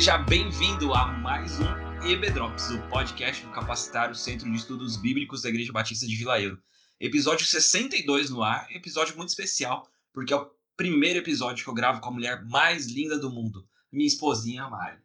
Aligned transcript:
Seja 0.00 0.16
bem-vindo 0.16 0.94
a 0.94 1.08
mais 1.08 1.60
um 1.60 2.08
EB 2.08 2.28
o 2.30 2.88
podcast 2.88 3.44
do 3.44 3.52
Capacitário 3.52 4.14
Centro 4.14 4.50
de 4.50 4.56
Estudos 4.56 4.96
Bíblicos 4.96 5.42
da 5.42 5.50
Igreja 5.50 5.74
Batista 5.74 6.06
de 6.06 6.16
Vila 6.16 6.40
Euro. 6.40 6.58
Episódio 6.98 7.44
62 7.44 8.30
no 8.30 8.42
ar, 8.42 8.66
episódio 8.74 9.14
muito 9.14 9.28
especial, 9.28 9.86
porque 10.10 10.32
é 10.32 10.36
o 10.38 10.50
primeiro 10.74 11.18
episódio 11.18 11.62
que 11.62 11.68
eu 11.68 11.74
gravo 11.74 12.00
com 12.00 12.08
a 12.08 12.12
mulher 12.12 12.42
mais 12.46 12.86
linda 12.86 13.18
do 13.18 13.30
mundo, 13.30 13.68
minha 13.92 14.06
esposinha 14.06 14.70
Mari. 14.70 15.02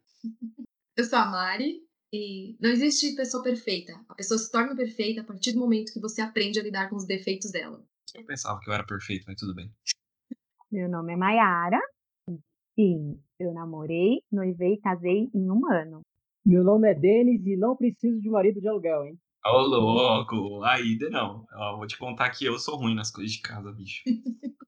Eu 0.96 1.04
sou 1.04 1.18
a 1.18 1.26
Mari 1.26 1.82
e 2.10 2.56
não 2.58 2.70
existe 2.70 3.14
pessoa 3.14 3.42
perfeita. 3.42 3.92
A 4.08 4.14
pessoa 4.14 4.38
se 4.38 4.50
torna 4.50 4.74
perfeita 4.74 5.20
a 5.20 5.24
partir 5.24 5.52
do 5.52 5.58
momento 5.58 5.92
que 5.92 6.00
você 6.00 6.22
aprende 6.22 6.58
a 6.58 6.62
lidar 6.62 6.88
com 6.88 6.96
os 6.96 7.06
defeitos 7.06 7.50
dela. 7.50 7.84
Eu 8.14 8.24
pensava 8.24 8.58
que 8.60 8.70
eu 8.70 8.72
era 8.72 8.86
perfeito, 8.86 9.26
mas 9.28 9.38
tudo 9.38 9.54
bem. 9.54 9.70
Meu 10.72 10.88
nome 10.88 11.12
é 11.12 11.16
Mayara. 11.16 11.82
Sim, 12.78 13.18
eu 13.40 13.54
namorei, 13.54 14.20
noivei 14.30 14.74
e 14.74 14.80
casei 14.80 15.30
em 15.34 15.50
um 15.50 15.66
ano. 15.66 16.02
Meu 16.44 16.62
nome 16.62 16.90
é 16.90 16.94
Denis 16.94 17.40
e 17.46 17.56
não 17.56 17.74
preciso 17.74 18.20
de 18.20 18.28
marido 18.28 18.60
de 18.60 18.68
aluguel, 18.68 19.06
hein? 19.06 19.18
Ô, 19.46 19.48
oh, 19.48 19.62
louco! 19.62 20.62
Aí, 20.62 20.98
não. 21.10 21.46
Eu 21.50 21.78
vou 21.78 21.86
te 21.86 21.96
contar 21.96 22.28
que 22.28 22.44
eu 22.44 22.58
sou 22.58 22.76
ruim 22.76 22.94
nas 22.94 23.10
coisas 23.10 23.32
de 23.32 23.40
casa, 23.40 23.72
bicho. 23.72 24.02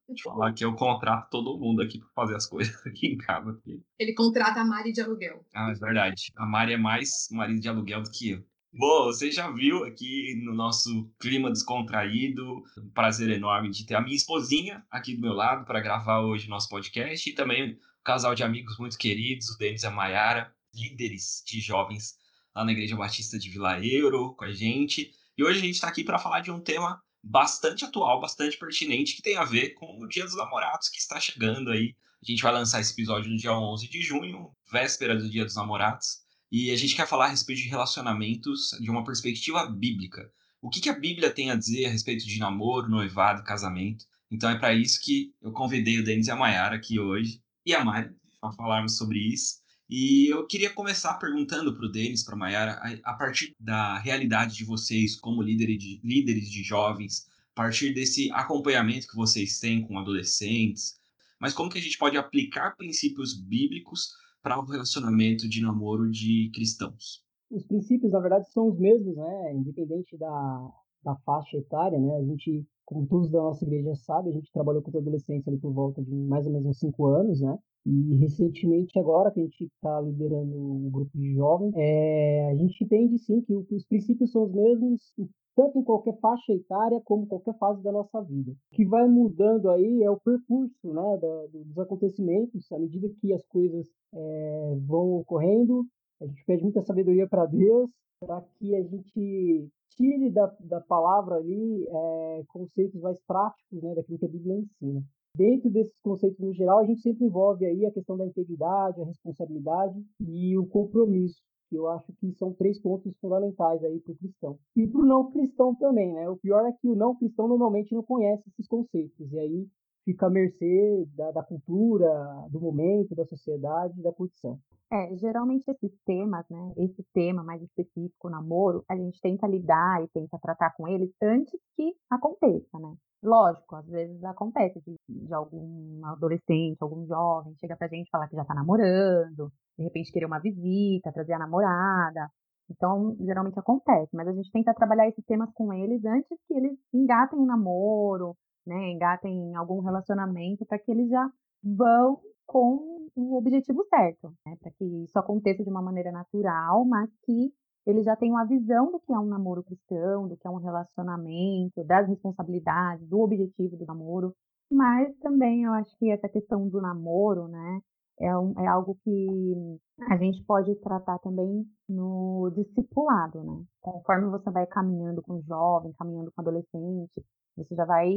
Vou 0.06 0.16
te 0.16 0.22
falar 0.22 0.54
que 0.54 0.64
eu 0.64 0.74
contrato 0.74 1.28
todo 1.28 1.58
mundo 1.58 1.82
aqui 1.82 1.98
pra 1.98 2.08
fazer 2.14 2.36
as 2.36 2.46
coisas 2.46 2.74
aqui 2.86 3.08
em 3.08 3.18
casa. 3.18 3.60
Ele 3.98 4.14
contrata 4.14 4.60
a 4.60 4.64
Mari 4.64 4.90
de 4.90 5.02
aluguel. 5.02 5.44
Ah, 5.54 5.70
é 5.70 5.74
verdade. 5.74 6.32
A 6.34 6.46
Mari 6.46 6.72
é 6.72 6.78
mais 6.78 7.28
marido 7.30 7.60
de 7.60 7.68
aluguel 7.68 8.02
do 8.02 8.10
que 8.10 8.30
eu. 8.30 8.42
Bom, 8.72 9.04
você 9.06 9.30
já 9.30 9.50
viu 9.50 9.84
aqui 9.84 10.40
no 10.44 10.54
nosso 10.54 11.10
clima 11.20 11.50
descontraído, 11.50 12.62
um 12.78 12.90
prazer 12.90 13.28
enorme 13.30 13.70
de 13.70 13.84
ter 13.84 13.96
a 13.96 14.00
minha 14.00 14.16
esposinha 14.16 14.82
aqui 14.90 15.14
do 15.14 15.20
meu 15.20 15.34
lado 15.34 15.66
para 15.66 15.80
gravar 15.80 16.20
hoje 16.20 16.48
nosso 16.48 16.68
podcast 16.68 17.28
e 17.28 17.34
também 17.34 17.78
casal 18.04 18.34
de 18.34 18.42
amigos 18.42 18.78
muito 18.78 18.98
queridos, 18.98 19.50
o 19.50 19.58
Denis 19.58 19.82
e 19.82 19.86
a 19.86 19.90
Mayara, 19.90 20.52
líderes 20.74 21.42
de 21.46 21.60
jovens 21.60 22.16
lá 22.54 22.64
na 22.64 22.72
Igreja 22.72 22.96
Batista 22.96 23.38
de 23.38 23.50
Vila 23.50 23.84
Euro 23.84 24.34
com 24.34 24.44
a 24.44 24.52
gente. 24.52 25.12
E 25.36 25.44
hoje 25.44 25.58
a 25.58 25.62
gente 25.62 25.74
está 25.74 25.88
aqui 25.88 26.02
para 26.02 26.18
falar 26.18 26.40
de 26.40 26.50
um 26.50 26.60
tema 26.60 27.00
bastante 27.22 27.84
atual, 27.84 28.20
bastante 28.20 28.56
pertinente, 28.56 29.14
que 29.14 29.22
tem 29.22 29.36
a 29.36 29.44
ver 29.44 29.70
com 29.70 30.00
o 30.00 30.08
Dia 30.08 30.24
dos 30.24 30.36
Namorados 30.36 30.88
que 30.88 30.98
está 30.98 31.20
chegando 31.20 31.70
aí. 31.70 31.94
A 32.22 32.26
gente 32.30 32.42
vai 32.42 32.52
lançar 32.52 32.80
esse 32.80 32.92
episódio 32.92 33.30
no 33.30 33.36
dia 33.36 33.52
11 33.52 33.88
de 33.88 34.02
junho, 34.02 34.50
véspera 34.70 35.16
do 35.16 35.28
Dia 35.28 35.44
dos 35.44 35.54
Namorados. 35.54 36.20
E 36.50 36.70
a 36.70 36.76
gente 36.76 36.96
quer 36.96 37.06
falar 37.06 37.26
a 37.26 37.28
respeito 37.28 37.62
de 37.62 37.68
relacionamentos 37.68 38.70
de 38.80 38.90
uma 38.90 39.04
perspectiva 39.04 39.66
bíblica. 39.66 40.30
O 40.60 40.68
que, 40.68 40.80
que 40.80 40.88
a 40.88 40.98
Bíblia 40.98 41.30
tem 41.30 41.50
a 41.50 41.54
dizer 41.54 41.86
a 41.86 41.90
respeito 41.90 42.26
de 42.26 42.38
namoro, 42.38 42.88
noivado, 42.88 43.44
casamento? 43.44 44.06
Então 44.30 44.50
é 44.50 44.58
para 44.58 44.74
isso 44.74 45.00
que 45.00 45.32
eu 45.40 45.52
convidei 45.52 45.98
o 45.98 46.04
Denis 46.04 46.26
e 46.26 46.30
a 46.30 46.36
Mayara 46.36 46.76
aqui 46.76 46.98
hoje, 46.98 47.40
e 47.68 47.74
a 47.74 47.84
Mari, 47.84 48.10
para 48.40 48.50
falarmos 48.52 48.96
sobre 48.96 49.18
isso. 49.18 49.58
E 49.90 50.32
eu 50.32 50.46
queria 50.46 50.72
começar 50.72 51.18
perguntando 51.18 51.76
para 51.76 51.84
o 51.84 51.92
Denis, 51.92 52.24
para 52.24 52.34
a 52.34 52.38
Mayara, 52.38 52.80
a, 53.04 53.12
partir 53.12 53.54
da 53.60 53.98
realidade 53.98 54.54
de 54.54 54.64
vocês 54.64 55.14
como 55.20 55.42
líderes 55.42 55.78
de, 55.78 56.00
líderes 56.02 56.48
de 56.48 56.62
jovens, 56.62 57.26
a 57.52 57.54
partir 57.54 57.92
desse 57.92 58.32
acompanhamento 58.32 59.06
que 59.06 59.16
vocês 59.16 59.58
têm 59.58 59.86
com 59.86 59.98
adolescentes, 59.98 60.98
mas 61.38 61.52
como 61.52 61.70
que 61.70 61.76
a 61.76 61.82
gente 61.82 61.98
pode 61.98 62.16
aplicar 62.16 62.74
princípios 62.74 63.38
bíblicos 63.38 64.12
para 64.42 64.58
o 64.58 64.64
relacionamento 64.64 65.46
de 65.46 65.60
namoro 65.60 66.10
de 66.10 66.50
cristãos? 66.54 67.22
Os 67.50 67.66
princípios, 67.66 68.12
na 68.12 68.20
verdade, 68.20 68.50
são 68.50 68.68
os 68.68 68.78
mesmos, 68.78 69.14
né? 69.14 69.54
Independente 69.54 70.16
da, 70.16 70.70
da 71.04 71.16
faixa 71.16 71.58
etária, 71.58 71.98
né? 71.98 72.16
A 72.16 72.24
gente, 72.24 72.66
como 72.88 73.06
todos 73.06 73.30
da 73.30 73.42
nossa 73.42 73.62
igreja 73.66 73.94
sabem, 73.96 74.32
a 74.32 74.34
gente 74.34 74.50
trabalhou 74.50 74.80
com 74.80 74.96
adolescência 74.96 75.50
ali 75.50 75.58
por 75.58 75.70
volta 75.70 76.02
de 76.02 76.10
mais 76.10 76.46
ou 76.46 76.52
menos 76.52 76.68
uns 76.68 76.78
cinco 76.78 77.04
anos, 77.04 77.38
né? 77.38 77.58
E 77.84 78.14
recentemente, 78.14 78.98
agora 78.98 79.30
que 79.30 79.40
a 79.40 79.42
gente 79.42 79.64
está 79.64 80.00
liderando 80.00 80.56
um 80.56 80.90
grupo 80.90 81.10
de 81.14 81.34
jovens, 81.34 81.74
é, 81.76 82.50
a 82.50 82.54
gente 82.54 82.82
entende 82.82 83.18
sim 83.18 83.42
que 83.42 83.54
os 83.54 83.84
princípios 83.84 84.32
são 84.32 84.44
os 84.44 84.52
mesmos 84.52 85.14
tanto 85.54 85.78
em 85.78 85.84
qualquer 85.84 86.18
faixa 86.18 86.54
etária 86.54 86.98
como 87.04 87.26
qualquer 87.26 87.58
fase 87.58 87.82
da 87.82 87.92
nossa 87.92 88.22
vida. 88.22 88.52
O 88.52 88.74
que 88.74 88.86
vai 88.86 89.06
mudando 89.06 89.68
aí 89.68 90.02
é 90.02 90.10
o 90.10 90.18
percurso 90.18 90.74
né, 90.90 91.18
da, 91.20 91.46
dos 91.52 91.78
acontecimentos, 91.78 92.72
à 92.72 92.78
medida 92.78 93.10
que 93.20 93.34
as 93.34 93.44
coisas 93.48 93.86
é, 94.14 94.76
vão 94.86 95.16
ocorrendo. 95.16 95.84
A 96.22 96.26
gente 96.26 96.42
pede 96.46 96.62
muita 96.62 96.80
sabedoria 96.80 97.28
para 97.28 97.44
Deus, 97.44 97.90
para 98.18 98.40
que 98.58 98.74
a 98.74 98.82
gente 98.82 99.68
tire 99.98 100.30
da, 100.30 100.46
da 100.60 100.80
palavra 100.80 101.34
ali 101.34 101.84
é, 101.86 102.44
conceitos 102.46 103.00
mais 103.00 103.20
práticos 103.26 103.82
né, 103.82 103.94
daquilo 103.96 104.18
que 104.18 104.24
a 104.24 104.28
Bíblia 104.28 104.56
ensina. 104.56 105.02
Dentro 105.34 105.68
desses 105.70 106.00
conceitos 106.00 106.38
no 106.38 106.54
geral, 106.54 106.78
a 106.78 106.84
gente 106.84 107.00
sempre 107.00 107.26
envolve 107.26 107.66
aí 107.66 107.84
a 107.84 107.90
questão 107.90 108.16
da 108.16 108.26
integridade, 108.26 109.02
a 109.02 109.04
responsabilidade 109.04 110.00
e 110.20 110.56
o 110.56 110.66
compromisso 110.66 111.42
que 111.68 111.76
eu 111.76 111.86
acho 111.88 112.10
que 112.14 112.32
são 112.32 112.54
três 112.54 112.80
pontos 112.80 113.14
fundamentais 113.20 113.84
aí 113.84 114.00
para 114.00 114.12
o 114.12 114.16
cristão. 114.16 114.58
E 114.74 114.86
para 114.86 115.02
o 115.02 115.04
não 115.04 115.30
cristão 115.30 115.74
também, 115.74 116.14
né? 116.14 116.26
O 116.28 116.38
pior 116.38 116.64
é 116.66 116.72
que 116.72 116.88
o 116.88 116.94
não 116.94 117.14
cristão 117.14 117.46
normalmente 117.46 117.94
não 117.94 118.02
conhece 118.02 118.48
esses 118.48 118.66
conceitos, 118.66 119.30
e 119.30 119.38
aí 119.38 119.68
fica 120.08 120.26
à 120.26 120.30
mercê 120.30 121.06
da, 121.14 121.30
da 121.32 121.42
cultura, 121.42 122.08
do 122.50 122.58
momento, 122.58 123.14
da 123.14 123.26
sociedade, 123.26 124.02
da 124.02 124.10
curtição. 124.10 124.58
É, 124.90 125.14
geralmente 125.16 125.70
esses 125.70 125.92
temas, 126.06 126.46
né, 126.48 126.72
esse 126.78 127.04
tema 127.12 127.44
mais 127.44 127.62
específico, 127.62 128.30
namoro, 128.30 128.82
a 128.88 128.96
gente 128.96 129.20
tenta 129.20 129.46
lidar 129.46 130.02
e 130.02 130.08
tenta 130.08 130.38
tratar 130.38 130.74
com 130.74 130.88
eles 130.88 131.10
antes 131.22 131.60
que 131.76 131.92
aconteça, 132.08 132.78
né? 132.78 132.94
Lógico, 133.22 133.76
às 133.76 133.86
vezes 133.86 134.24
acontece 134.24 134.80
de, 134.80 134.96
de 135.26 135.34
algum 135.34 136.00
adolescente, 136.06 136.78
algum 136.80 137.04
jovem 137.06 137.54
chega 137.60 137.76
pra 137.76 137.88
gente 137.88 138.08
falar 138.08 138.28
que 138.28 138.36
já 138.36 138.46
tá 138.46 138.54
namorando, 138.54 139.52
de 139.76 139.84
repente 139.84 140.10
querer 140.10 140.24
uma 140.24 140.40
visita, 140.40 141.12
trazer 141.12 141.34
a 141.34 141.38
namorada. 141.38 142.30
Então, 142.70 143.14
geralmente 143.20 143.58
acontece, 143.58 144.14
mas 144.14 144.28
a 144.28 144.32
gente 144.32 144.50
tenta 144.52 144.72
trabalhar 144.72 145.08
esses 145.08 145.24
temas 145.24 145.50
com 145.52 145.72
eles 145.72 146.02
antes 146.04 146.38
que 146.46 146.54
eles 146.54 146.78
engatem 146.94 147.38
um 147.38 147.46
namoro, 147.46 148.34
né, 148.68 148.90
engatem 148.90 149.54
algum 149.56 149.80
relacionamento, 149.80 150.64
para 150.66 150.78
que 150.78 150.90
eles 150.90 151.08
já 151.08 151.28
vão 151.62 152.20
com 152.46 153.08
o 153.16 153.36
objetivo 153.36 153.84
certo, 153.88 154.32
né, 154.46 154.56
para 154.60 154.70
que 154.72 154.84
isso 154.84 155.18
aconteça 155.18 155.64
de 155.64 155.70
uma 155.70 155.82
maneira 155.82 156.12
natural, 156.12 156.84
mas 156.84 157.10
que 157.24 157.52
eles 157.86 158.04
já 158.04 158.14
têm 158.14 158.30
uma 158.30 158.44
visão 158.44 158.92
do 158.92 159.00
que 159.00 159.12
é 159.12 159.18
um 159.18 159.26
namoro 159.26 159.64
cristão, 159.64 160.28
do 160.28 160.36
que 160.36 160.46
é 160.46 160.50
um 160.50 160.56
relacionamento, 160.56 161.82
das 161.84 162.06
responsabilidades, 162.06 163.08
do 163.08 163.20
objetivo 163.20 163.76
do 163.76 163.86
namoro. 163.86 164.34
Mas 164.70 165.16
também 165.20 165.64
eu 165.64 165.72
acho 165.72 165.96
que 165.98 166.10
essa 166.10 166.28
questão 166.28 166.68
do 166.68 166.82
namoro, 166.82 167.48
né, 167.48 167.80
é, 168.20 168.36
um, 168.36 168.52
é 168.58 168.66
algo 168.66 168.96
que 169.02 169.78
a 170.10 170.16
gente 170.16 170.42
pode 170.44 170.74
tratar 170.76 171.18
também 171.20 171.64
no 171.88 172.50
discipulado, 172.54 173.42
né? 173.42 173.64
Conforme 173.80 174.28
você 174.30 174.50
vai 174.50 174.66
caminhando 174.66 175.22
com 175.22 175.34
o 175.34 175.42
jovem, 175.42 175.92
caminhando 175.94 176.30
com 176.32 176.42
o 176.42 176.44
adolescente, 176.44 177.24
você 177.58 177.74
já 177.74 177.84
vai 177.84 178.08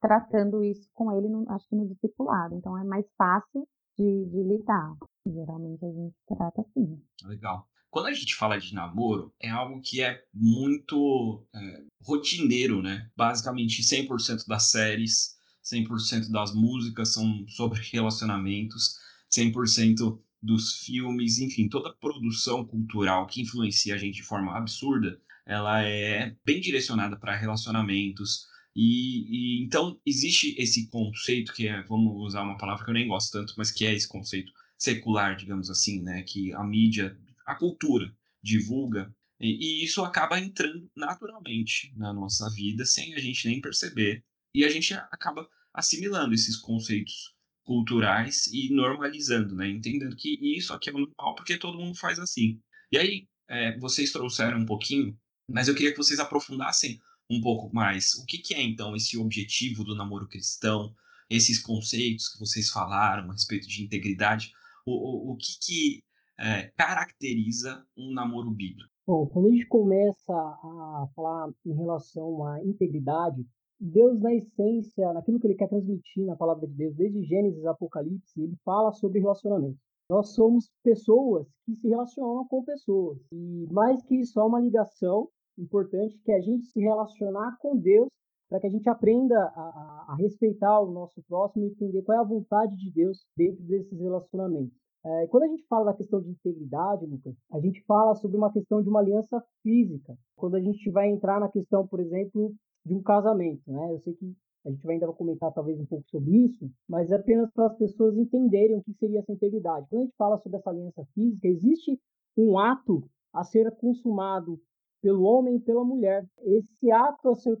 tratando 0.00 0.62
isso 0.62 0.88
com 0.92 1.16
ele, 1.16 1.28
no, 1.28 1.50
acho 1.50 1.68
que 1.68 1.76
no 1.76 1.88
discipulado. 1.88 2.54
Então 2.54 2.76
é 2.78 2.84
mais 2.84 3.06
fácil 3.16 3.66
de, 3.96 4.26
de 4.26 4.42
lidar. 4.42 4.96
Geralmente 5.26 5.84
a 5.84 5.88
gente 5.88 6.14
trata 6.26 6.60
assim. 6.60 7.00
Legal. 7.24 7.66
Quando 7.90 8.06
a 8.06 8.12
gente 8.12 8.34
fala 8.34 8.58
de 8.58 8.74
namoro, 8.74 9.32
é 9.40 9.48
algo 9.48 9.80
que 9.80 10.02
é 10.02 10.20
muito 10.34 11.46
é, 11.54 11.84
rotineiro, 12.04 12.82
né? 12.82 13.08
Basicamente 13.16 13.82
100% 13.82 14.46
das 14.48 14.70
séries, 14.70 15.36
100% 15.64 16.30
das 16.30 16.52
músicas 16.52 17.14
são 17.14 17.46
sobre 17.46 17.80
relacionamentos 17.92 18.98
100% 19.34 20.18
dos 20.42 20.76
filmes, 20.84 21.38
enfim, 21.38 21.68
toda 21.68 21.94
produção 21.94 22.64
cultural 22.64 23.26
que 23.26 23.40
influencia 23.40 23.94
a 23.94 23.98
gente 23.98 24.16
de 24.16 24.22
forma 24.22 24.56
absurda, 24.56 25.18
ela 25.46 25.82
é 25.82 26.36
bem 26.44 26.60
direcionada 26.60 27.16
para 27.16 27.36
relacionamentos. 27.36 28.46
E, 28.76 29.60
e, 29.60 29.64
então 29.64 30.00
existe 30.04 30.54
esse 30.58 30.88
conceito 30.88 31.52
que 31.52 31.68
é, 31.68 31.82
vamos 31.82 32.14
usar 32.16 32.42
uma 32.42 32.56
palavra 32.56 32.84
que 32.84 32.90
eu 32.90 32.94
nem 32.94 33.06
gosto 33.06 33.32
tanto, 33.32 33.54
mas 33.56 33.70
que 33.70 33.86
é 33.86 33.94
esse 33.94 34.08
conceito 34.08 34.52
secular, 34.76 35.36
digamos 35.36 35.70
assim, 35.70 36.02
né, 36.02 36.22
que 36.22 36.52
a 36.52 36.64
mídia, 36.64 37.16
a 37.46 37.54
cultura 37.54 38.12
divulga 38.42 39.14
e, 39.40 39.82
e 39.82 39.84
isso 39.84 40.02
acaba 40.02 40.40
entrando 40.40 40.90
naturalmente 40.96 41.92
na 41.96 42.12
nossa 42.12 42.50
vida 42.50 42.84
sem 42.84 43.14
a 43.14 43.18
gente 43.18 43.46
nem 43.46 43.60
perceber 43.60 44.24
e 44.54 44.64
a 44.64 44.68
gente 44.68 44.94
acaba 44.94 45.48
assimilando 45.72 46.34
esses 46.34 46.56
conceitos 46.56 47.34
culturais 47.64 48.46
e 48.48 48.72
normalizando, 48.72 49.56
né? 49.56 49.68
Entendendo 49.68 50.14
que 50.14 50.38
isso 50.56 50.72
aqui 50.72 50.90
é 50.90 50.92
normal 50.92 51.34
porque 51.34 51.56
todo 51.56 51.78
mundo 51.78 51.98
faz 51.98 52.18
assim. 52.18 52.60
E 52.92 52.98
aí, 52.98 53.28
é, 53.48 53.76
vocês 53.78 54.12
trouxeram 54.12 54.58
um 54.58 54.66
pouquinho, 54.66 55.18
mas 55.50 55.66
eu 55.66 55.74
queria 55.74 55.90
que 55.90 55.98
vocês 55.98 56.20
aprofundassem 56.20 57.00
um 57.30 57.40
pouco 57.40 57.74
mais. 57.74 58.14
O 58.14 58.26
que, 58.26 58.38
que 58.38 58.54
é, 58.54 58.62
então, 58.62 58.94
esse 58.94 59.16
objetivo 59.18 59.84
do 59.84 59.94
namoro 59.94 60.28
cristão? 60.28 60.92
Esses 61.30 61.58
conceitos 61.58 62.28
que 62.28 62.38
vocês 62.38 62.68
falaram 62.68 63.30
a 63.30 63.32
respeito 63.32 63.66
de 63.66 63.82
integridade? 63.82 64.52
O, 64.86 64.92
o, 64.92 65.32
o 65.32 65.36
que, 65.36 65.58
que 65.60 66.04
é, 66.38 66.70
caracteriza 66.76 67.84
um 67.96 68.12
namoro 68.12 68.50
bíblico? 68.50 68.90
Bom, 69.06 69.26
quando 69.26 69.48
a 69.48 69.50
gente 69.50 69.66
começa 69.66 70.32
a 70.32 71.06
falar 71.14 71.50
em 71.66 71.74
relação 71.74 72.46
à 72.46 72.62
integridade, 72.64 73.44
Deus, 73.78 74.18
na 74.20 74.34
essência, 74.34 75.12
naquilo 75.12 75.38
que 75.38 75.46
ele 75.46 75.56
quer 75.56 75.68
transmitir 75.68 76.24
na 76.24 76.36
palavra 76.36 76.66
de 76.66 76.74
Deus, 76.74 76.94
desde 76.94 77.22
Gênesis 77.24 77.66
Apocalipse, 77.66 78.40
ele 78.40 78.56
fala 78.64 78.92
sobre 78.92 79.20
relacionamento. 79.20 79.78
Nós 80.08 80.34
somos 80.34 80.70
pessoas 80.82 81.46
que 81.64 81.74
se 81.76 81.88
relacionam 81.88 82.46
com 82.46 82.62
pessoas. 82.62 83.18
E 83.32 83.66
mais 83.70 84.02
que 84.02 84.24
só 84.24 84.46
uma 84.46 84.60
ligação 84.60 85.28
importante 85.58 86.18
que 86.24 86.32
a 86.32 86.40
gente 86.40 86.66
se 86.66 86.80
relacionar 86.80 87.56
com 87.58 87.76
Deus 87.76 88.08
para 88.48 88.60
que 88.60 88.66
a 88.66 88.70
gente 88.70 88.88
aprenda 88.88 89.36
a, 89.36 89.60
a, 89.60 90.12
a, 90.12 90.16
respeitar 90.16 90.80
o 90.80 90.90
nosso 90.90 91.22
próximo 91.28 91.64
e 91.64 91.68
entender 91.68 92.02
qual 92.02 92.18
é 92.18 92.20
a 92.20 92.24
vontade 92.24 92.76
de 92.76 92.90
Deus 92.90 93.24
dentro 93.36 93.62
desses 93.64 93.98
relacionamentos. 93.98 94.76
É, 95.04 95.26
quando 95.26 95.44
a 95.44 95.48
gente 95.48 95.66
fala 95.66 95.86
da 95.86 95.94
questão 95.94 96.20
de 96.20 96.30
integridade, 96.30 97.04
Lucas, 97.04 97.34
a 97.52 97.60
gente 97.60 97.82
fala 97.84 98.14
sobre 98.14 98.36
uma 98.36 98.52
questão 98.52 98.82
de 98.82 98.88
uma 98.88 99.00
aliança 99.00 99.42
física. 99.62 100.16
Quando 100.36 100.54
a 100.54 100.60
gente 100.60 100.90
vai 100.90 101.08
entrar 101.08 101.40
na 101.40 101.48
questão, 101.48 101.86
por 101.86 102.00
exemplo, 102.00 102.54
de 102.86 102.94
um 102.94 103.02
casamento, 103.02 103.70
né? 103.70 103.92
Eu 103.92 104.00
sei 104.00 104.14
que 104.14 104.34
a 104.64 104.70
gente 104.70 104.84
vai 104.86 104.94
ainda 104.94 105.12
comentar 105.12 105.52
talvez 105.52 105.78
um 105.78 105.84
pouco 105.84 106.08
sobre 106.08 106.30
isso, 106.44 106.70
mas 106.88 107.10
é 107.10 107.16
apenas 107.16 107.50
para 107.52 107.66
as 107.66 107.76
pessoas 107.76 108.16
entenderem 108.16 108.76
o 108.76 108.82
que 108.82 108.94
seria 108.94 109.18
essa 109.18 109.32
integridade. 109.32 109.86
Quando 109.90 110.02
a 110.02 110.04
gente 110.04 110.16
fala 110.16 110.38
sobre 110.38 110.58
essa 110.58 110.70
aliança 110.70 111.04
física, 111.14 111.48
existe 111.48 112.00
um 112.36 112.58
ato 112.58 113.04
a 113.32 113.44
ser 113.44 113.70
consumado 113.76 114.58
pelo 115.04 115.22
homem 115.24 115.56
e 115.56 115.60
pela 115.60 115.84
mulher. 115.84 116.26
Esse 116.38 116.90
ato 116.90 117.28
a 117.28 117.34
ser 117.34 117.58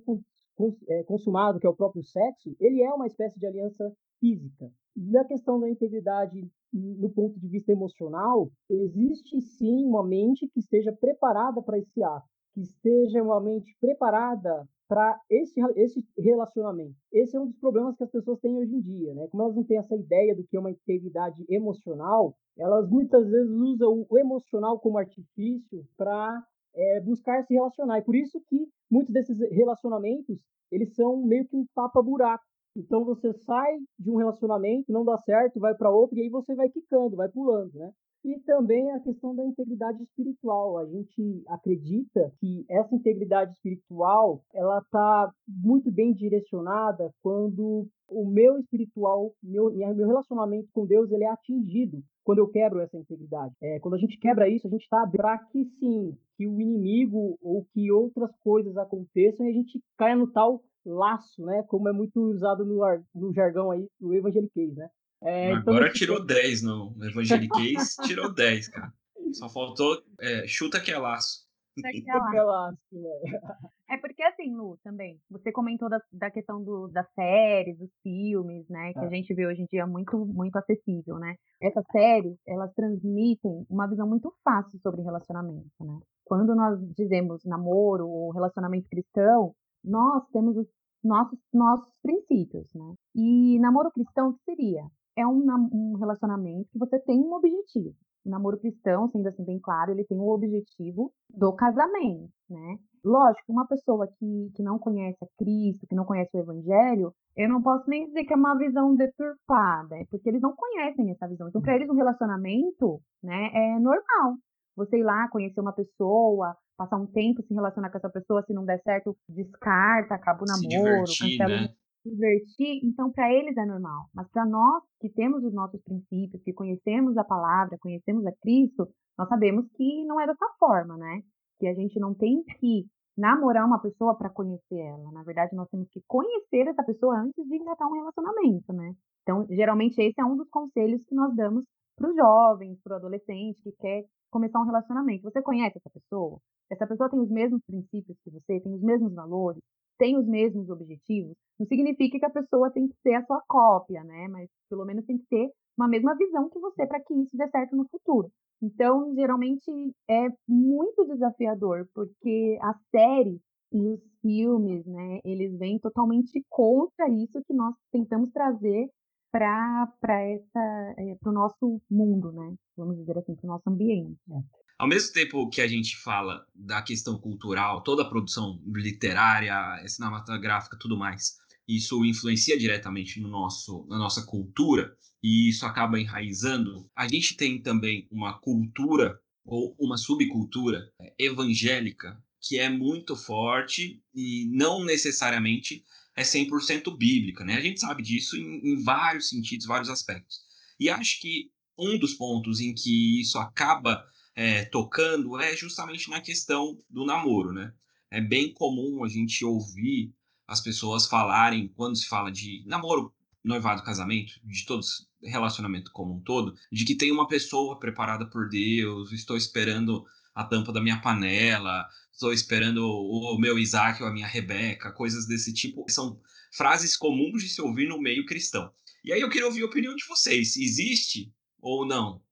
é, 0.88 1.02
consumado, 1.02 1.60
que 1.60 1.66
é 1.66 1.70
o 1.70 1.76
próprio 1.76 2.02
sexo, 2.02 2.56
ele 2.58 2.82
é 2.82 2.90
uma 2.90 3.06
espécie 3.06 3.38
de 3.38 3.46
aliança 3.46 3.92
física. 4.18 4.72
E 4.96 5.18
a 5.18 5.24
questão 5.24 5.60
da 5.60 5.68
integridade 5.68 6.48
no 6.72 7.10
ponto 7.10 7.38
de 7.38 7.46
vista 7.46 7.70
emocional, 7.70 8.50
existe 8.68 9.40
sim 9.40 9.84
uma 9.84 10.04
mente 10.04 10.48
que 10.48 10.58
esteja 10.58 10.92
preparada 10.92 11.62
para 11.62 11.78
esse 11.78 12.02
ato, 12.02 12.26
que 12.52 12.62
esteja 12.62 13.22
uma 13.22 13.40
mente 13.40 13.76
preparada 13.80 14.66
para 14.88 15.18
esse, 15.30 15.60
esse 15.76 16.04
relacionamento. 16.18 16.96
Esse 17.12 17.36
é 17.36 17.40
um 17.40 17.46
dos 17.46 17.58
problemas 17.58 17.96
que 17.96 18.04
as 18.04 18.10
pessoas 18.10 18.40
têm 18.40 18.56
hoje 18.56 18.74
em 18.74 18.80
dia, 18.80 19.14
né? 19.14 19.28
Como 19.28 19.44
elas 19.44 19.54
não 19.54 19.64
têm 19.64 19.78
essa 19.78 19.94
ideia 19.94 20.34
do 20.34 20.44
que 20.44 20.56
é 20.56 20.60
uma 20.60 20.70
integridade 20.70 21.44
emocional, 21.48 22.34
elas 22.58 22.88
muitas 22.88 23.28
vezes 23.28 23.50
usam 23.50 24.04
o 24.08 24.18
emocional 24.18 24.78
como 24.80 24.98
artifício 24.98 25.86
para 25.96 26.44
é, 26.74 27.00
buscar 27.00 27.44
se 27.44 27.54
relacionar. 27.54 27.98
E 27.98 28.04
por 28.04 28.14
isso 28.14 28.40
que 28.48 28.66
muitos 28.90 29.12
desses 29.12 29.38
relacionamentos, 29.50 30.38
eles 30.70 30.94
são 30.94 31.22
meio 31.22 31.46
que 31.46 31.56
um 31.56 31.66
tapa-buraco. 31.74 32.44
Então 32.76 33.04
você 33.04 33.32
sai 33.32 33.76
de 33.98 34.10
um 34.10 34.16
relacionamento, 34.16 34.92
não 34.92 35.04
dá 35.04 35.16
certo, 35.18 35.60
vai 35.60 35.74
para 35.74 35.90
outro, 35.90 36.18
e 36.18 36.22
aí 36.22 36.28
você 36.28 36.54
vai 36.54 36.68
quicando, 36.68 37.16
vai 37.16 37.28
pulando, 37.28 37.72
né? 37.74 37.92
E 38.24 38.40
também 38.40 38.90
a 38.90 39.00
questão 39.00 39.36
da 39.36 39.44
integridade 39.44 40.02
espiritual. 40.02 40.78
A 40.78 40.86
gente 40.86 41.44
acredita 41.46 42.32
que 42.40 42.64
essa 42.70 42.94
integridade 42.94 43.52
espiritual 43.52 44.42
ela 44.54 44.78
está 44.78 45.30
muito 45.46 45.92
bem 45.92 46.12
direcionada 46.14 47.12
quando 47.22 47.86
o 48.08 48.26
meu 48.26 48.58
espiritual, 48.58 49.32
meu, 49.42 49.70
meu 49.70 50.06
relacionamento 50.06 50.68
com 50.72 50.86
Deus, 50.86 51.10
ele 51.10 51.24
é 51.24 51.30
atingido 51.30 52.02
quando 52.24 52.38
eu 52.38 52.48
quebro 52.48 52.80
essa 52.80 52.96
integridade. 52.96 53.54
É, 53.62 53.78
quando 53.80 53.94
a 53.94 53.98
gente 53.98 54.18
quebra 54.18 54.48
isso, 54.48 54.66
a 54.66 54.70
gente 54.70 54.84
está 54.84 55.06
para 55.06 55.38
que 55.50 55.64
sim, 55.78 56.16
que 56.36 56.46
o 56.46 56.60
inimigo 56.60 57.38
ou 57.40 57.64
que 57.72 57.90
outras 57.90 58.30
coisas 58.40 58.76
aconteçam 58.76 59.46
e 59.46 59.50
a 59.50 59.52
gente 59.52 59.82
caia 59.96 60.16
no 60.16 60.30
tal 60.30 60.62
laço, 60.84 61.44
né? 61.44 61.62
Como 61.68 61.88
é 61.88 61.92
muito 61.92 62.20
usado 62.20 62.64
no, 62.64 62.80
no 63.14 63.32
jargão 63.32 63.70
aí 63.70 63.86
do 64.00 64.14
evangeliquez, 64.14 64.74
né? 64.74 64.88
É, 65.22 65.52
então 65.52 65.74
Agora 65.74 65.90
tirou 65.90 66.24
10 66.24 66.62
no 66.62 66.94
Evangeliquez, 67.02 67.96
tirou 68.04 68.32
10, 68.32 68.68
cara. 68.68 68.92
Só 69.32 69.48
faltou 69.48 70.02
é, 70.20 70.46
chuta 70.46 70.80
que 70.80 70.92
é 70.92 70.98
laço. 70.98 71.44
Chuta 71.74 71.90
que 71.90 72.36
é 72.36 72.42
laço. 72.42 72.78
É 73.86 73.98
porque 73.98 74.22
assim, 74.22 74.52
Lu, 74.56 74.78
também, 74.82 75.20
você 75.30 75.52
comentou 75.52 75.90
da, 75.90 76.00
da 76.10 76.30
questão 76.30 76.64
do, 76.64 76.88
das 76.88 77.06
séries, 77.12 77.78
dos 77.78 77.90
filmes, 78.02 78.66
né, 78.68 78.92
que 78.94 78.98
é. 78.98 79.04
a 79.04 79.08
gente 79.08 79.32
vê 79.34 79.46
hoje 79.46 79.60
em 79.60 79.66
dia 79.66 79.86
muito, 79.86 80.16
muito 80.24 80.56
acessível, 80.56 81.18
né? 81.18 81.36
Essas 81.62 81.84
séries, 81.92 82.36
elas 82.48 82.72
transmitem 82.74 83.64
uma 83.68 83.86
visão 83.86 84.08
muito 84.08 84.34
fácil 84.42 84.80
sobre 84.80 85.02
relacionamento, 85.02 85.70
né? 85.80 86.00
Quando 86.24 86.54
nós 86.54 86.78
dizemos 86.94 87.44
namoro 87.44 88.08
ou 88.08 88.30
relacionamento 88.30 88.88
cristão, 88.88 89.54
nós 89.84 90.26
temos 90.32 90.56
os 90.56 90.66
nossos, 91.02 91.38
nossos 91.52 91.92
princípios, 92.02 92.68
né? 92.74 92.94
E 93.14 93.58
namoro 93.60 93.90
cristão, 93.90 94.30
o 94.30 94.34
que 94.34 94.44
seria? 94.44 94.84
é 95.16 95.26
um, 95.26 95.44
um 95.72 95.96
relacionamento 95.98 96.68
que 96.72 96.78
você 96.78 96.98
tem 97.00 97.20
um 97.20 97.34
objetivo. 97.34 97.94
O 98.24 98.30
namoro 98.30 98.58
cristão, 98.58 99.08
sendo 99.10 99.28
assim 99.28 99.44
bem 99.44 99.60
claro, 99.60 99.92
ele 99.92 100.04
tem 100.04 100.18
o 100.18 100.28
objetivo 100.28 101.12
do 101.28 101.52
casamento, 101.52 102.32
né? 102.48 102.78
Lógico, 103.04 103.52
uma 103.52 103.66
pessoa 103.66 104.08
que, 104.18 104.50
que 104.54 104.62
não 104.62 104.78
conhece 104.78 105.18
a 105.22 105.26
Cristo, 105.38 105.86
que 105.86 105.94
não 105.94 106.06
conhece 106.06 106.30
o 106.34 106.40
Evangelho, 106.40 107.12
eu 107.36 107.48
não 107.50 107.62
posso 107.62 107.88
nem 107.88 108.06
dizer 108.06 108.24
que 108.24 108.32
é 108.32 108.36
uma 108.36 108.56
visão 108.56 108.96
deturpada, 108.96 109.96
é 109.96 110.06
porque 110.10 110.30
eles 110.30 110.40
não 110.40 110.54
conhecem 110.56 111.10
essa 111.10 111.28
visão. 111.28 111.48
Então, 111.48 111.60
para 111.60 111.76
eles, 111.76 111.88
um 111.90 111.96
relacionamento 111.96 112.98
né, 113.22 113.50
é 113.52 113.78
normal. 113.78 114.36
Você 114.76 114.98
ir 114.98 115.04
lá, 115.04 115.28
conhecer 115.28 115.60
uma 115.60 115.72
pessoa, 115.72 116.56
passar 116.76 116.96
um 116.96 117.06
tempo, 117.06 117.42
se 117.42 117.54
relacionar 117.54 117.90
com 117.90 117.98
essa 117.98 118.10
pessoa, 118.10 118.42
se 118.42 118.52
não 118.52 118.64
der 118.64 118.80
certo, 118.82 119.16
descarta, 119.28 120.14
acaba 120.14 120.42
o 120.42 120.46
namoro, 120.46 121.04
cancela 121.04 121.48
né? 121.48 121.68
divertir, 122.04 122.80
então 122.84 123.10
para 123.10 123.32
eles 123.32 123.56
é 123.56 123.64
normal. 123.64 124.08
Mas 124.14 124.28
para 124.30 124.44
nós 124.44 124.82
que 125.00 125.08
temos 125.08 125.42
os 125.42 125.54
nossos 125.54 125.80
princípios, 125.82 126.42
que 126.42 126.52
conhecemos 126.52 127.16
a 127.16 127.24
palavra, 127.24 127.78
conhecemos 127.80 128.26
a 128.26 128.32
Cristo, 128.42 128.88
nós 129.16 129.28
sabemos 129.28 129.66
que 129.76 130.04
não 130.04 130.20
é 130.20 130.26
dessa 130.26 130.46
forma, 130.58 130.96
né? 130.96 131.22
Que 131.58 131.68
a 131.68 131.74
gente 131.74 131.98
não 131.98 132.14
tem 132.14 132.42
que 132.58 132.86
namorar 133.16 133.64
uma 133.64 133.78
pessoa 133.78 134.16
para 134.16 134.28
conhecer 134.28 134.76
ela. 134.76 135.12
Na 135.12 135.22
verdade, 135.22 135.54
nós 135.54 135.68
temos 135.70 135.88
que 135.90 136.02
conhecer 136.06 136.66
essa 136.66 136.82
pessoa 136.82 137.16
antes 137.16 137.46
de 137.46 137.56
engatar 137.56 137.88
um 137.88 137.94
relacionamento, 137.94 138.72
né? 138.72 138.92
Então, 139.22 139.46
geralmente 139.48 139.98
esse 140.00 140.20
é 140.20 140.24
um 140.24 140.36
dos 140.36 140.48
conselhos 140.50 141.02
que 141.04 141.14
nós 141.14 141.34
damos 141.34 141.64
para 141.96 142.10
os 142.10 142.16
jovens, 142.16 142.78
para 142.82 142.94
o 142.94 142.96
adolescente 142.96 143.60
que 143.62 143.72
quer 143.72 144.04
começar 144.30 144.60
um 144.60 144.66
relacionamento. 144.66 145.22
Você 145.22 145.42
conhece 145.42 145.78
essa 145.78 145.90
pessoa? 145.90 146.38
Essa 146.70 146.86
pessoa 146.86 147.10
tem 147.10 147.20
os 147.20 147.30
mesmos 147.30 147.60
princípios 147.66 148.18
que 148.24 148.30
você, 148.30 148.60
tem 148.60 148.74
os 148.74 148.82
mesmos 148.82 149.14
valores, 149.14 149.62
tem 149.98 150.18
os 150.18 150.26
mesmos 150.26 150.68
objetivos, 150.70 151.36
não 151.58 151.66
significa 151.66 152.18
que 152.18 152.26
a 152.26 152.30
pessoa 152.30 152.70
tem 152.72 152.88
que 152.88 152.96
ser 153.02 153.14
a 153.14 153.24
sua 153.24 153.40
cópia, 153.46 154.02
né? 154.02 154.26
Mas 154.28 154.48
pelo 154.68 154.84
menos 154.84 155.04
tem 155.04 155.18
que 155.18 155.26
ter 155.26 155.50
uma 155.76 155.88
mesma 155.88 156.16
visão 156.16 156.48
que 156.48 156.58
você 156.58 156.86
para 156.86 157.00
que 157.00 157.14
isso 157.14 157.36
dê 157.36 157.48
certo 157.48 157.76
no 157.76 157.86
futuro. 157.88 158.28
Então, 158.62 159.14
geralmente 159.14 159.70
é 160.08 160.28
muito 160.48 161.04
desafiador, 161.06 161.86
porque 161.94 162.58
as 162.62 162.76
séries 162.90 163.40
e 163.72 163.88
os 163.88 164.00
filmes, 164.22 164.86
né, 164.86 165.18
eles 165.24 165.56
vêm 165.58 165.78
totalmente 165.80 166.42
contra 166.48 167.08
isso 167.08 167.42
que 167.44 167.52
nós 167.52 167.74
tentamos 167.90 168.30
trazer 168.30 168.88
para 169.34 170.22
essa 170.22 170.94
é, 170.96 171.16
para 171.20 171.30
o 171.30 171.34
nosso 171.34 171.82
mundo, 171.90 172.30
né? 172.30 172.54
Vamos 172.76 172.96
dizer 172.96 173.18
assim, 173.18 173.34
para 173.34 173.46
o 173.46 173.48
nosso 173.48 173.68
ambiente. 173.68 174.16
É. 174.30 174.34
Ao 174.78 174.86
mesmo 174.86 175.12
tempo 175.12 175.48
que 175.48 175.60
a 175.60 175.66
gente 175.66 175.96
fala 175.96 176.46
da 176.54 176.80
questão 176.82 177.18
cultural, 177.18 177.82
toda 177.82 178.02
a 178.02 178.08
produção 178.08 178.60
literária, 178.66 179.56
cinematográfica, 179.88 180.78
tudo 180.78 180.96
mais, 180.96 181.36
isso 181.66 182.04
influencia 182.04 182.56
diretamente 182.56 183.20
no 183.20 183.28
nosso, 183.28 183.84
na 183.88 183.98
nossa 183.98 184.24
cultura 184.24 184.96
e 185.22 185.48
isso 185.48 185.66
acaba 185.66 185.98
enraizando. 185.98 186.88
A 186.94 187.08
gente 187.08 187.36
tem 187.36 187.60
também 187.60 188.06
uma 188.12 188.38
cultura 188.38 189.18
ou 189.44 189.74
uma 189.80 189.96
subcultura 189.96 190.88
é, 191.00 191.12
evangélica 191.18 192.22
que 192.40 192.58
é 192.58 192.68
muito 192.68 193.16
forte 193.16 194.00
e 194.14 194.48
não 194.52 194.84
necessariamente 194.84 195.82
é 196.16 196.22
100% 196.22 196.96
bíblica, 196.96 197.44
né? 197.44 197.56
A 197.56 197.60
gente 197.60 197.80
sabe 197.80 198.02
disso 198.02 198.36
em, 198.36 198.72
em 198.72 198.82
vários 198.82 199.28
sentidos, 199.28 199.66
vários 199.66 199.90
aspectos. 199.90 200.40
E 200.78 200.88
acho 200.88 201.20
que 201.20 201.50
um 201.78 201.98
dos 201.98 202.14
pontos 202.14 202.60
em 202.60 202.72
que 202.74 203.20
isso 203.20 203.38
acaba 203.38 204.04
é, 204.34 204.64
tocando 204.64 205.38
é 205.40 205.56
justamente 205.56 206.08
na 206.08 206.20
questão 206.20 206.78
do 206.88 207.04
namoro, 207.04 207.52
né? 207.52 207.72
É 208.10 208.20
bem 208.20 208.52
comum 208.52 209.04
a 209.04 209.08
gente 209.08 209.44
ouvir 209.44 210.14
as 210.46 210.60
pessoas 210.60 211.06
falarem, 211.06 211.68
quando 211.68 211.96
se 211.96 212.06
fala 212.06 212.30
de 212.30 212.62
namoro, 212.66 213.12
noivado, 213.42 213.82
casamento, 213.82 214.34
de 214.44 214.64
todos 214.64 215.08
relacionamento 215.22 215.90
como 215.92 216.14
um 216.14 216.20
todo, 216.20 216.54
de 216.70 216.84
que 216.84 216.94
tem 216.94 217.10
uma 217.10 217.26
pessoa 217.26 217.78
preparada 217.78 218.26
por 218.26 218.48
Deus, 218.48 219.10
estou 219.12 219.36
esperando 219.36 220.04
a 220.34 220.44
tampa 220.44 220.72
da 220.72 220.82
minha 220.82 221.00
panela, 221.00 221.86
estou 222.12 222.32
esperando 222.32 222.84
o 222.84 223.38
meu 223.38 223.58
Isaac 223.58 224.02
ou 224.02 224.08
a 224.08 224.12
minha 224.12 224.26
Rebeca, 224.26 224.92
coisas 224.92 225.26
desse 225.26 225.52
tipo. 225.52 225.84
São 225.88 226.20
frases 226.52 226.96
comuns 226.96 227.42
de 227.42 227.48
se 227.48 227.62
ouvir 227.62 227.88
no 227.88 228.00
meio 228.00 228.26
cristão. 228.26 228.72
E 229.04 229.12
aí 229.12 229.20
eu 229.20 229.28
queria 229.28 229.46
ouvir 229.46 229.62
a 229.62 229.66
opinião 229.66 229.94
de 229.94 230.06
vocês. 230.06 230.56
Existe 230.56 231.32
ou 231.60 231.86
não 231.86 232.24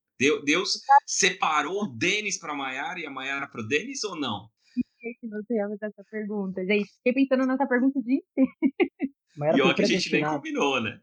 Deus 0.44 0.80
separou 1.06 1.84
o 1.84 1.86
Denis 1.88 2.38
para 2.38 2.52
a 2.52 2.56
Maiara 2.56 3.00
e 3.00 3.06
a 3.06 3.10
Maiara 3.10 3.48
para 3.48 3.60
o 3.60 3.66
Denis 3.66 4.04
ou 4.04 4.16
não? 4.16 4.48
que 5.20 5.28
você 5.28 5.54
ia 5.54 5.68
fazer 5.68 5.86
essa 5.86 6.04
pergunta, 6.08 6.64
gente. 6.64 6.88
Fiquei 6.98 7.12
pensando 7.12 7.44
nessa 7.44 7.66
pergunta 7.66 8.00
de 8.02 8.22
E 9.56 9.60
ó 9.60 9.74
que 9.74 9.82
a 9.82 9.86
gente 9.86 10.12
nem 10.12 10.24
combinou, 10.24 10.80
né? 10.80 11.00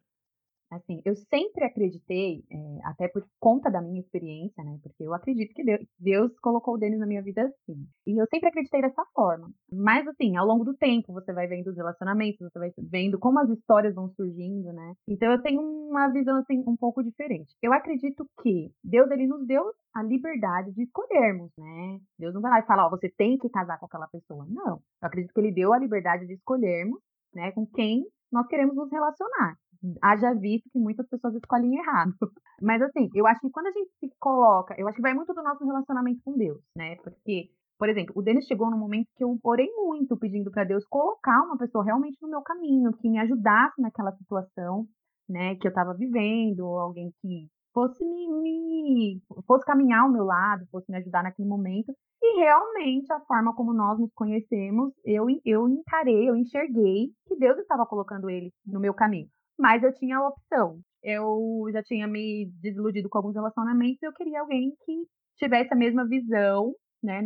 Assim, 0.71 1.01
eu 1.03 1.15
sempre 1.15 1.63
acreditei, 1.63 2.43
é, 2.51 2.79
até 2.83 3.07
por 3.07 3.25
conta 3.39 3.71
da 3.71 3.81
minha 3.81 3.99
experiência, 3.99 4.63
né? 4.63 4.77
Porque 4.83 5.03
eu 5.03 5.13
acredito 5.15 5.53
que 5.53 5.63
Deus, 5.63 5.79
Deus 5.97 6.39
colocou 6.39 6.75
o 6.75 6.77
Denis 6.77 6.99
na 6.99 7.07
minha 7.07 7.23
vida 7.23 7.41
assim. 7.41 7.87
E 8.05 8.21
eu 8.21 8.27
sempre 8.29 8.49
acreditei 8.49 8.81
dessa 8.81 9.03
forma. 9.15 9.51
Mas, 9.71 10.07
assim, 10.07 10.37
ao 10.37 10.45
longo 10.45 10.63
do 10.63 10.75
tempo, 10.75 11.11
você 11.11 11.33
vai 11.33 11.47
vendo 11.47 11.69
os 11.69 11.75
relacionamentos, 11.75 12.39
você 12.39 12.59
vai 12.59 12.71
vendo 12.77 13.17
como 13.17 13.39
as 13.39 13.49
histórias 13.49 13.95
vão 13.95 14.09
surgindo, 14.09 14.71
né? 14.71 14.93
Então, 15.07 15.31
eu 15.31 15.41
tenho 15.41 15.59
uma 15.61 16.07
visão, 16.09 16.37
assim, 16.37 16.63
um 16.67 16.77
pouco 16.77 17.03
diferente. 17.03 17.55
Eu 17.63 17.73
acredito 17.73 18.29
que 18.43 18.71
Deus, 18.83 19.09
ele 19.09 19.25
nos 19.25 19.47
deu 19.47 19.63
a 19.95 20.03
liberdade 20.03 20.71
de 20.71 20.83
escolhermos, 20.83 21.51
né? 21.57 21.99
Deus 22.19 22.33
não 22.33 22.41
vai 22.41 22.51
lá 22.51 22.59
e 22.59 22.67
falar, 22.67 22.85
ó, 22.85 22.89
você 22.91 23.09
tem 23.09 23.39
que 23.39 23.49
casar 23.49 23.79
com 23.79 23.87
aquela 23.87 24.07
pessoa. 24.07 24.45
Não. 24.47 24.75
Eu 25.01 25.07
acredito 25.07 25.33
que 25.33 25.39
ele 25.39 25.51
deu 25.51 25.73
a 25.73 25.79
liberdade 25.79 26.27
de 26.27 26.33
escolhermos, 26.33 26.99
né, 27.33 27.51
com 27.51 27.65
quem 27.65 28.05
nós 28.31 28.47
queremos 28.47 28.75
nos 28.75 28.91
relacionar 28.91 29.57
haja 30.01 30.33
visto 30.33 30.69
que 30.71 30.79
muitas 30.79 31.07
pessoas 31.07 31.35
escolhem 31.35 31.77
errado. 31.77 32.13
Mas 32.61 32.81
assim, 32.81 33.09
eu 33.13 33.25
acho 33.25 33.39
que 33.41 33.49
quando 33.49 33.67
a 33.67 33.71
gente 33.71 33.91
se 33.99 34.09
coloca, 34.19 34.75
eu 34.77 34.87
acho 34.87 34.95
que 34.95 35.01
vai 35.01 35.13
muito 35.13 35.33
do 35.33 35.43
nosso 35.43 35.63
relacionamento 35.65 36.21
com 36.23 36.37
Deus, 36.37 36.61
né? 36.75 36.95
Porque, 36.97 37.49
por 37.77 37.89
exemplo, 37.89 38.13
o 38.17 38.21
Denis 38.21 38.45
chegou 38.45 38.69
num 38.69 38.77
momento 38.77 39.07
que 39.15 39.23
eu 39.23 39.37
orei 39.43 39.69
muito 39.75 40.17
pedindo 40.17 40.51
para 40.51 40.65
Deus 40.65 40.85
colocar 40.85 41.41
uma 41.43 41.57
pessoa 41.57 41.83
realmente 41.83 42.17
no 42.21 42.29
meu 42.29 42.41
caminho, 42.41 42.93
que 42.93 43.09
me 43.09 43.19
ajudasse 43.19 43.81
naquela 43.81 44.11
situação, 44.13 44.85
né, 45.27 45.55
que 45.55 45.67
eu 45.67 45.69
estava 45.69 45.93
vivendo, 45.93 46.65
alguém 46.65 47.13
que 47.21 47.47
fosse 47.71 48.03
me, 48.03 48.27
me, 48.27 49.21
fosse 49.45 49.63
caminhar 49.63 50.01
ao 50.01 50.11
meu 50.11 50.25
lado, 50.25 50.65
fosse 50.71 50.91
me 50.91 50.97
ajudar 50.97 51.23
naquele 51.23 51.47
momento. 51.47 51.93
E 52.21 52.39
realmente 52.39 53.13
a 53.13 53.19
forma 53.21 53.55
como 53.55 53.71
nós 53.73 53.99
nos 53.99 54.11
conhecemos, 54.13 54.91
eu 55.05 55.27
eu 55.45 55.69
encarei, 55.69 56.27
eu 56.27 56.35
enxerguei 56.35 57.11
que 57.27 57.37
Deus 57.37 57.57
estava 57.59 57.85
colocando 57.85 58.29
ele 58.29 58.51
no 58.65 58.79
meu 58.79 58.93
caminho 58.93 59.29
mas 59.59 59.83
eu 59.83 59.93
tinha 59.93 60.17
a 60.17 60.27
opção. 60.27 60.79
Eu 61.03 61.65
já 61.71 61.83
tinha 61.83 62.07
me 62.07 62.51
desiludido 62.61 63.09
com 63.09 63.17
alguns 63.17 63.35
relacionamentos 63.35 64.01
eu 64.01 64.13
queria 64.13 64.41
alguém 64.41 64.73
que 64.85 65.05
tivesse 65.37 65.73
a 65.73 65.77
mesma 65.77 66.07
visão, 66.07 66.73
né, 67.01 67.21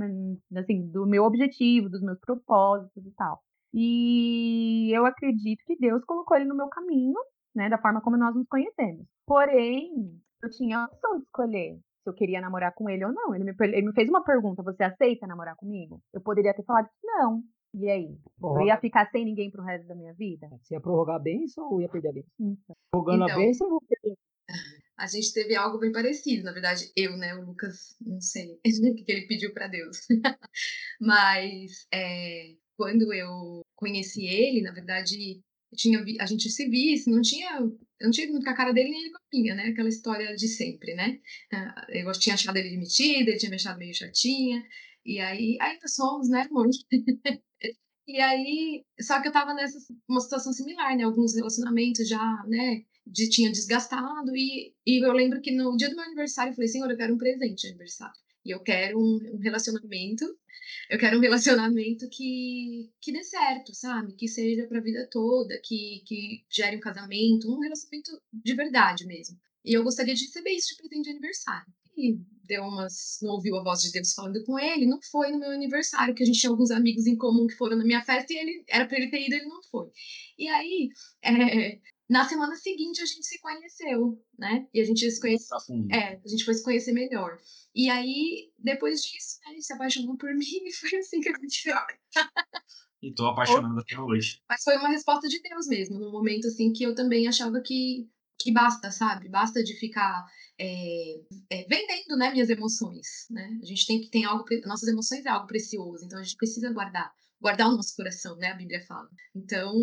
assim, 0.55 0.87
do 0.91 1.05
meu 1.05 1.23
objetivo, 1.23 1.89
dos 1.89 2.01
meus 2.01 2.19
propósitos 2.19 3.05
e 3.05 3.11
tal. 3.11 3.39
E 3.73 4.95
eu 4.95 5.05
acredito 5.05 5.63
que 5.65 5.75
Deus 5.77 6.03
colocou 6.05 6.37
ele 6.37 6.45
no 6.45 6.55
meu 6.55 6.67
caminho, 6.67 7.19
né, 7.55 7.69
da 7.69 7.79
forma 7.79 8.01
como 8.01 8.17
nós 8.17 8.35
nos 8.35 8.47
conhecemos. 8.47 9.05
Porém, 9.25 9.89
eu 10.43 10.49
tinha 10.51 10.79
a 10.79 10.85
opção 10.85 11.17
de 11.17 11.23
escolher 11.23 11.79
se 12.03 12.09
eu 12.09 12.13
queria 12.13 12.41
namorar 12.41 12.73
com 12.75 12.89
ele 12.89 13.05
ou 13.05 13.13
não. 13.13 13.33
Ele 13.33 13.45
me, 13.45 13.55
ele 13.59 13.87
me 13.87 13.93
fez 13.93 14.09
uma 14.09 14.23
pergunta: 14.23 14.61
você 14.61 14.83
aceita 14.83 15.25
namorar 15.25 15.55
comigo? 15.55 16.01
Eu 16.13 16.21
poderia 16.21 16.53
ter 16.53 16.63
falado 16.63 16.87
que 16.87 17.07
não. 17.07 17.41
E 17.73 17.89
aí? 17.89 18.15
Prorroga. 18.39 18.61
Eu 18.61 18.67
ia 18.67 18.77
ficar 18.77 19.09
sem 19.09 19.25
ninguém 19.25 19.49
pro 19.49 19.63
resto 19.63 19.87
da 19.87 19.95
minha 19.95 20.13
vida? 20.13 20.47
Você 20.61 20.75
ia 20.75 20.81
prorrogar 20.81 21.15
a 21.15 21.19
bênção 21.19 21.71
ou 21.71 21.81
ia 21.81 21.89
perder 21.89 22.09
a 22.09 22.13
bênção? 22.13 22.31
Então, 22.39 22.75
Prorrogando 22.91 23.23
então, 23.23 23.35
a 23.35 23.39
bênção 23.39 23.71
ou 23.71 23.81
perder 23.87 24.15
a 24.97 25.07
gente 25.07 25.33
teve 25.33 25.55
algo 25.55 25.79
bem 25.79 25.91
parecido, 25.91 26.43
na 26.43 26.51
verdade, 26.51 26.91
eu, 26.95 27.17
né? 27.17 27.35
O 27.35 27.45
Lucas, 27.45 27.95
não 27.99 28.21
sei 28.21 28.59
o 28.63 28.95
que 28.95 29.11
ele 29.11 29.27
pediu 29.27 29.53
para 29.53 29.67
Deus. 29.67 29.97
Mas 31.01 31.87
é, 31.93 32.53
quando 32.77 33.13
eu 33.13 33.61
conheci 33.75 34.25
ele, 34.25 34.61
na 34.61 34.71
verdade, 34.71 35.41
tinha, 35.75 35.99
a 36.19 36.25
gente 36.25 36.49
se 36.49 36.69
visse, 36.69 37.09
não 37.09 37.21
tinha, 37.21 37.57
eu 37.57 38.05
não 38.05 38.11
tinha 38.11 38.27
muito 38.27 38.43
com 38.43 38.51
a 38.51 38.55
cara 38.55 38.71
dele 38.71 38.91
nem 38.91 39.01
ele 39.01 39.11
com 39.11 39.17
a 39.17 39.21
minha, 39.33 39.55
né? 39.55 39.63
Aquela 39.69 39.89
história 39.89 40.35
de 40.35 40.47
sempre, 40.47 40.93
né? 40.93 41.19
Ah, 41.51 41.87
eu 41.89 42.11
tinha 42.13 42.35
achado 42.35 42.55
ele 42.55 42.77
metido, 42.77 43.29
ele 43.29 43.37
tinha 43.37 43.49
me 43.49 43.55
achado 43.55 43.79
meio 43.79 43.93
chatinha. 43.93 44.63
E 45.05 45.19
aí, 45.19 45.57
ainda 45.59 45.87
somos, 45.87 46.29
né, 46.29 46.47
amor? 46.49 46.67
e 48.07 48.19
aí, 48.19 48.85
só 49.01 49.21
que 49.21 49.27
eu 49.27 49.31
tava 49.31 49.53
nessa 49.53 49.77
uma 50.07 50.21
situação 50.21 50.53
similar, 50.53 50.95
né? 50.95 51.03
Alguns 51.03 51.35
relacionamentos 51.35 52.07
já, 52.07 52.43
né, 52.47 52.83
de, 53.05 53.29
tinha 53.29 53.51
desgastado. 53.51 54.35
E, 54.35 54.73
e 54.85 55.05
eu 55.05 55.11
lembro 55.13 55.41
que 55.41 55.51
no 55.51 55.75
dia 55.77 55.89
do 55.89 55.95
meu 55.95 56.05
aniversário 56.05 56.51
eu 56.51 56.55
falei, 56.55 56.67
senhor, 56.69 56.89
eu 56.89 56.97
quero 56.97 57.13
um 57.13 57.17
presente 57.17 57.61
de 57.61 57.67
aniversário. 57.67 58.15
E 58.45 58.51
eu 58.51 58.61
quero 58.61 58.99
um, 58.99 59.19
um 59.35 59.39
relacionamento, 59.39 60.25
eu 60.89 60.99
quero 60.99 61.17
um 61.17 61.21
relacionamento 61.21 62.09
que, 62.09 62.91
que 63.01 63.11
dê 63.11 63.23
certo, 63.23 63.73
sabe? 63.73 64.13
Que 64.15 64.27
seja 64.27 64.67
pra 64.67 64.81
vida 64.81 65.07
toda, 65.11 65.59
que, 65.63 66.03
que 66.05 66.43
gere 66.49 66.77
um 66.77 66.81
casamento, 66.81 67.49
um 67.49 67.59
relacionamento 67.59 68.11
de 68.31 68.53
verdade 68.53 69.05
mesmo. 69.05 69.39
E 69.65 69.73
eu 69.73 69.83
gostaria 69.83 70.13
de 70.13 70.25
receber 70.25 70.51
isso 70.51 70.69
de 70.69 70.77
presente 70.77 71.05
de 71.05 71.11
aniversário 71.11 71.73
e 71.97 72.19
deu 72.43 72.63
umas. 72.63 73.19
não 73.21 73.31
ouviu 73.31 73.57
a 73.57 73.63
voz 73.63 73.81
de 73.81 73.91
Deus 73.91 74.13
falando 74.13 74.43
com 74.45 74.59
ele, 74.59 74.85
não 74.85 74.99
foi 75.11 75.31
no 75.31 75.39
meu 75.39 75.51
aniversário, 75.51 76.13
que 76.13 76.23
a 76.23 76.25
gente 76.25 76.39
tinha 76.39 76.51
alguns 76.51 76.71
amigos 76.71 77.07
em 77.07 77.15
comum 77.15 77.47
que 77.47 77.55
foram 77.55 77.77
na 77.77 77.85
minha 77.85 78.03
festa 78.03 78.33
e 78.33 78.37
ele 78.37 78.63
era 78.67 78.85
para 78.85 78.97
ele 78.97 79.09
ter 79.09 79.25
ido, 79.25 79.35
ele 79.35 79.45
não 79.45 79.61
foi. 79.63 79.89
E 80.37 80.47
aí, 80.47 80.89
é, 81.23 81.79
na 82.09 82.27
semana 82.27 82.55
seguinte 82.55 83.01
a 83.01 83.05
gente 83.05 83.25
se 83.25 83.39
conheceu, 83.39 84.21
né? 84.37 84.67
E 84.73 84.81
a 84.81 84.85
gente 84.85 85.09
se 85.09 85.19
conhece, 85.19 85.47
é, 85.91 86.19
a 86.23 86.27
gente 86.27 86.45
foi 86.45 86.53
se 86.53 86.63
conhecer 86.63 86.91
melhor. 86.91 87.37
E 87.73 87.89
aí, 87.89 88.51
depois 88.59 89.01
disso, 89.01 89.39
né, 89.45 89.53
ele 89.53 89.61
se 89.61 89.73
apaixonou 89.73 90.17
por 90.17 90.33
mim 90.35 90.65
e 90.65 90.73
foi 90.73 90.99
assim 90.99 91.19
que 91.21 91.29
aconteceu. 91.29 91.75
E 93.01 93.13
tô 93.13 93.25
apaixonado 93.25 93.79
até 93.79 93.99
hoje. 93.99 94.41
Mas 94.47 94.63
foi 94.63 94.77
uma 94.77 94.89
resposta 94.89 95.27
de 95.27 95.41
Deus 95.41 95.67
mesmo, 95.67 95.99
num 95.99 96.11
momento 96.11 96.47
assim 96.47 96.71
que 96.71 96.83
eu 96.83 96.95
também 96.95 97.27
achava 97.27 97.59
que, 97.61 98.07
que 98.39 98.51
basta, 98.51 98.91
sabe? 98.91 99.27
Basta 99.27 99.63
de 99.63 99.73
ficar 99.77 100.25
é, 100.63 101.19
é, 101.49 101.65
vendendo 101.67 102.17
né, 102.17 102.31
minhas 102.31 102.49
emoções. 102.49 103.27
Né? 103.29 103.59
A 103.61 103.65
gente 103.65 103.85
tem 103.85 103.99
que 103.99 104.09
ter 104.09 104.23
algo, 104.23 104.45
nossas 104.65 104.87
emoções 104.87 105.25
é 105.25 105.29
algo 105.29 105.47
precioso, 105.47 106.05
então 106.05 106.19
a 106.19 106.23
gente 106.23 106.37
precisa 106.37 106.71
guardar, 106.71 107.11
guardar 107.41 107.67
o 107.67 107.75
nosso 107.75 107.93
coração, 107.95 108.37
né? 108.37 108.47
A 108.47 108.55
Bíblia 108.55 108.81
fala. 108.85 109.09
Então 109.35 109.73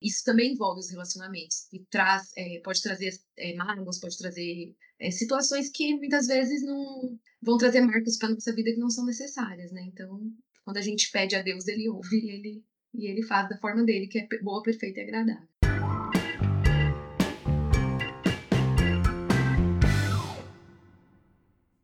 isso 0.00 0.24
também 0.24 0.54
envolve 0.54 0.80
os 0.80 0.90
relacionamentos 0.90 1.70
e 1.72 1.84
traz, 1.90 2.30
é, 2.36 2.60
pode 2.64 2.80
trazer 2.80 3.10
é, 3.36 3.54
mágoas, 3.54 4.00
pode 4.00 4.16
trazer 4.16 4.74
é, 4.98 5.10
situações 5.10 5.68
que 5.68 5.94
muitas 5.96 6.26
vezes 6.26 6.62
não 6.62 7.18
vão 7.42 7.58
trazer 7.58 7.82
marcas 7.82 8.16
para 8.16 8.30
nossa 8.30 8.54
vida 8.54 8.72
que 8.72 8.78
não 8.78 8.88
são 8.88 9.04
necessárias, 9.04 9.70
né? 9.72 9.82
Então 9.92 10.20
quando 10.64 10.78
a 10.78 10.82
gente 10.82 11.10
pede 11.10 11.36
a 11.36 11.42
Deus, 11.42 11.68
ele 11.68 11.88
ouve 11.88 12.16
e 12.16 12.30
ele 12.30 12.64
e 12.92 13.06
ele 13.06 13.22
faz 13.22 13.48
da 13.48 13.58
forma 13.58 13.84
dele 13.84 14.08
que 14.08 14.18
é 14.18 14.26
boa, 14.42 14.62
perfeita 14.62 15.00
e 15.00 15.02
agradável. 15.02 15.48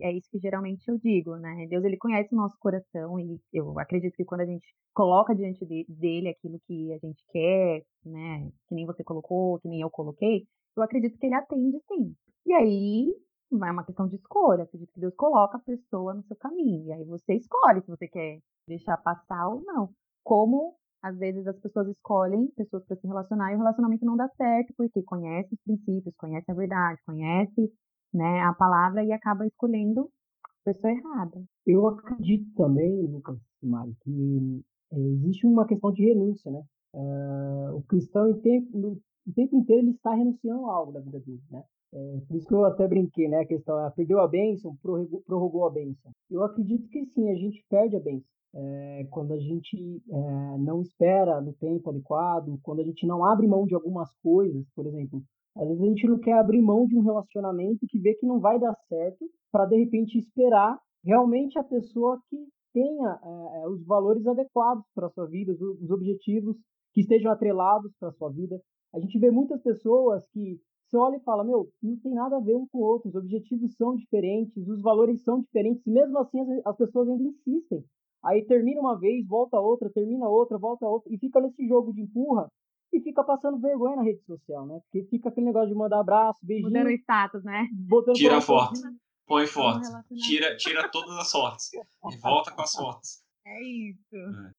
É 0.07 0.13
isso 0.13 0.29
que 0.31 0.39
geralmente 0.39 0.89
eu 0.89 0.99
digo, 0.99 1.37
né? 1.37 1.67
Deus 1.69 1.85
ele 1.85 1.97
conhece 1.97 2.35
o 2.35 2.37
nosso 2.37 2.57
coração 2.59 3.19
e 3.19 3.41
eu 3.53 3.79
acredito 3.79 4.15
que 4.17 4.25
quando 4.25 4.43
a 4.43 4.47
gente 4.47 4.67
coloca 4.95 5.35
diante 5.35 5.65
de, 5.67 5.85
dele 5.89 6.29
aquilo 6.29 6.61
que 6.67 6.93
a 6.93 6.99
gente 6.99 7.23
quer, 7.31 7.83
né? 8.05 8.51
Que 8.69 8.75
nem 8.75 8.87
você 8.87 9.05
colocou, 9.05 9.59
que 9.61 9.69
nem 9.69 9.81
eu 9.81 9.91
coloquei, 9.91 10.47
eu 10.77 10.83
acredito 10.83 11.19
que 11.19 11.27
ele 11.27 11.35
atende 11.35 11.79
sim. 11.89 12.15
E 12.47 12.53
aí 12.53 13.15
vai 13.51 13.71
uma 13.71 13.85
questão 13.85 14.09
de 14.09 14.17
escolha. 14.17 14.61
Eu 14.61 14.65
acredito 14.65 14.93
que 14.93 15.01
Deus 15.01 15.15
coloca 15.15 15.57
a 15.57 15.61
pessoa 15.61 16.15
no 16.15 16.23
seu 16.25 16.37
caminho 16.37 16.87
e 16.87 16.93
aí 16.93 17.05
você 17.05 17.35
escolhe 17.35 17.81
se 17.83 17.89
você 17.89 18.09
quer 18.09 18.39
deixar 18.69 18.97
passar 18.99 19.49
ou 19.49 19.63
não. 19.65 19.91
Como 20.25 20.77
às 21.03 21.17
vezes 21.19 21.47
as 21.47 21.59
pessoas 21.61 21.89
escolhem 21.89 22.49
pessoas 22.57 22.85
para 22.85 22.97
se 22.97 23.07
relacionar 23.07 23.53
e 23.53 23.55
o 23.55 23.59
relacionamento 23.59 24.05
não 24.05 24.17
dá 24.17 24.29
certo 24.37 24.73
porque 24.77 25.03
conhece 25.03 25.55
os 25.55 25.61
princípios, 25.61 26.15
conhece 26.17 26.51
a 26.51 26.55
verdade, 26.55 27.01
conhece 27.07 27.73
né, 28.17 28.41
a 28.43 28.53
palavra 28.55 29.05
e 29.05 29.13
acaba 29.13 29.47
escolhendo 29.47 30.11
a 30.45 30.73
pessoa 30.73 30.93
errada. 30.93 31.45
Eu 31.67 31.87
acredito 31.87 32.53
também, 32.57 33.07
Lucas 33.07 33.39
Mari, 33.63 33.95
que 34.03 34.65
é, 34.93 34.99
existe 34.99 35.47
uma 35.47 35.67
questão 35.67 35.93
de 35.93 36.05
renúncia, 36.05 36.51
né? 36.51 36.63
Uh, 36.95 37.77
o 37.77 37.83
cristão, 37.83 38.31
o 38.31 38.41
tempo, 38.41 38.99
o 39.27 39.33
tempo 39.35 39.57
inteiro, 39.57 39.83
ele 39.83 39.91
está 39.91 40.15
renunciando 40.15 40.65
a 40.67 40.75
algo 40.75 40.93
da 40.93 41.01
vida 41.01 41.21
dele, 41.21 41.43
né? 41.51 41.63
É, 41.93 42.21
por 42.27 42.37
isso 42.37 42.47
que 42.47 42.55
eu 42.55 42.65
até 42.65 42.87
brinquei, 42.89 43.29
né? 43.29 43.41
A 43.41 43.47
questão 43.47 43.79
é, 43.85 43.91
perdeu 43.91 44.21
a 44.21 44.29
bênção, 44.29 44.77
prorrogou, 44.83 45.23
prorrogou 45.23 45.67
a 45.67 45.71
bênção. 45.71 46.11
Eu 46.31 46.43
acredito 46.43 46.89
que 46.89 47.05
sim, 47.07 47.31
a 47.31 47.35
gente 47.35 47.65
perde 47.69 47.97
a 47.97 48.01
bênção. 48.01 48.29
É, 48.55 49.07
quando 49.11 49.33
a 49.33 49.39
gente 49.39 50.03
é, 50.11 50.59
não 50.59 50.81
espera 50.81 51.41
no 51.41 51.53
tempo 51.53 51.91
adequado, 51.91 52.59
quando 52.63 52.81
a 52.81 52.85
gente 52.85 53.07
não 53.07 53.25
abre 53.25 53.47
mão 53.47 53.67
de 53.67 53.75
algumas 53.75 54.11
coisas, 54.23 54.65
por 54.75 54.87
exemplo, 54.87 55.23
às 55.57 55.69
vezes 55.69 55.83
a 55.83 55.87
gente 55.87 56.07
não 56.07 56.19
quer 56.19 56.35
abrir 56.35 56.61
mão 56.61 56.87
de 56.87 56.97
um 56.97 57.03
relacionamento 57.03 57.87
que 57.89 57.99
vê 57.99 58.15
que 58.15 58.27
não 58.27 58.39
vai 58.41 58.59
dar 58.59 58.75
certo, 58.89 59.25
para 59.51 59.67
de 59.67 59.77
repente 59.77 60.19
esperar 60.19 60.79
realmente 61.05 61.59
a 61.59 61.65
pessoa 61.65 62.21
que 62.29 62.37
tenha 62.73 63.19
é, 63.23 63.69
os 63.69 63.85
valores 63.87 64.27
adequados 64.27 64.85
para 64.95 65.07
a 65.07 65.11
sua 65.11 65.27
vida, 65.27 65.53
os, 65.53 65.61
os 65.61 65.91
objetivos 65.91 66.57
que 66.93 67.01
estejam 67.01 67.33
atrelados 67.33 67.93
para 67.99 68.11
a 68.11 68.13
sua 68.13 68.31
vida. 68.31 68.61
A 68.95 69.01
gente 69.01 69.19
vê 69.19 69.31
muitas 69.31 69.63
pessoas 69.63 70.27
que 70.29 70.61
você 70.87 70.97
olha 70.97 71.17
e 71.17 71.25
fala, 71.25 71.43
meu, 71.43 71.69
não 71.83 71.97
tem 71.99 72.15
nada 72.15 72.37
a 72.37 72.41
ver 72.41 72.55
um 72.55 72.67
com 72.69 72.79
o 72.79 72.83
outro, 72.83 73.09
os 73.09 73.15
objetivos 73.15 73.75
são 73.77 73.97
diferentes, 73.97 74.69
os 74.69 74.81
valores 74.81 75.23
são 75.23 75.41
diferentes, 75.41 75.85
e 75.87 75.91
mesmo 75.91 76.19
assim 76.19 76.41
as, 76.41 76.49
as 76.65 76.77
pessoas 76.77 77.09
ainda 77.09 77.25
insistem. 77.25 77.85
Aí 78.25 78.45
termina 78.45 78.81
uma 78.81 78.99
vez, 78.99 79.27
volta 79.27 79.59
outra, 79.59 79.91
termina 79.91 80.29
outra, 80.29 80.59
volta 80.59 80.87
outra, 80.87 81.13
e 81.13 81.19
fica 81.19 81.41
nesse 81.41 81.67
jogo 81.67 81.93
de 81.93 82.03
empurra, 82.03 82.49
e 82.97 83.03
fica 83.03 83.23
passando 83.23 83.61
vergonha 83.61 83.97
na 83.97 84.03
rede 84.03 84.23
social, 84.25 84.67
né? 84.67 84.81
Porque 84.85 85.07
fica 85.09 85.29
aquele 85.29 85.47
negócio 85.47 85.69
de 85.69 85.75
mandar 85.75 86.01
abraço, 86.01 86.39
beijinho. 86.43 86.71
Mudando 86.71 86.91
status, 86.91 87.45
né? 87.45 87.69
Tira 88.15 88.39
a 88.39 88.41
foto. 88.41 88.81
Põe 89.27 89.47
foto. 89.47 89.81
Tira, 90.27 90.57
tira 90.57 90.89
todas 90.89 91.17
as 91.19 91.31
fotos. 91.31 91.71
E 91.75 92.17
volta 92.19 92.53
com 92.53 92.63
as 92.63 92.73
fotos. 92.73 93.23
É 93.45 93.63
isso. 93.63 94.17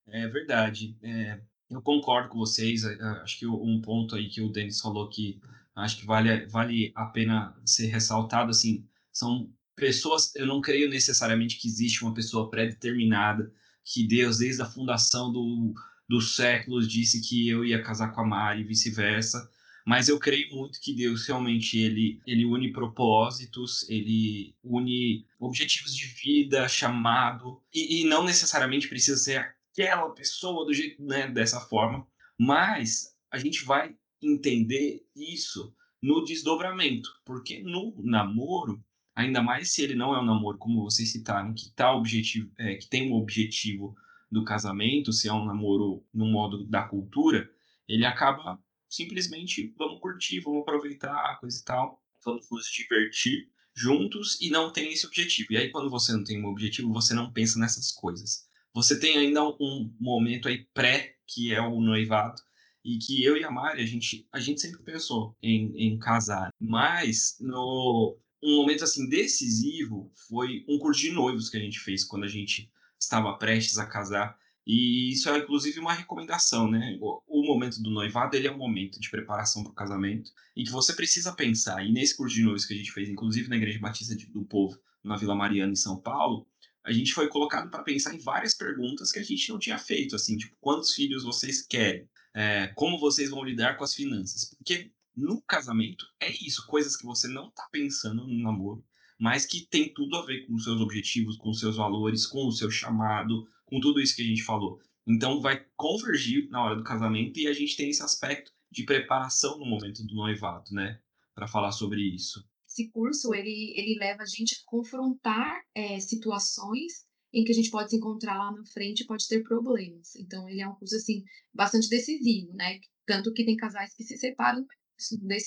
É, 0.08 0.24
é 0.24 0.28
verdade. 0.28 0.98
É, 1.02 1.42
eu 1.70 1.82
concordo 1.82 2.30
com 2.30 2.38
vocês. 2.38 2.84
É, 2.84 2.94
é, 2.94 3.04
acho 3.24 3.40
que 3.40 3.48
um 3.48 3.82
ponto 3.82 4.16
aí 4.16 4.30
que 4.30 4.42
o 4.42 4.52
Denis 4.52 4.80
falou 4.80 5.10
que 5.10 5.40
acho 5.76 5.98
que 5.98 6.06
vale, 6.06 6.46
vale 6.48 6.92
a 6.96 7.06
pena 7.06 7.56
ser 7.66 7.88
ressaltado, 7.88 8.50
assim, 8.50 8.86
são 9.12 9.50
pessoas, 9.76 10.36
eu 10.36 10.48
não 10.48 10.60
creio 10.60 10.90
necessariamente 10.90 11.60
que 11.60 11.68
existe 11.68 12.04
uma 12.04 12.14
pessoa 12.14 12.50
pré-determinada, 12.50 13.52
que 13.86 14.08
Deus, 14.08 14.40
desde 14.40 14.62
a 14.62 14.66
fundação 14.66 15.32
do, 15.32 15.74
dos 16.08 16.36
séculos, 16.36 16.88
disse 16.88 17.22
que 17.28 17.48
eu 17.50 17.66
ia 17.66 17.82
casar 17.82 18.14
com 18.14 18.22
a 18.22 18.26
Mari 18.26 18.62
e 18.62 18.64
vice-versa, 18.64 19.50
mas 19.86 20.10
eu 20.10 20.20
creio 20.20 20.54
muito 20.54 20.82
que 20.82 20.94
Deus 20.94 21.26
realmente 21.26 21.78
ele, 21.78 22.22
ele 22.28 22.46
une 22.46 22.74
propósitos, 22.74 23.90
ele 23.90 24.54
une 24.64 25.26
objetivos 25.40 25.96
de 25.96 26.08
vida, 26.08 26.68
chamado, 26.68 27.62
e, 27.74 28.02
e 28.02 28.04
não 28.04 28.24
necessariamente 28.24 28.88
precisa 28.88 29.18
ser 29.18 29.56
aquela 29.72 30.10
pessoa 30.10 30.66
do 30.66 30.74
jeito 30.74 31.02
né, 31.04 31.28
dessa 31.28 31.62
forma, 31.62 32.06
mas 32.38 33.16
a 33.32 33.38
gente 33.38 33.64
vai 33.64 33.96
entender 34.22 35.06
isso 35.16 35.74
no 36.02 36.24
desdobramento, 36.24 37.10
porque 37.24 37.62
no 37.64 37.96
namoro, 38.04 38.84
ainda 39.16 39.42
mais 39.42 39.72
se 39.72 39.82
ele 39.82 39.96
não 39.96 40.14
é 40.14 40.20
um 40.20 40.26
namoro 40.26 40.58
como 40.58 40.84
vocês 40.84 41.12
citaram, 41.12 41.54
que 41.54 41.72
tá 41.72 41.94
objetivo, 41.96 42.52
é, 42.58 42.76
que 42.76 42.88
tem 42.88 43.12
um 43.12 43.16
objetivo 43.16 43.96
do 44.30 44.44
casamento, 44.44 45.14
se 45.14 45.28
é 45.28 45.34
um 45.34 45.46
namoro 45.46 46.06
no 46.14 46.26
modo 46.26 46.66
da 46.66 46.84
cultura, 46.84 47.50
ele 47.88 48.06
acaba 48.06 48.60
simplesmente 48.90 49.74
vamos 49.78 50.00
curtir, 50.00 50.40
vamos 50.40 50.62
aproveitar, 50.62 51.40
coisa 51.40 51.60
e 51.60 51.64
tal, 51.64 52.02
vamos 52.24 52.48
nos 52.52 52.68
divertir 52.72 53.50
juntos 53.76 54.40
e 54.42 54.50
não 54.50 54.72
tem 54.72 54.92
esse 54.92 55.06
objetivo. 55.06 55.54
E 55.54 55.58
aí 55.58 55.70
quando 55.70 55.90
você 55.90 56.12
não 56.12 56.24
tem 56.24 56.44
um 56.44 56.48
objetivo, 56.48 56.92
você 56.92 57.14
não 57.14 57.32
pensa 57.32 57.60
nessas 57.60 57.92
coisas. 57.92 58.48
Você 58.74 59.00
tem 59.00 59.18
ainda 59.18 59.44
um 59.44 59.94
momento 60.00 60.48
aí 60.48 60.66
pré, 60.74 61.16
que 61.26 61.54
é 61.54 61.62
o 61.62 61.82
noivado, 61.82 62.42
e 62.84 62.98
que 62.98 63.24
eu 63.24 63.36
e 63.36 63.44
a 63.44 63.52
Mari, 63.52 63.82
a 63.82 63.86
gente, 63.86 64.28
a 64.32 64.40
gente 64.40 64.62
sempre 64.62 64.82
pensou 64.82 65.36
em, 65.42 65.74
em 65.76 65.98
casar. 65.98 66.50
Mas 66.60 67.38
no 67.40 68.18
um 68.42 68.56
momento 68.58 68.84
assim 68.84 69.10
decisivo 69.10 70.12
foi 70.28 70.64
um 70.70 70.78
curso 70.78 71.02
de 71.02 71.12
noivos 71.12 71.50
que 71.50 71.58
a 71.58 71.60
gente 71.60 71.80
fez 71.80 72.04
quando 72.04 72.24
a 72.24 72.30
gente 72.30 72.72
estava 73.00 73.38
prestes 73.38 73.78
a 73.78 73.86
casar 73.86 74.38
e 74.68 75.14
isso 75.14 75.30
é 75.30 75.38
inclusive 75.38 75.80
uma 75.80 75.94
recomendação, 75.94 76.70
né? 76.70 76.98
O, 77.00 77.48
momento 77.48 77.82
do 77.82 77.90
noivado 77.90 78.36
ele 78.36 78.48
é 78.48 78.52
um 78.52 78.58
momento 78.58 79.00
de 79.00 79.10
preparação 79.10 79.64
para 79.64 79.72
o 79.72 79.76
casamento 79.76 80.30
e 80.54 80.66
que 80.66 80.72
você 80.72 80.92
precisa 80.92 81.32
pensar. 81.32 81.86
E 81.86 81.90
nesse 81.90 82.18
curso 82.18 82.36
de 82.36 82.44
noivos 82.44 82.66
que 82.66 82.74
a 82.74 82.78
gente 82.78 82.92
fez, 82.92 83.08
inclusive 83.08 83.48
na 83.48 83.56
Igreja 83.56 83.80
Batista 83.80 84.14
do 84.34 84.44
Povo, 84.44 84.78
na 85.02 85.16
Vila 85.16 85.34
Mariana, 85.34 85.72
em 85.72 85.78
São 85.78 85.98
Paulo, 86.02 86.46
a 86.84 86.92
gente 86.92 87.14
foi 87.14 87.30
colocado 87.30 87.72
para 87.72 87.82
pensar 87.82 88.14
em 88.14 88.20
várias 88.20 88.54
perguntas 88.54 89.10
que 89.10 89.20
a 89.20 89.24
gente 89.24 89.50
não 89.50 89.58
tinha 89.58 89.78
feito, 89.78 90.18
assim, 90.18 90.36
tipo, 90.36 90.58
quantos 90.60 90.94
filhos 90.94 91.24
vocês 91.24 91.66
querem? 91.66 92.06
É, 92.34 92.68
como 92.76 93.00
vocês 93.00 93.30
vão 93.30 93.46
lidar 93.46 93.78
com 93.78 93.86
as 93.86 93.94
finanças? 93.94 94.54
Porque 94.54 94.92
no 95.16 95.42
casamento 95.44 96.06
é 96.20 96.30
isso, 96.30 96.68
coisas 96.68 96.98
que 96.98 97.06
você 97.06 97.30
não 97.30 97.48
está 97.48 97.66
pensando 97.72 98.28
no 98.28 98.44
namoro, 98.44 98.84
mas 99.20 99.46
que 99.46 99.68
tem 99.68 99.94
tudo 99.94 100.16
a 100.18 100.26
ver 100.26 100.46
com 100.46 100.58
seus 100.58 100.80
objetivos, 100.80 101.38
com 101.38 101.54
seus 101.54 101.78
valores, 101.78 102.26
com 102.26 102.48
o 102.48 102.52
seu 102.52 102.70
chamado, 102.70 103.48
com 103.66 103.80
tudo 103.80 104.00
isso 104.00 104.16
que 104.16 104.22
a 104.22 104.26
gente 104.26 104.44
falou. 104.44 104.80
Então 105.08 105.42
vai 105.42 105.66
convergir 105.76 106.50
na 106.50 106.64
hora 106.64 106.76
do 106.76 106.84
casamento 106.84 107.40
e 107.40 107.48
a 107.48 107.54
gente 107.54 107.78
tem 107.78 107.90
esse 107.90 108.04
aspecto 108.04 108.52
de 108.72 108.84
preparação 108.84 109.58
no 109.58 109.66
momento 109.66 110.06
do 110.06 110.16
noivado, 110.16 110.72
né? 110.72 111.00
Para 111.34 111.48
falar 111.48 111.72
sobre 111.72 112.02
isso. 112.02 112.44
Esse 112.68 112.90
curso 112.92 113.34
ele, 113.34 113.74
ele 113.78 113.98
leva 113.98 114.24
a 114.24 114.26
gente 114.26 114.56
a 114.56 114.70
confrontar 114.70 115.62
é, 115.74 116.00
situações 116.00 117.08
em 117.34 117.44
que 117.44 117.52
a 117.52 117.56
gente 117.56 117.70
pode 117.70 117.90
se 117.90 117.98
encontrar 117.98 118.38
lá 118.38 118.52
na 118.52 118.66
frente 118.66 119.02
e 119.02 119.06
pode 119.06 119.28
ter 119.28 119.44
problemas. 119.44 120.16
Então 120.16 120.48
ele 120.50 120.62
é 120.62 120.68
um 120.68 120.76
curso 120.76 120.96
assim 120.96 121.24
bastante 121.54 121.90
decisivo, 121.90 122.54
né? 122.54 122.80
Tanto 123.06 123.34
que 123.34 123.46
tem 123.46 123.56
casais 123.56 123.96
que 123.96 124.04
se 124.04 124.18
separam, 124.18 124.66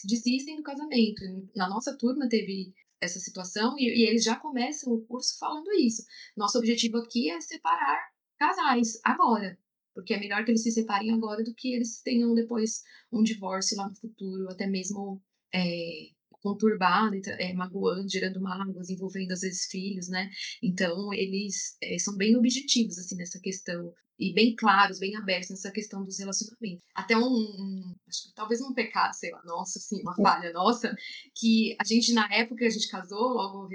desistem 0.04 0.56
do 0.56 0.62
casamento. 0.62 1.22
Na 1.54 1.68
nossa 1.68 1.96
turma 1.98 2.28
teve 2.28 2.72
essa 3.00 3.18
situação 3.18 3.78
e, 3.78 3.84
e, 3.84 4.08
eles 4.08 4.22
já 4.22 4.36
começam 4.36 4.92
o 4.92 5.00
curso 5.06 5.38
falando 5.38 5.72
isso. 5.72 6.04
Nosso 6.36 6.58
objetivo 6.58 6.98
aqui 6.98 7.30
é 7.30 7.40
separar 7.40 8.10
casais 8.38 9.00
agora, 9.04 9.58
porque 9.94 10.14
é 10.14 10.20
melhor 10.20 10.44
que 10.44 10.50
eles 10.50 10.62
se 10.62 10.70
separem 10.70 11.12
agora 11.12 11.42
do 11.42 11.54
que 11.54 11.74
eles 11.74 12.02
tenham 12.02 12.34
depois 12.34 12.82
um 13.12 13.22
divórcio 13.22 13.76
lá 13.76 13.88
no 13.88 13.96
futuro, 13.96 14.48
até 14.50 14.66
mesmo 14.66 15.22
é, 15.52 16.10
conturbado, 16.42 17.16
é, 17.38 17.52
magoando, 17.52 18.08
gerando 18.08 18.40
mágoas, 18.40 18.90
envolvendo 18.90 19.32
às 19.32 19.40
vezes 19.40 19.66
filhos, 19.66 20.08
né? 20.08 20.30
Então 20.62 21.12
eles 21.12 21.76
é, 21.82 21.98
são 21.98 22.16
bem 22.16 22.36
objetivos 22.36 22.98
assim 22.98 23.16
nessa 23.16 23.40
questão 23.40 23.92
e 24.18 24.34
bem 24.34 24.54
claros, 24.54 24.98
bem 24.98 25.16
abertos 25.16 25.50
nessa 25.50 25.70
questão 25.70 26.04
dos 26.04 26.18
relacionamentos. 26.18 26.84
Até 26.94 27.16
um, 27.16 27.22
um 27.22 27.94
acho 28.06 28.28
que 28.28 28.34
talvez 28.34 28.60
um 28.60 28.74
pecado, 28.74 29.14
sei 29.14 29.30
lá, 29.30 29.40
nossa, 29.44 29.78
assim, 29.78 30.02
uma 30.02 30.14
falha 30.14 30.52
nossa, 30.52 30.94
que 31.34 31.74
a 31.80 31.84
gente 31.84 32.12
na 32.12 32.28
época 32.32 32.56
que 32.56 32.66
a 32.66 32.70
gente 32.70 32.88
casou, 32.88 33.32
logo 33.32 33.68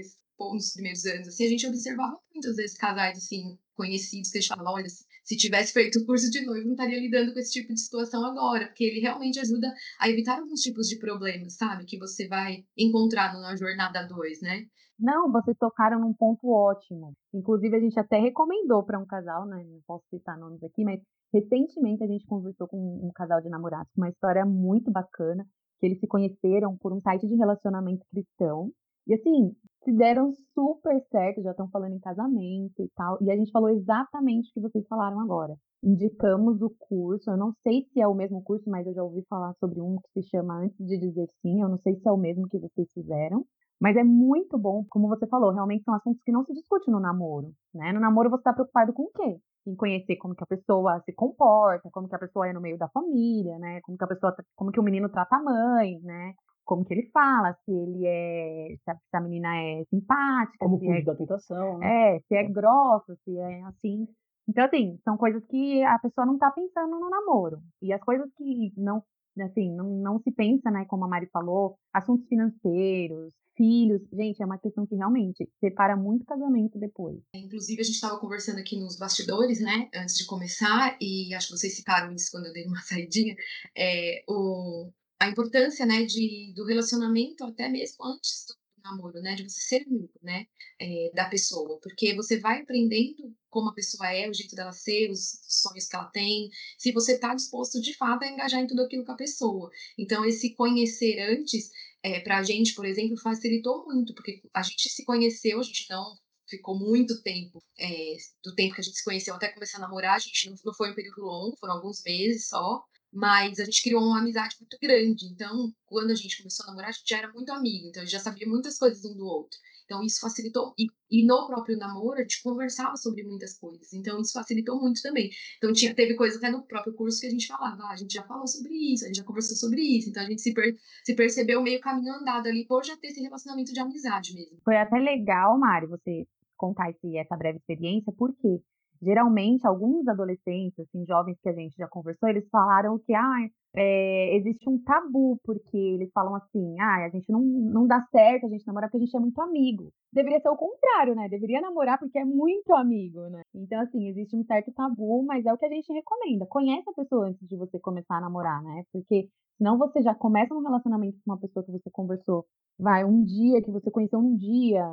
nos 0.53 0.71
primeiros 0.73 1.03
anos, 1.05 1.27
assim, 1.27 1.45
a 1.45 1.49
gente 1.49 1.65
observava 1.65 2.19
muitas 2.31 2.55
vezes 2.55 2.77
casais 2.77 3.17
assim 3.17 3.57
conhecidos 3.73 4.29
que 4.29 4.41
falavam, 4.43 4.73
olha, 4.73 4.87
se 5.25 5.35
tivesse 5.35 5.73
feito 5.73 5.99
o 5.99 6.05
curso 6.05 6.29
de 6.29 6.45
noivo, 6.45 6.65
não 6.65 6.73
estaria 6.73 6.99
lidando 6.99 7.33
com 7.33 7.39
esse 7.39 7.51
tipo 7.51 7.73
de 7.73 7.81
situação 7.81 8.23
agora, 8.23 8.67
porque 8.67 8.83
ele 8.83 8.99
realmente 8.99 9.39
ajuda 9.39 9.73
a 9.99 10.07
evitar 10.07 10.39
alguns 10.39 10.61
tipos 10.61 10.87
de 10.87 10.99
problemas, 10.99 11.57
sabe? 11.57 11.83
Que 11.85 11.97
você 11.97 12.27
vai 12.27 12.63
encontrar 12.77 13.33
na 13.33 13.55
jornada 13.55 14.03
2, 14.03 14.41
né? 14.41 14.67
Não, 14.99 15.29
vocês 15.31 15.57
tocaram 15.57 15.99
num 15.99 16.13
ponto 16.13 16.47
ótimo. 16.49 17.13
Inclusive, 17.33 17.75
a 17.75 17.79
gente 17.79 17.99
até 17.99 18.17
recomendou 18.17 18.83
para 18.83 18.99
um 18.99 19.05
casal, 19.05 19.45
né? 19.45 19.61
Não 19.67 19.81
posso 19.85 20.05
citar 20.09 20.37
nomes 20.37 20.63
aqui, 20.63 20.85
mas 20.85 21.01
recentemente 21.33 22.03
a 22.03 22.07
gente 22.07 22.25
conversou 22.25 22.67
com 22.67 22.77
um 22.77 23.11
casal 23.13 23.41
de 23.41 23.49
namorados, 23.49 23.91
uma 23.97 24.09
história 24.09 24.45
muito 24.45 24.91
bacana, 24.91 25.45
que 25.79 25.87
eles 25.87 25.99
se 25.99 26.07
conheceram 26.07 26.77
por 26.77 26.93
um 26.93 27.01
site 27.01 27.27
de 27.27 27.35
relacionamento 27.35 28.05
cristão. 28.11 28.71
E 29.07 29.13
assim, 29.13 29.55
se 29.85 29.93
deram 29.93 30.33
super 30.53 30.99
certo, 31.11 31.43
já 31.43 31.51
estão 31.51 31.69
falando 31.69 31.93
em 31.93 31.99
casamento 31.99 32.81
e 32.81 32.89
tal. 32.95 33.17
E 33.21 33.31
a 33.31 33.35
gente 33.37 33.51
falou 33.51 33.69
exatamente 33.69 34.49
o 34.49 34.53
que 34.53 34.59
vocês 34.59 34.85
falaram 34.87 35.19
agora. 35.21 35.55
Indicamos 35.83 36.59
o 36.61 36.69
curso, 36.79 37.29
eu 37.29 37.37
não 37.37 37.53
sei 37.61 37.85
se 37.93 38.01
é 38.01 38.07
o 38.07 38.15
mesmo 38.15 38.43
curso, 38.43 38.67
mas 38.67 38.87
eu 38.87 38.93
já 38.93 39.03
ouvi 39.03 39.23
falar 39.29 39.53
sobre 39.59 39.79
um 39.79 39.97
que 39.97 40.21
se 40.21 40.29
chama 40.29 40.57
Antes 40.57 40.77
de 40.85 40.97
Dizer 40.97 41.27
Sim, 41.41 41.61
eu 41.61 41.69
não 41.69 41.77
sei 41.77 41.95
se 41.95 42.07
é 42.07 42.11
o 42.11 42.17
mesmo 42.17 42.49
que 42.49 42.57
vocês 42.57 42.91
fizeram. 42.91 43.45
Mas 43.79 43.95
é 43.97 44.03
muito 44.03 44.57
bom, 44.57 44.85
como 44.89 45.09
você 45.09 45.27
falou, 45.27 45.51
realmente 45.51 45.83
são 45.83 45.93
assuntos 45.93 46.23
que 46.23 46.31
não 46.31 46.45
se 46.45 46.53
discute 46.53 46.89
no 46.89 46.99
namoro, 46.99 47.51
né? 47.73 47.91
No 47.91 47.99
namoro 47.99 48.29
você 48.29 48.39
está 48.39 48.53
preocupado 48.53 48.93
com 48.93 49.03
o 49.03 49.11
quê? 49.11 49.37
Em 49.67 49.75
conhecer 49.75 50.15
como 50.15 50.33
que 50.33 50.43
a 50.43 50.47
pessoa 50.47 51.01
se 51.01 51.13
comporta, 51.13 51.89
como 51.91 52.07
que 52.07 52.15
a 52.15 52.19
pessoa 52.19 52.47
é 52.47 52.53
no 52.53 52.61
meio 52.61 52.77
da 52.77 52.87
família, 52.87 53.59
né? 53.59 53.81
Como 53.81 53.97
que 53.97 54.03
a 54.03 54.07
pessoa, 54.07 54.33
como 54.55 54.71
que 54.71 54.79
o 54.79 54.83
menino 54.83 55.09
trata 55.09 55.35
a 55.35 55.43
mãe, 55.43 55.99
né? 56.01 56.33
Como 56.65 56.83
que 56.83 56.93
ele 56.93 57.09
fala, 57.13 57.53
se 57.63 57.71
ele 57.71 58.05
é, 58.05 58.75
se 58.83 58.91
a, 58.91 58.95
se 58.95 59.17
a 59.17 59.21
menina 59.21 59.55
é 59.55 59.85
simpática, 59.85 60.57
como 60.59 60.79
fugir 60.79 61.01
é, 61.01 61.03
da 61.03 61.15
tentação, 61.15 61.77
né? 61.77 62.15
É, 62.15 62.19
se 62.19 62.35
é 62.35 62.43
grossa, 62.43 63.15
se 63.23 63.37
é 63.37 63.61
assim. 63.63 64.07
Então, 64.47 64.65
assim, 64.65 64.99
são 65.03 65.17
coisas 65.17 65.43
que 65.45 65.83
a 65.83 65.97
pessoa 65.99 66.25
não 66.25 66.37
tá 66.37 66.51
pensando 66.51 66.99
no 66.99 67.09
namoro. 67.09 67.61
E 67.81 67.91
as 67.93 68.01
coisas 68.03 68.29
que 68.37 68.73
não, 68.77 69.03
assim, 69.41 69.71
não, 69.75 69.89
não 69.89 70.19
se 70.19 70.31
pensa, 70.31 70.69
né, 70.69 70.85
como 70.85 71.05
a 71.05 71.07
Mari 71.07 71.27
falou, 71.31 71.77
assuntos 71.93 72.27
financeiros, 72.27 73.33
filhos, 73.55 74.01
gente, 74.13 74.41
é 74.41 74.45
uma 74.45 74.59
questão 74.59 74.85
que 74.85 74.95
realmente 74.95 75.49
separa 75.59 75.95
muito 75.95 76.25
casamento 76.25 76.77
depois. 76.77 77.17
Inclusive, 77.33 77.81
a 77.81 77.83
gente 77.83 77.95
estava 77.95 78.19
conversando 78.19 78.59
aqui 78.59 78.77
nos 78.79 78.97
bastidores, 78.97 79.61
né, 79.61 79.89
antes 79.95 80.15
de 80.15 80.25
começar, 80.25 80.97
e 81.01 81.33
acho 81.33 81.47
que 81.47 81.57
vocês 81.57 81.75
citaram 81.75 82.13
isso 82.13 82.29
quando 82.31 82.47
eu 82.47 82.53
dei 82.53 82.65
uma 82.65 82.81
saidinha, 82.83 83.35
é, 83.75 84.23
o, 84.27 84.91
a 85.19 85.29
importância, 85.29 85.85
né, 85.85 86.03
de, 86.05 86.53
do 86.55 86.65
relacionamento 86.65 87.43
até 87.43 87.69
mesmo 87.69 88.03
antes 88.05 88.45
do 88.47 88.55
namoro, 88.83 89.21
né, 89.21 89.35
de 89.35 89.43
você 89.43 89.59
ser 89.61 89.83
amigo, 89.87 90.13
né, 90.21 90.45
é, 90.79 91.11
da 91.13 91.25
pessoa, 91.29 91.79
porque 91.81 92.13
você 92.15 92.39
vai 92.39 92.61
aprendendo 92.61 93.33
como 93.49 93.69
a 93.69 93.73
pessoa 93.73 94.11
é, 94.11 94.29
o 94.29 94.33
jeito 94.33 94.55
dela 94.55 94.71
ser, 94.71 95.09
os 95.09 95.39
sonhos 95.43 95.87
que 95.87 95.95
ela 95.95 96.05
tem, 96.05 96.49
se 96.77 96.91
você 96.91 97.13
está 97.13 97.33
disposto 97.33 97.81
de 97.81 97.95
fato 97.95 98.23
a 98.23 98.27
engajar 98.27 98.61
em 98.61 98.67
tudo 98.67 98.83
aquilo 98.83 99.05
com 99.05 99.13
a 99.13 99.17
pessoa. 99.17 99.69
Então, 99.97 100.25
esse 100.25 100.53
conhecer 100.53 101.19
antes, 101.21 101.69
é, 102.03 102.19
para 102.19 102.37
a 102.37 102.43
gente, 102.43 102.75
por 102.75 102.85
exemplo, 102.85 103.17
facilitou 103.17 103.85
muito, 103.85 104.13
porque 104.13 104.41
a 104.53 104.61
gente 104.61 104.89
se 104.89 105.03
conheceu, 105.05 105.59
a 105.59 105.63
gente 105.63 105.87
não 105.89 106.17
ficou 106.47 106.77
muito 106.77 107.21
tempo, 107.23 107.63
é, 107.79 108.17
do 108.43 108.53
tempo 108.53 108.75
que 108.75 108.81
a 108.81 108.83
gente 108.83 108.97
se 108.97 109.03
conheceu 109.03 109.33
até 109.33 109.47
começar 109.49 109.77
a 109.77 109.81
namorar, 109.81 110.15
a 110.15 110.19
gente 110.19 110.49
não, 110.49 110.55
não 110.65 110.73
foi 110.73 110.91
um 110.91 110.95
período 110.95 111.21
longo, 111.21 111.57
foram 111.57 111.75
alguns 111.75 112.03
meses 112.03 112.49
só, 112.49 112.83
mas 113.11 113.59
a 113.59 113.65
gente 113.65 113.81
criou 113.81 114.01
uma 114.03 114.19
amizade 114.19 114.55
muito 114.59 114.77
grande. 114.81 115.25
Então, 115.25 115.71
quando 115.85 116.11
a 116.11 116.15
gente 116.15 116.37
começou 116.37 116.65
a 116.65 116.67
namorar, 116.67 116.89
a 116.89 116.93
gente 116.93 117.09
já 117.09 117.17
era 117.17 117.31
muito 117.31 117.51
amigo, 117.51 117.87
então 117.87 118.01
a 118.01 118.05
gente 118.05 118.13
já 118.13 118.19
sabia 118.19 118.47
muitas 118.47 118.77
coisas 118.77 119.03
um 119.05 119.15
do 119.15 119.25
outro. 119.25 119.57
Então, 119.85 120.03
isso 120.03 120.19
facilitou. 120.19 120.73
E, 120.77 120.87
e 121.11 121.25
no 121.25 121.45
próprio 121.45 121.77
namoro, 121.77 122.17
a 122.17 122.21
gente 122.21 122.41
conversava 122.41 122.97
sobre 122.97 123.23
muitas 123.23 123.57
coisas. 123.57 123.93
Então, 123.93 124.19
isso 124.19 124.33
facilitou 124.33 124.81
muito 124.81 125.01
também. 125.01 125.29
Então, 125.57 125.71
tinha, 125.71 125.93
teve 125.93 126.15
coisa 126.15 126.37
até 126.37 126.49
no 126.49 126.63
próprio 126.63 126.93
curso 126.93 127.21
que 127.21 127.27
a 127.27 127.29
gente 127.29 127.47
falava, 127.47 127.83
ah, 127.83 127.91
a 127.91 127.95
gente 127.95 128.13
já 128.13 128.23
falou 128.23 128.47
sobre 128.47 128.73
isso, 128.73 129.03
a 129.03 129.07
gente 129.07 129.17
já 129.17 129.23
conversou 129.23 129.55
sobre 129.55 129.81
isso. 129.81 130.09
Então, 130.09 130.23
a 130.23 130.25
gente 130.25 130.41
se, 130.41 130.53
per, 130.53 130.75
se 131.03 131.15
percebeu 131.15 131.61
meio 131.61 131.79
caminho 131.79 132.15
andado 132.15 132.47
ali 132.47 132.65
por 132.65 132.83
já 132.83 132.97
ter 132.97 133.07
esse 133.09 133.21
relacionamento 133.21 133.71
de 133.71 133.79
amizade 133.79 134.33
mesmo. 134.33 134.57
Foi 134.63 134.75
até 134.75 134.97
legal, 134.97 135.57
Mari, 135.59 135.85
você 135.85 136.27
contar 136.57 136.89
esse, 136.89 137.17
essa 137.17 137.37
breve 137.37 137.59
experiência, 137.59 138.11
porque 138.17 138.59
geralmente 139.01 139.65
alguns 139.65 140.07
adolescentes, 140.07 140.79
assim, 140.79 141.05
jovens 141.05 141.39
que 141.41 141.49
a 141.49 141.53
gente 141.53 141.75
já 141.77 141.87
conversou, 141.87 142.29
eles 142.29 142.47
falaram 142.49 142.97
que 142.99 143.13
ah, 143.13 143.49
é, 143.75 144.35
existe 144.37 144.69
um 144.69 144.81
tabu, 144.81 145.37
porque 145.43 145.77
eles 145.77 146.09
falam 146.13 146.35
assim, 146.35 146.79
ah, 146.79 147.05
a 147.05 147.09
gente 147.09 147.29
não, 147.31 147.41
não 147.41 147.87
dá 147.87 148.01
certo 148.09 148.45
a 148.45 148.49
gente 148.49 148.65
namorar 148.65 148.89
porque 148.89 149.03
a 149.03 149.05
gente 149.05 149.15
é 149.15 149.19
muito 149.19 149.41
amigo. 149.41 149.91
Deveria 150.13 150.39
ser 150.39 150.49
o 150.49 150.55
contrário, 150.55 151.13
né? 151.13 151.27
Deveria 151.27 151.59
namorar 151.59 151.99
porque 151.99 152.17
é 152.17 152.25
muito 152.25 152.73
amigo, 152.73 153.21
né? 153.29 153.41
Então, 153.53 153.81
assim, 153.81 154.07
existe 154.07 154.35
um 154.35 154.45
certo 154.45 154.71
tabu, 154.71 155.23
mas 155.25 155.45
é 155.45 155.53
o 155.53 155.57
que 155.57 155.65
a 155.65 155.69
gente 155.69 155.91
recomenda. 155.91 156.45
Conhece 156.45 156.89
a 156.89 156.93
pessoa 156.93 157.27
antes 157.27 157.45
de 157.47 157.57
você 157.57 157.77
começar 157.79 158.17
a 158.17 158.21
namorar, 158.21 158.63
né? 158.63 158.83
Porque 158.93 159.27
senão 159.57 159.77
você 159.77 160.01
já 160.01 160.15
começa 160.15 160.53
um 160.53 160.61
relacionamento 160.61 161.17
com 161.17 161.31
uma 161.31 161.39
pessoa 161.39 161.65
que 161.65 161.71
você 161.71 161.89
conversou, 161.91 162.45
vai, 162.79 163.03
um 163.03 163.23
dia 163.23 163.61
que 163.61 163.71
você 163.71 163.89
conheceu 163.91 164.19
um 164.19 164.35
dia, 164.35 164.85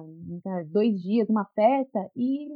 né, 0.45 0.65
dois 0.65 1.01
dias, 1.01 1.29
uma 1.29 1.45
festa, 1.55 2.11
e 2.17 2.49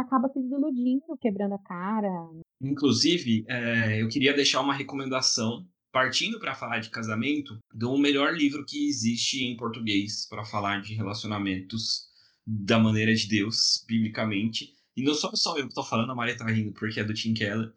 acaba 0.00 0.28
se 0.28 0.40
desiludindo, 0.40 1.18
quebrando 1.20 1.54
a 1.54 1.58
cara. 1.58 2.30
Inclusive, 2.60 3.44
é, 3.48 4.00
eu 4.00 4.08
queria 4.08 4.32
deixar 4.32 4.60
uma 4.60 4.74
recomendação, 4.74 5.66
partindo 5.92 6.38
para 6.38 6.54
falar 6.54 6.78
de 6.78 6.90
casamento, 6.90 7.58
do 7.74 7.98
melhor 7.98 8.32
livro 8.32 8.64
que 8.64 8.88
existe 8.88 9.44
em 9.44 9.56
português 9.56 10.26
para 10.28 10.44
falar 10.44 10.80
de 10.80 10.94
relacionamentos 10.94 12.06
da 12.46 12.78
maneira 12.78 13.14
de 13.14 13.26
Deus, 13.26 13.84
biblicamente. 13.86 14.72
E 14.96 15.02
não 15.02 15.14
só, 15.14 15.30
só 15.34 15.56
eu 15.56 15.64
que 15.64 15.68
estou 15.68 15.84
falando, 15.84 16.12
a 16.12 16.14
Maria 16.14 16.32
está 16.32 16.46
rindo, 16.46 16.72
porque 16.72 17.00
é 17.00 17.04
do 17.04 17.14
Tim 17.14 17.34
Keller. 17.34 17.72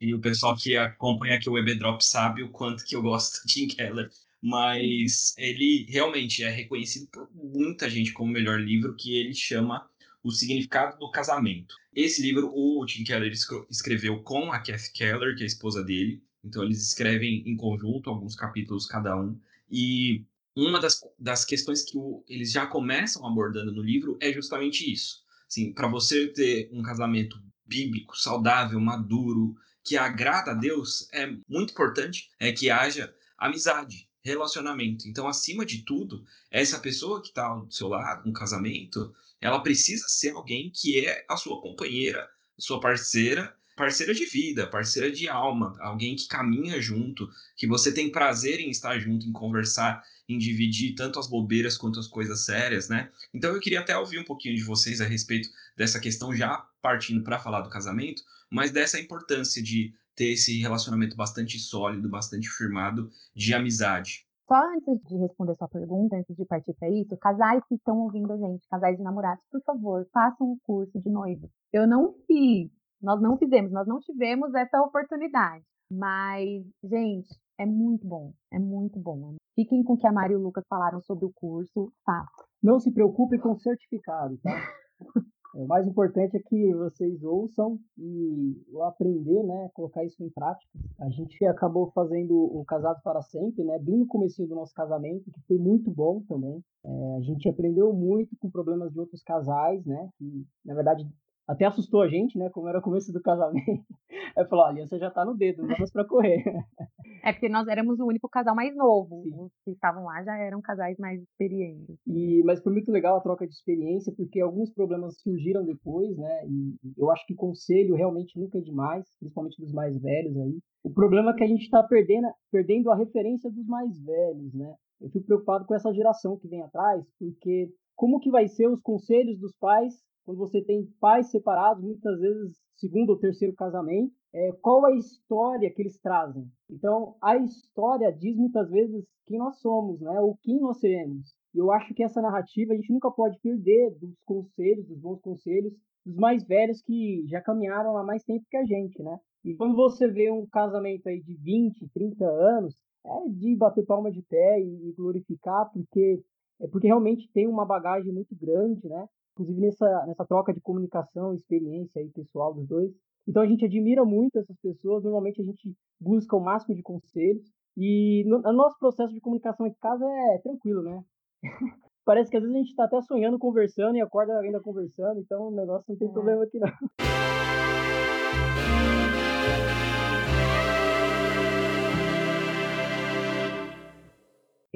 E 0.00 0.14
o 0.14 0.20
pessoal 0.20 0.56
que 0.56 0.76
acompanha 0.76 1.36
aqui 1.36 1.48
o 1.48 1.58
Ebedrop 1.58 2.00
sabe 2.00 2.42
o 2.42 2.50
quanto 2.50 2.84
que 2.84 2.94
eu 2.94 3.02
gosto 3.02 3.46
de 3.46 3.54
Tim 3.54 3.68
Keller. 3.68 4.08
Mas 4.42 5.34
ele 5.36 5.86
realmente 5.88 6.44
é 6.44 6.50
reconhecido 6.50 7.08
por 7.10 7.28
muita 7.34 7.88
gente 7.88 8.12
como 8.12 8.30
o 8.30 8.32
melhor 8.32 8.60
livro, 8.60 8.94
que 8.94 9.16
ele 9.16 9.34
chama 9.34 9.88
o 10.26 10.32
Significado 10.32 10.98
do 10.98 11.08
Casamento. 11.08 11.76
Esse 11.94 12.20
livro 12.20 12.50
o 12.52 12.84
Tim 12.84 13.04
Keller 13.04 13.32
escreveu 13.70 14.20
com 14.24 14.50
a 14.50 14.58
Kath 14.58 14.90
Keller, 14.92 15.36
que 15.36 15.42
é 15.42 15.44
a 15.44 15.46
esposa 15.46 15.84
dele. 15.84 16.20
Então 16.44 16.64
eles 16.64 16.82
escrevem 16.82 17.44
em 17.46 17.56
conjunto 17.56 18.10
alguns 18.10 18.34
capítulos 18.34 18.86
cada 18.86 19.16
um. 19.16 19.38
E 19.70 20.24
uma 20.56 20.80
das, 20.80 21.00
das 21.16 21.44
questões 21.44 21.84
que 21.84 21.96
o, 21.96 22.24
eles 22.28 22.50
já 22.50 22.66
começam 22.66 23.24
abordando 23.24 23.72
no 23.72 23.82
livro 23.82 24.18
é 24.20 24.32
justamente 24.32 24.92
isso. 24.92 25.22
Assim, 25.48 25.72
para 25.72 25.86
você 25.86 26.26
ter 26.26 26.68
um 26.72 26.82
casamento 26.82 27.40
bíblico, 27.64 28.18
saudável, 28.18 28.80
maduro, 28.80 29.54
que 29.84 29.96
agrada 29.96 30.50
a 30.50 30.54
Deus, 30.54 31.08
é 31.12 31.26
muito 31.48 31.70
importante 31.70 32.30
é 32.40 32.50
que 32.50 32.68
haja 32.68 33.14
amizade, 33.38 34.05
relacionamento. 34.26 35.08
Então, 35.08 35.28
acima 35.28 35.64
de 35.64 35.82
tudo, 35.82 36.24
essa 36.50 36.80
pessoa 36.80 37.22
que 37.22 37.28
está 37.28 37.46
ao 37.46 37.70
seu 37.70 37.88
lado, 37.88 38.28
um 38.28 38.32
casamento, 38.32 39.14
ela 39.40 39.60
precisa 39.60 40.06
ser 40.08 40.30
alguém 40.30 40.70
que 40.70 41.06
é 41.06 41.24
a 41.28 41.36
sua 41.36 41.60
companheira, 41.60 42.28
sua 42.58 42.80
parceira, 42.80 43.54
parceira 43.76 44.12
de 44.14 44.24
vida, 44.24 44.66
parceira 44.66 45.12
de 45.12 45.28
alma, 45.28 45.76
alguém 45.78 46.16
que 46.16 46.26
caminha 46.26 46.80
junto, 46.80 47.30
que 47.54 47.66
você 47.66 47.92
tem 47.92 48.10
prazer 48.10 48.58
em 48.58 48.70
estar 48.70 48.98
junto, 48.98 49.26
em 49.26 49.32
conversar, 49.32 50.02
em 50.28 50.38
dividir 50.38 50.94
tanto 50.94 51.20
as 51.20 51.28
bobeiras 51.28 51.76
quanto 51.76 52.00
as 52.00 52.08
coisas 52.08 52.40
sérias, 52.40 52.88
né? 52.88 53.10
Então 53.32 53.52
eu 53.52 53.60
queria 53.60 53.80
até 53.80 53.96
ouvir 53.96 54.18
um 54.18 54.24
pouquinho 54.24 54.56
de 54.56 54.64
vocês 54.64 55.00
a 55.00 55.04
respeito 55.04 55.48
dessa 55.76 56.00
questão 56.00 56.34
já 56.34 56.66
partindo 56.82 57.22
para 57.22 57.38
falar 57.38 57.60
do 57.60 57.70
casamento, 57.70 58.22
mas 58.50 58.70
dessa 58.70 58.98
importância 58.98 59.62
de 59.62 59.94
ter 60.16 60.32
esse 60.32 60.60
relacionamento 60.60 61.16
bastante 61.16 61.58
sólido, 61.58 62.08
bastante 62.08 62.48
firmado 62.48 63.08
de 63.34 63.54
amizade. 63.54 64.26
Só 64.48 64.54
antes 64.74 65.02
de 65.08 65.16
responder 65.16 65.54
sua 65.56 65.68
pergunta, 65.68 66.16
antes 66.16 66.36
de 66.36 66.44
partir 66.44 66.72
para 66.74 66.88
isso, 66.88 67.16
casais 67.16 67.62
que 67.68 67.74
estão 67.74 67.98
ouvindo 67.98 68.32
a 68.32 68.36
gente, 68.36 68.66
casais 68.68 68.96
de 68.96 69.02
namorados, 69.02 69.44
por 69.50 69.60
favor, 69.62 70.06
façam 70.12 70.52
o 70.52 70.58
curso 70.62 71.00
de 71.00 71.10
noivo. 71.10 71.50
Eu 71.72 71.86
não 71.86 72.14
fiz, 72.26 72.70
nós 73.02 73.20
não 73.20 73.36
fizemos, 73.36 73.72
nós 73.72 73.86
não 73.86 73.98
tivemos 73.98 74.54
essa 74.54 74.80
oportunidade. 74.80 75.64
Mas, 75.90 76.64
gente, 76.82 77.28
é 77.58 77.66
muito 77.66 78.06
bom, 78.06 78.32
é 78.52 78.58
muito 78.58 78.98
bom. 79.00 79.34
Fiquem 79.54 79.82
com 79.82 79.94
o 79.94 79.98
que 79.98 80.06
a 80.06 80.12
Mari 80.12 80.34
e 80.34 80.36
o 80.36 80.42
Lucas 80.42 80.64
falaram 80.68 81.00
sobre 81.00 81.24
o 81.24 81.32
curso, 81.32 81.92
façam. 82.04 82.46
Não 82.62 82.78
se 82.78 82.92
preocupe 82.92 83.38
com 83.38 83.52
o 83.52 83.58
certificado, 83.58 84.38
tá? 84.38 84.72
O 85.56 85.66
mais 85.66 85.88
importante 85.88 86.36
é 86.36 86.40
que 86.40 86.74
vocês 86.74 87.22
ouçam 87.24 87.78
e 87.96 88.54
aprender, 88.82 89.42
né, 89.42 89.70
colocar 89.72 90.04
isso 90.04 90.22
em 90.22 90.28
prática. 90.28 90.70
A 91.00 91.08
gente 91.08 91.42
acabou 91.46 91.90
fazendo 91.92 92.36
o 92.36 92.62
Casados 92.66 93.02
para 93.02 93.22
Sempre, 93.22 93.64
né, 93.64 93.78
bem 93.78 93.96
no 93.96 94.06
começo 94.06 94.46
do 94.46 94.54
nosso 94.54 94.74
casamento, 94.74 95.30
que 95.30 95.40
foi 95.48 95.56
muito 95.56 95.90
bom 95.90 96.20
também. 96.28 96.62
É, 96.84 97.16
a 97.16 97.20
gente 97.22 97.48
aprendeu 97.48 97.90
muito 97.94 98.36
com 98.38 98.50
problemas 98.50 98.92
de 98.92 99.00
outros 99.00 99.22
casais, 99.22 99.82
né, 99.86 100.10
que 100.18 100.46
na 100.62 100.74
verdade 100.74 101.08
até 101.46 101.64
assustou 101.64 102.02
a 102.02 102.08
gente, 102.08 102.36
né? 102.36 102.50
Como 102.50 102.68
era 102.68 102.78
o 102.78 102.82
começo 102.82 103.12
do 103.12 103.22
casamento. 103.22 103.84
Aí 104.36 104.44
falou: 104.46 104.64
a 104.64 104.68
aliança 104.68 104.98
já 104.98 105.10
tá 105.10 105.24
no 105.24 105.36
dedo, 105.36 105.66
vamos 105.66 105.90
para 105.90 106.04
correr. 106.04 106.42
É 107.22 107.32
porque 107.32 107.48
nós 107.48 107.66
éramos 107.66 107.98
o 107.98 108.06
único 108.06 108.28
casal 108.28 108.54
mais 108.54 108.76
novo. 108.76 109.22
Sim. 109.24 109.34
Os 109.36 109.52
que 109.64 109.72
estavam 109.72 110.04
lá 110.04 110.22
já 110.22 110.36
eram 110.36 110.60
casais 110.60 110.96
mais 110.96 111.20
experientes. 111.20 111.96
E, 112.06 112.40
mas 112.44 112.62
foi 112.62 112.72
muito 112.72 112.92
legal 112.92 113.16
a 113.16 113.20
troca 113.20 113.44
de 113.44 113.52
experiência, 113.52 114.12
porque 114.16 114.40
alguns 114.40 114.72
problemas 114.72 115.18
surgiram 115.20 115.64
depois, 115.64 116.16
né? 116.16 116.46
E 116.46 116.76
eu 116.96 117.10
acho 117.10 117.26
que 117.26 117.34
conselho 117.34 117.96
realmente 117.96 118.38
nunca 118.38 118.58
é 118.58 118.60
demais, 118.60 119.04
principalmente 119.18 119.60
dos 119.60 119.72
mais 119.72 120.00
velhos 120.00 120.36
aí. 120.36 120.58
O 120.84 120.90
problema 120.90 121.32
é 121.32 121.34
que 121.34 121.42
a 121.42 121.48
gente 121.48 121.62
está 121.62 121.82
perdendo, 121.82 122.28
perdendo 122.52 122.92
a 122.92 122.96
referência 122.96 123.50
dos 123.50 123.66
mais 123.66 123.98
velhos, 124.00 124.54
né? 124.54 124.74
Eu 125.00 125.10
fico 125.10 125.26
preocupado 125.26 125.66
com 125.66 125.74
essa 125.74 125.92
geração 125.92 126.38
que 126.38 126.46
vem 126.46 126.62
atrás, 126.62 127.04
porque 127.18 127.70
como 127.96 128.20
que 128.20 128.30
vai 128.30 128.46
ser 128.46 128.68
os 128.68 128.80
conselhos 128.80 129.36
dos 129.38 129.52
pais 129.58 129.94
quando 130.26 130.38
você 130.38 130.60
tem 130.60 130.84
pais 131.00 131.30
separados, 131.30 131.82
muitas 131.82 132.18
vezes 132.18 132.60
segundo 132.74 133.10
ou 133.10 133.18
terceiro 133.18 133.54
casamento, 133.54 134.12
é, 134.34 134.52
qual 134.60 134.84
a 134.84 134.92
história 134.92 135.72
que 135.72 135.80
eles 135.80 135.98
trazem. 136.00 136.46
Então, 136.68 137.16
a 137.22 137.36
história 137.36 138.12
diz 138.12 138.36
muitas 138.36 138.68
vezes 138.68 139.06
quem 139.24 139.38
nós 139.38 139.58
somos, 139.60 140.00
né, 140.00 140.20
ou 140.20 140.36
quem 140.42 140.60
nós 140.60 140.78
seremos. 140.78 141.32
E 141.54 141.58
eu 141.58 141.72
acho 141.72 141.94
que 141.94 142.02
essa 142.02 142.20
narrativa 142.20 142.72
a 142.72 142.76
gente 142.76 142.92
nunca 142.92 143.10
pode 143.10 143.38
perder 143.40 143.92
dos 143.98 144.14
conselhos, 144.24 144.86
dos 144.86 144.98
bons 144.98 145.20
conselhos, 145.20 145.72
dos 146.04 146.16
mais 146.16 146.44
velhos 146.44 146.82
que 146.82 147.24
já 147.28 147.40
caminharam 147.40 147.96
há 147.96 148.04
mais 148.04 148.22
tempo 148.24 148.44
que 148.50 148.56
a 148.56 148.64
gente, 148.64 149.02
né? 149.02 149.18
E 149.44 149.54
quando 149.54 149.74
você 149.74 150.06
vê 150.08 150.30
um 150.30 150.46
casamento 150.46 151.08
aí 151.08 151.22
de 151.22 151.34
20, 151.34 151.88
30 151.94 152.24
anos, 152.26 152.76
é 153.06 153.28
de 153.30 153.56
bater 153.56 153.86
palma 153.86 154.10
de 154.10 154.22
pé 154.22 154.60
e 154.60 154.92
glorificar, 154.96 155.70
porque 155.72 156.20
é 156.60 156.66
porque 156.66 156.86
realmente 156.86 157.30
tem 157.32 157.46
uma 157.46 157.64
bagagem 157.64 158.12
muito 158.12 158.34
grande, 158.34 158.86
né? 158.88 159.06
Inclusive 159.36 159.60
nessa, 159.60 160.06
nessa 160.06 160.24
troca 160.24 160.52
de 160.52 160.60
comunicação, 160.60 161.34
experiência 161.34 162.00
aí 162.00 162.08
pessoal 162.10 162.54
dos 162.54 162.66
dois. 162.66 162.90
Então 163.28 163.42
a 163.42 163.46
gente 163.46 163.64
admira 163.64 164.04
muito 164.04 164.38
essas 164.38 164.56
pessoas, 164.60 165.04
normalmente 165.04 165.42
a 165.42 165.44
gente 165.44 165.74
busca 166.00 166.36
o 166.36 166.40
máximo 166.40 166.74
de 166.74 166.82
conselhos 166.82 167.44
e 167.76 168.24
no, 168.26 168.40
no 168.40 168.52
nosso 168.52 168.78
processo 168.78 169.12
de 169.12 169.20
comunicação 169.20 169.66
em 169.66 169.74
casa 169.74 170.04
é 170.34 170.38
tranquilo, 170.38 170.82
né? 170.82 171.04
Parece 172.04 172.30
que 172.30 172.36
às 172.36 172.42
vezes 172.42 172.54
a 172.54 172.58
gente 172.58 172.70
está 172.70 172.84
até 172.84 173.00
sonhando, 173.02 173.38
conversando 173.38 173.96
e 173.96 174.00
acorda 174.00 174.38
ainda 174.38 174.60
conversando, 174.60 175.20
então 175.20 175.48
o 175.48 175.50
negócio 175.50 175.84
não 175.88 175.96
tem 175.96 176.08
é. 176.08 176.12
problema 176.12 176.44
aqui 176.44 176.58
não. 176.58 176.68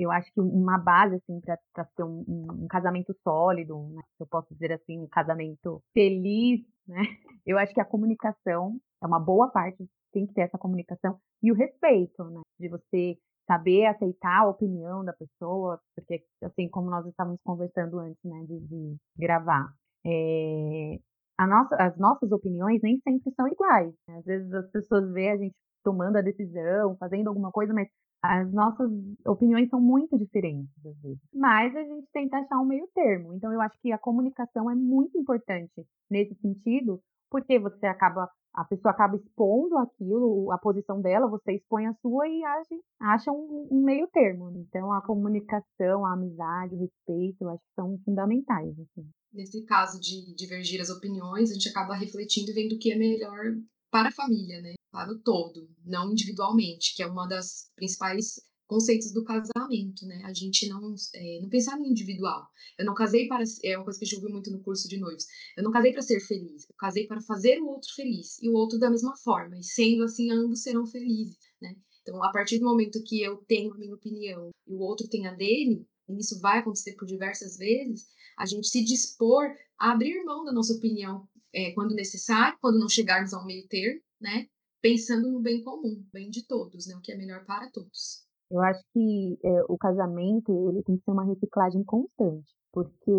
Eu 0.02 0.10
acho 0.10 0.32
que 0.32 0.40
uma 0.40 0.78
base, 0.78 1.16
assim, 1.16 1.40
para 1.40 1.84
ter 1.96 2.02
um, 2.02 2.24
um, 2.28 2.66
casamento 2.68 3.14
sólido, 3.22 3.78
né? 3.90 4.02
eu 4.18 4.26
posso 4.26 4.52
dizer 4.54 4.72
assim, 4.72 4.98
um 4.98 5.08
casamento 5.08 5.82
feliz, 5.92 6.60
né? 6.86 7.00
Eu 7.46 7.58
acho 7.58 7.72
que 7.72 7.80
a 7.80 7.84
comunicação 7.84 8.78
é 9.02 9.06
uma 9.06 9.18
boa 9.18 9.48
parte, 9.48 9.88
tem 10.12 10.26
que 10.26 10.34
ter 10.34 10.42
essa 10.42 10.58
comunicação 10.58 11.18
e 11.42 11.50
o 11.50 11.54
respeito, 11.54 12.22
né? 12.24 12.40
De 12.58 12.68
você 12.68 13.16
saber 13.46 13.86
aceitar 13.86 14.42
a 14.42 14.48
opinião 14.48 15.04
da 15.04 15.12
pessoa, 15.12 15.80
porque, 15.96 16.22
assim, 16.42 16.68
como 16.68 16.90
nós 16.90 17.06
estávamos 17.06 17.40
conversando 17.42 17.98
antes, 17.98 18.22
né, 18.22 18.44
de, 18.46 18.60
de 18.60 18.96
gravar, 19.16 19.72
é, 20.06 20.98
nossa, 21.46 21.74
as 21.76 21.96
nossas 21.98 22.30
opiniões 22.30 22.80
nem 22.82 23.00
sempre 23.00 23.32
são 23.34 23.48
iguais. 23.48 23.92
Né? 24.06 24.18
Às 24.18 24.24
vezes 24.24 24.52
as 24.52 24.70
pessoas 24.70 25.10
veem 25.12 25.30
a 25.30 25.36
gente 25.36 25.54
tomando 25.82 26.16
a 26.16 26.22
decisão, 26.22 26.96
fazendo 26.98 27.28
alguma 27.28 27.50
coisa, 27.50 27.72
mas 27.72 27.88
as 28.22 28.52
nossas 28.52 28.90
opiniões 29.26 29.68
são 29.70 29.80
muito 29.80 30.18
diferentes, 30.18 30.70
às 30.84 30.96
vezes. 31.00 31.20
Mas 31.32 31.74
a 31.74 31.82
gente 31.82 32.06
tenta 32.12 32.38
achar 32.38 32.58
um 32.60 32.66
meio 32.66 32.86
termo. 32.94 33.34
Então, 33.34 33.52
eu 33.52 33.60
acho 33.60 33.76
que 33.80 33.92
a 33.92 33.98
comunicação 33.98 34.70
é 34.70 34.74
muito 34.74 35.18
importante 35.18 35.86
nesse 36.10 36.34
sentido, 36.36 37.00
porque 37.30 37.58
você 37.58 37.86
acaba, 37.86 38.28
a 38.52 38.64
pessoa 38.64 38.92
acaba 38.92 39.16
expondo 39.16 39.78
aquilo, 39.78 40.52
a 40.52 40.58
posição 40.58 41.00
dela, 41.00 41.28
você 41.28 41.52
expõe 41.52 41.86
a 41.86 41.94
sua 42.02 42.28
e 42.28 42.44
acha, 42.44 42.74
acha 43.00 43.32
um, 43.32 43.68
um 43.70 43.82
meio 43.82 44.06
termo. 44.08 44.50
Então, 44.56 44.92
a 44.92 45.00
comunicação, 45.00 46.04
a 46.04 46.12
amizade, 46.12 46.74
o 46.74 46.80
respeito, 46.80 47.42
eu 47.42 47.50
acho 47.50 47.62
que 47.62 47.74
são 47.74 47.98
fundamentais. 48.04 48.78
Assim. 48.78 49.08
Nesse 49.32 49.64
caso 49.64 49.98
de 49.98 50.34
divergir 50.34 50.80
as 50.80 50.90
opiniões, 50.90 51.50
a 51.50 51.54
gente 51.54 51.68
acaba 51.70 51.94
refletindo 51.94 52.50
e 52.50 52.54
vendo 52.54 52.74
o 52.74 52.78
que 52.78 52.92
é 52.92 52.98
melhor 52.98 53.56
para 53.90 54.08
a 54.08 54.12
família, 54.12 54.60
né? 54.60 54.74
Para 54.90 55.12
o 55.12 55.18
todo, 55.18 55.68
não 55.84 56.10
individualmente, 56.10 56.94
que 56.96 57.02
é 57.02 57.06
uma 57.06 57.26
das 57.26 57.70
principais 57.76 58.40
conceitos 58.66 59.12
do 59.12 59.24
casamento, 59.24 60.06
né? 60.06 60.22
A 60.24 60.32
gente 60.32 60.68
não, 60.68 60.94
é, 61.14 61.40
não 61.42 61.48
pensar 61.48 61.76
no 61.76 61.86
individual. 61.86 62.46
Eu 62.78 62.84
não 62.84 62.94
casei 62.94 63.26
para. 63.26 63.42
É 63.64 63.76
uma 63.76 63.84
coisa 63.84 63.98
que 63.98 64.04
a 64.04 64.08
gente 64.08 64.16
ouviu 64.16 64.30
muito 64.30 64.50
no 64.50 64.62
curso 64.62 64.88
de 64.88 64.98
noivos. 64.98 65.26
Eu 65.56 65.64
não 65.64 65.72
casei 65.72 65.92
para 65.92 66.02
ser 66.02 66.20
feliz, 66.20 66.62
eu 66.68 66.76
casei 66.78 67.06
para 67.06 67.20
fazer 67.20 67.60
o 67.60 67.66
outro 67.66 67.88
feliz. 67.94 68.40
E 68.40 68.48
o 68.48 68.54
outro 68.54 68.78
da 68.78 68.88
mesma 68.88 69.16
forma. 69.16 69.58
E 69.58 69.64
sendo 69.64 70.04
assim, 70.04 70.30
ambos 70.30 70.62
serão 70.62 70.86
felizes, 70.86 71.36
né? 71.60 71.74
Então, 72.02 72.22
a 72.22 72.30
partir 72.30 72.58
do 72.58 72.64
momento 72.64 73.02
que 73.04 73.20
eu 73.20 73.38
tenho 73.48 73.74
a 73.74 73.78
minha 73.78 73.94
opinião 73.94 74.50
e 74.66 74.74
o 74.74 74.80
outro 74.80 75.08
tem 75.08 75.26
a 75.26 75.34
dele, 75.34 75.84
e 76.08 76.18
isso 76.18 76.40
vai 76.40 76.58
acontecer 76.58 76.94
por 76.94 77.06
diversas 77.06 77.56
vezes, 77.56 78.06
a 78.38 78.46
gente 78.46 78.68
se 78.68 78.84
dispor 78.84 79.46
a 79.78 79.92
abrir 79.92 80.24
mão 80.24 80.44
da 80.44 80.52
nossa 80.52 80.72
opinião 80.74 81.28
é, 81.52 81.72
quando 81.72 81.94
necessário, 81.94 82.56
quando 82.60 82.78
não 82.78 82.88
chegarmos 82.88 83.34
ao 83.34 83.44
meio 83.44 83.66
termo, 83.68 84.00
né? 84.20 84.46
Pensando 84.82 85.30
no 85.30 85.40
bem 85.40 85.62
comum, 85.62 86.02
bem 86.12 86.30
de 86.30 86.46
todos, 86.46 86.86
né? 86.86 86.94
O 86.96 87.00
que 87.00 87.12
é 87.12 87.16
melhor 87.16 87.44
para 87.44 87.70
todos. 87.70 88.24
Eu 88.50 88.60
acho 88.60 88.82
que 88.92 89.38
é, 89.44 89.62
o 89.68 89.78
casamento 89.78 90.70
ele 90.70 90.82
tem 90.82 90.96
que 90.96 91.04
ser 91.04 91.10
uma 91.12 91.24
reciclagem 91.24 91.84
constante, 91.84 92.52
porque 92.72 93.10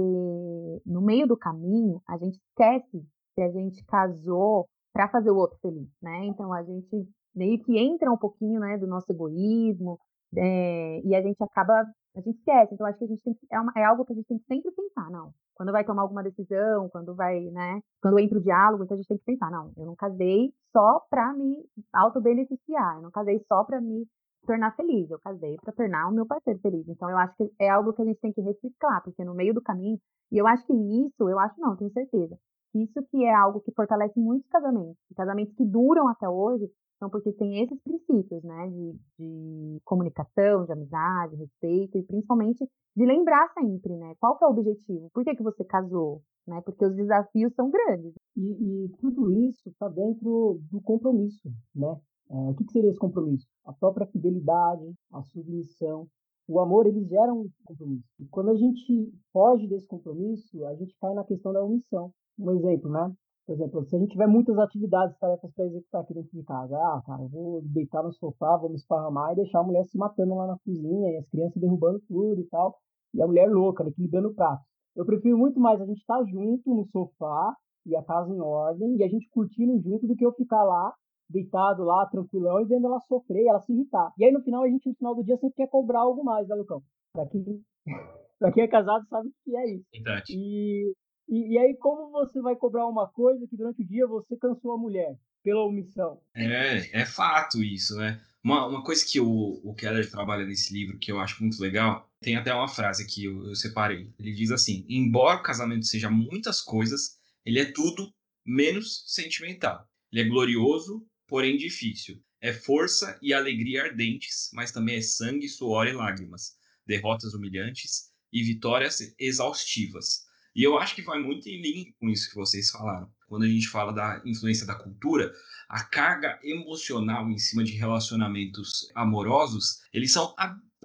no 0.86 1.02
meio 1.02 1.26
do 1.26 1.38
caminho 1.38 2.02
a 2.08 2.18
gente 2.18 2.38
esquece 2.38 3.06
que 3.36 3.42
a 3.42 3.50
gente 3.50 3.84
casou 3.86 4.68
para 4.92 5.08
fazer 5.10 5.32
o 5.32 5.38
outro 5.38 5.58
feliz, 5.62 5.88
né? 6.02 6.26
Então 6.26 6.52
a 6.52 6.64
gente 6.64 7.08
meio 7.34 7.64
que 7.64 7.78
entra 7.78 8.12
um 8.12 8.18
pouquinho, 8.18 8.60
né, 8.60 8.78
do 8.78 8.88
nosso 8.88 9.10
egoísmo 9.10 9.98
é, 10.36 11.02
e 11.02 11.16
a 11.16 11.22
gente 11.22 11.42
acaba 11.42 11.86
a 12.16 12.22
gente 12.22 12.38
esquece. 12.38 12.74
Então 12.74 12.88
acho 12.88 13.00
que 13.00 13.06
a 13.06 13.08
gente 13.08 13.24
tem 13.24 13.34
que, 13.34 13.48
é, 13.52 13.60
uma, 13.60 13.72
é 13.76 13.84
algo 13.84 14.06
que 14.06 14.14
a 14.14 14.16
gente 14.16 14.28
tem 14.28 14.38
que 14.38 14.46
sempre 14.48 14.72
pensar, 14.72 15.10
não 15.10 15.34
quando 15.62 15.72
vai 15.72 15.84
tomar 15.84 16.02
alguma 16.02 16.24
decisão, 16.24 16.90
quando 16.90 17.14
vai, 17.14 17.40
né, 17.52 17.82
quando 18.02 18.18
entra 18.18 18.40
o 18.40 18.42
diálogo, 18.42 18.84
então 18.84 18.96
a 18.96 18.98
gente 18.98 19.08
tem 19.08 19.18
que 19.20 19.26
pensar, 19.26 19.52
não, 19.52 19.72
eu 19.78 19.86
não 19.86 19.96
casei 19.96 20.52
só 20.76 21.06
para 21.08 21.32
me 21.34 21.64
autobeneficiar, 21.94 22.96
eu 22.96 23.04
não 23.04 23.12
casei 23.12 23.40
só 23.48 23.64
para 23.64 23.80
me 23.80 24.08
tornar 24.48 24.76
feliz, 24.76 25.12
eu 25.12 25.20
casei 25.20 25.58
para 25.64 25.72
tornar 25.72 26.10
o 26.10 26.12
meu 26.12 26.26
parceiro 26.26 26.60
feliz. 26.62 26.88
Então 26.88 27.08
eu 27.12 27.18
acho 27.20 27.36
que 27.36 27.54
é 27.60 27.70
algo 27.70 27.94
que 27.94 28.02
a 28.02 28.06
gente 28.06 28.20
tem 28.20 28.34
que 28.34 28.42
reciclar, 28.42 29.04
porque 29.04 29.24
no 29.24 29.36
meio 29.36 29.54
do 29.54 29.62
caminho, 29.62 30.00
e 30.32 30.38
eu 30.40 30.48
acho 30.48 30.66
que 30.66 30.74
isso, 30.74 31.30
eu 31.30 31.38
acho 31.38 31.62
não, 31.62 31.76
tenho 31.76 31.92
certeza, 31.92 32.36
isso 32.74 33.00
que 33.12 33.24
é 33.24 33.36
algo 33.36 33.62
que 33.62 33.72
fortalece 33.72 34.20
muitos 34.20 34.50
casamentos, 34.50 34.98
casamentos 35.16 35.54
que 35.54 35.64
duram 35.64 36.08
até 36.08 36.28
hoje, 36.28 36.72
então, 37.02 37.10
porque 37.10 37.34
tem 37.34 37.64
esses 37.64 37.82
princípios, 37.82 38.44
né, 38.44 38.68
de, 38.68 38.96
de, 39.18 39.82
comunicação, 39.84 40.66
de 40.66 40.72
amizade, 40.72 41.36
respeito 41.36 41.98
e 41.98 42.04
principalmente 42.04 42.64
de 42.96 43.06
lembrar 43.06 43.52
sempre, 43.56 43.98
né, 43.98 44.14
qual 44.20 44.38
que 44.38 44.46
é 44.46 44.48
o 44.48 44.52
objetivo, 44.52 45.10
por 45.12 45.24
que, 45.24 45.36
que 45.36 45.42
você 45.42 45.66
casou, 45.66 46.22
né, 46.48 46.62
porque 46.64 46.86
os 46.86 46.96
desafios 46.96 47.56
são 47.56 47.72
grandes. 47.72 48.14
E, 48.38 48.86
e 48.86 48.90
tudo 49.00 49.32
isso 49.32 49.68
está 49.68 49.90
dentro 49.90 50.62
do 50.72 50.80
compromisso, 50.82 51.50
né? 51.74 52.00
É, 52.30 52.50
o 52.52 52.54
que, 52.54 52.66
que 52.66 52.72
seria 52.72 52.92
esse 52.92 53.00
compromisso? 53.00 53.48
A 53.66 53.74
própria 53.74 54.06
fidelidade, 54.06 54.94
a 55.12 55.24
submissão, 55.24 56.08
o 56.48 56.60
amor, 56.60 56.86
eles 56.86 57.08
geram 57.10 57.42
um 57.42 57.50
compromisso. 57.66 58.08
E 58.20 58.28
quando 58.28 58.52
a 58.52 58.56
gente 58.56 59.12
foge 59.34 59.68
desse 59.68 59.88
compromisso, 59.88 60.66
a 60.68 60.76
gente 60.76 60.96
cai 61.02 61.14
na 61.16 61.24
questão 61.24 61.52
da 61.52 61.64
omissão. 61.64 62.14
Um 62.38 62.52
exemplo, 62.52 62.92
né? 62.92 63.12
Por 63.46 63.54
exemplo, 63.54 63.84
se 63.86 63.96
a 63.96 64.00
gente 64.00 64.12
tiver 64.12 64.28
muitas 64.28 64.58
atividades, 64.58 65.18
tarefas 65.18 65.52
para 65.54 65.66
executar 65.66 66.02
aqui 66.02 66.14
dentro 66.14 66.32
de 66.32 66.44
casa, 66.44 66.76
ah, 66.78 67.02
cara, 67.06 67.24
eu 67.24 67.30
vou 67.30 67.62
deitar 67.64 68.04
no 68.04 68.14
sofá, 68.14 68.56
vou 68.58 68.70
me 68.70 68.76
esparramar 68.76 69.34
e 69.34 69.38
deixar 69.38 69.60
a 69.60 69.64
mulher 69.64 69.84
se 69.86 69.98
matando 69.98 70.36
lá 70.36 70.48
na 70.48 70.58
cozinha 70.60 71.12
e 71.12 71.18
as 71.18 71.28
crianças 71.28 71.60
derrubando 71.60 72.00
tudo 72.08 72.40
e 72.40 72.46
tal, 72.46 72.78
e 73.14 73.22
a 73.22 73.28
mulher 73.28 73.50
louca, 73.50 73.84
equilibrando 73.88 74.30
o 74.30 74.36
prato. 74.36 74.64
Eu 74.96 75.06
prefiro 75.06 75.38
muito 75.38 75.60
mais 75.60 75.82
a 75.82 75.86
gente 75.86 76.00
estar 76.00 76.20
tá 76.20 76.26
junto 76.26 76.74
no 76.74 76.86
sofá 76.86 77.56
e 77.86 77.96
a 77.96 78.04
casa 78.04 78.32
em 78.32 78.40
ordem 78.40 78.98
e 78.98 79.04
a 79.04 79.08
gente 79.08 79.28
curtindo 79.30 79.82
junto 79.82 80.06
do 80.06 80.16
que 80.16 80.26
eu 80.26 80.34
ficar 80.34 80.64
lá, 80.64 80.94
deitado 81.30 81.84
lá, 81.84 82.06
tranquilão, 82.06 82.60
e 82.60 82.66
vendo 82.66 82.88
ela 82.88 83.00
sofrer, 83.02 83.48
ela 83.48 83.62
se 83.62 83.74
irritar. 83.74 84.14
E 84.18 84.26
aí 84.26 84.32
no 84.32 84.44
final, 84.44 84.64
a 84.64 84.70
gente 84.70 84.88
no 84.88 84.96
final 84.96 85.16
do 85.16 85.24
dia 85.24 85.38
sempre 85.38 85.56
quer 85.56 85.68
cobrar 85.68 86.02
algo 86.02 86.24
mais, 86.24 86.48
né, 86.48 86.56
Lucão? 86.56 86.82
Pra 87.14 87.26
quem, 87.26 87.44
pra 88.40 88.52
quem 88.52 88.64
é 88.64 88.68
casado 88.68 89.06
sabe 89.08 89.30
o 89.30 89.34
que 89.44 89.56
é 89.56 89.76
isso. 89.76 89.86
Verdade. 89.94 90.24
E 90.30 90.94
e, 91.28 91.54
e, 91.54 91.58
aí, 91.58 91.76
como 91.76 92.12
você 92.12 92.42
vai 92.42 92.56
cobrar 92.56 92.88
uma 92.88 93.08
coisa 93.08 93.48
que 93.48 93.56
durante 93.56 93.82
o 93.82 93.88
dia 93.88 94.08
você 94.08 94.36
cansou 94.36 94.74
a 94.74 94.78
mulher 94.78 95.18
pela 95.44 95.64
omissão? 95.64 96.22
É, 96.36 97.02
é 97.02 97.06
fato 97.06 97.64
isso, 97.64 97.96
né? 97.96 98.22
Uma, 98.44 98.66
uma 98.68 98.84
coisa 98.84 99.06
que 99.06 99.20
o, 99.20 99.62
o 99.64 99.74
Keller 99.76 100.10
trabalha 100.10 100.46
nesse 100.46 100.74
livro 100.74 100.98
que 100.98 101.12
eu 101.12 101.20
acho 101.20 101.42
muito 101.42 101.62
legal, 101.62 102.10
tem 102.20 102.36
até 102.36 102.54
uma 102.54 102.68
frase 102.68 103.06
que 103.06 103.26
eu, 103.26 103.46
eu 103.48 103.56
separei. 103.56 104.12
Ele 104.18 104.34
diz 104.34 104.52
assim: 104.52 104.86
embora 104.90 105.40
o 105.40 105.44
casamento 105.44 105.86
seja 105.86 106.10
muitas 106.10 106.62
coisas, 106.62 107.20
ele 107.46 107.60
é 107.60 107.72
tudo 107.72 108.12
menos 108.46 109.04
sentimental. 109.08 109.88
Ele 110.12 110.22
é 110.22 110.28
glorioso, 110.28 111.06
porém 111.28 111.56
difícil. 111.56 112.22
É 112.42 112.52
força 112.52 113.18
e 113.22 113.34
alegria 113.34 113.84
ardentes, 113.84 114.50
mas 114.54 114.72
também 114.72 114.98
é 114.98 115.02
sangue, 115.02 115.48
suor 115.48 115.88
e 115.88 115.94
lágrimas, 115.94 116.56
derrotas 116.86 117.36
humilhantes 117.36 118.12
e 118.34 118.42
vitórias 118.42 119.14
exaustivas. 119.20 120.26
E 120.54 120.64
eu 120.64 120.78
acho 120.78 120.96
que 120.96 121.02
vai 121.02 121.20
muito 121.20 121.48
em 121.48 121.62
linha 121.62 121.94
com 122.00 122.10
isso 122.10 122.30
que 122.30 122.36
vocês 122.36 122.70
falaram. 122.70 123.10
Quando 123.28 123.44
a 123.44 123.48
gente 123.48 123.68
fala 123.68 123.94
da 123.94 124.22
influência 124.26 124.66
da 124.66 124.76
cultura, 124.76 125.34
a 125.70 125.84
carga 125.84 126.38
emocional 126.44 127.30
em 127.30 127.38
cima 127.38 127.64
de 127.64 127.72
relacionamentos 127.72 128.92
amorosos, 128.94 129.82
eles 129.94 130.12
são 130.12 130.36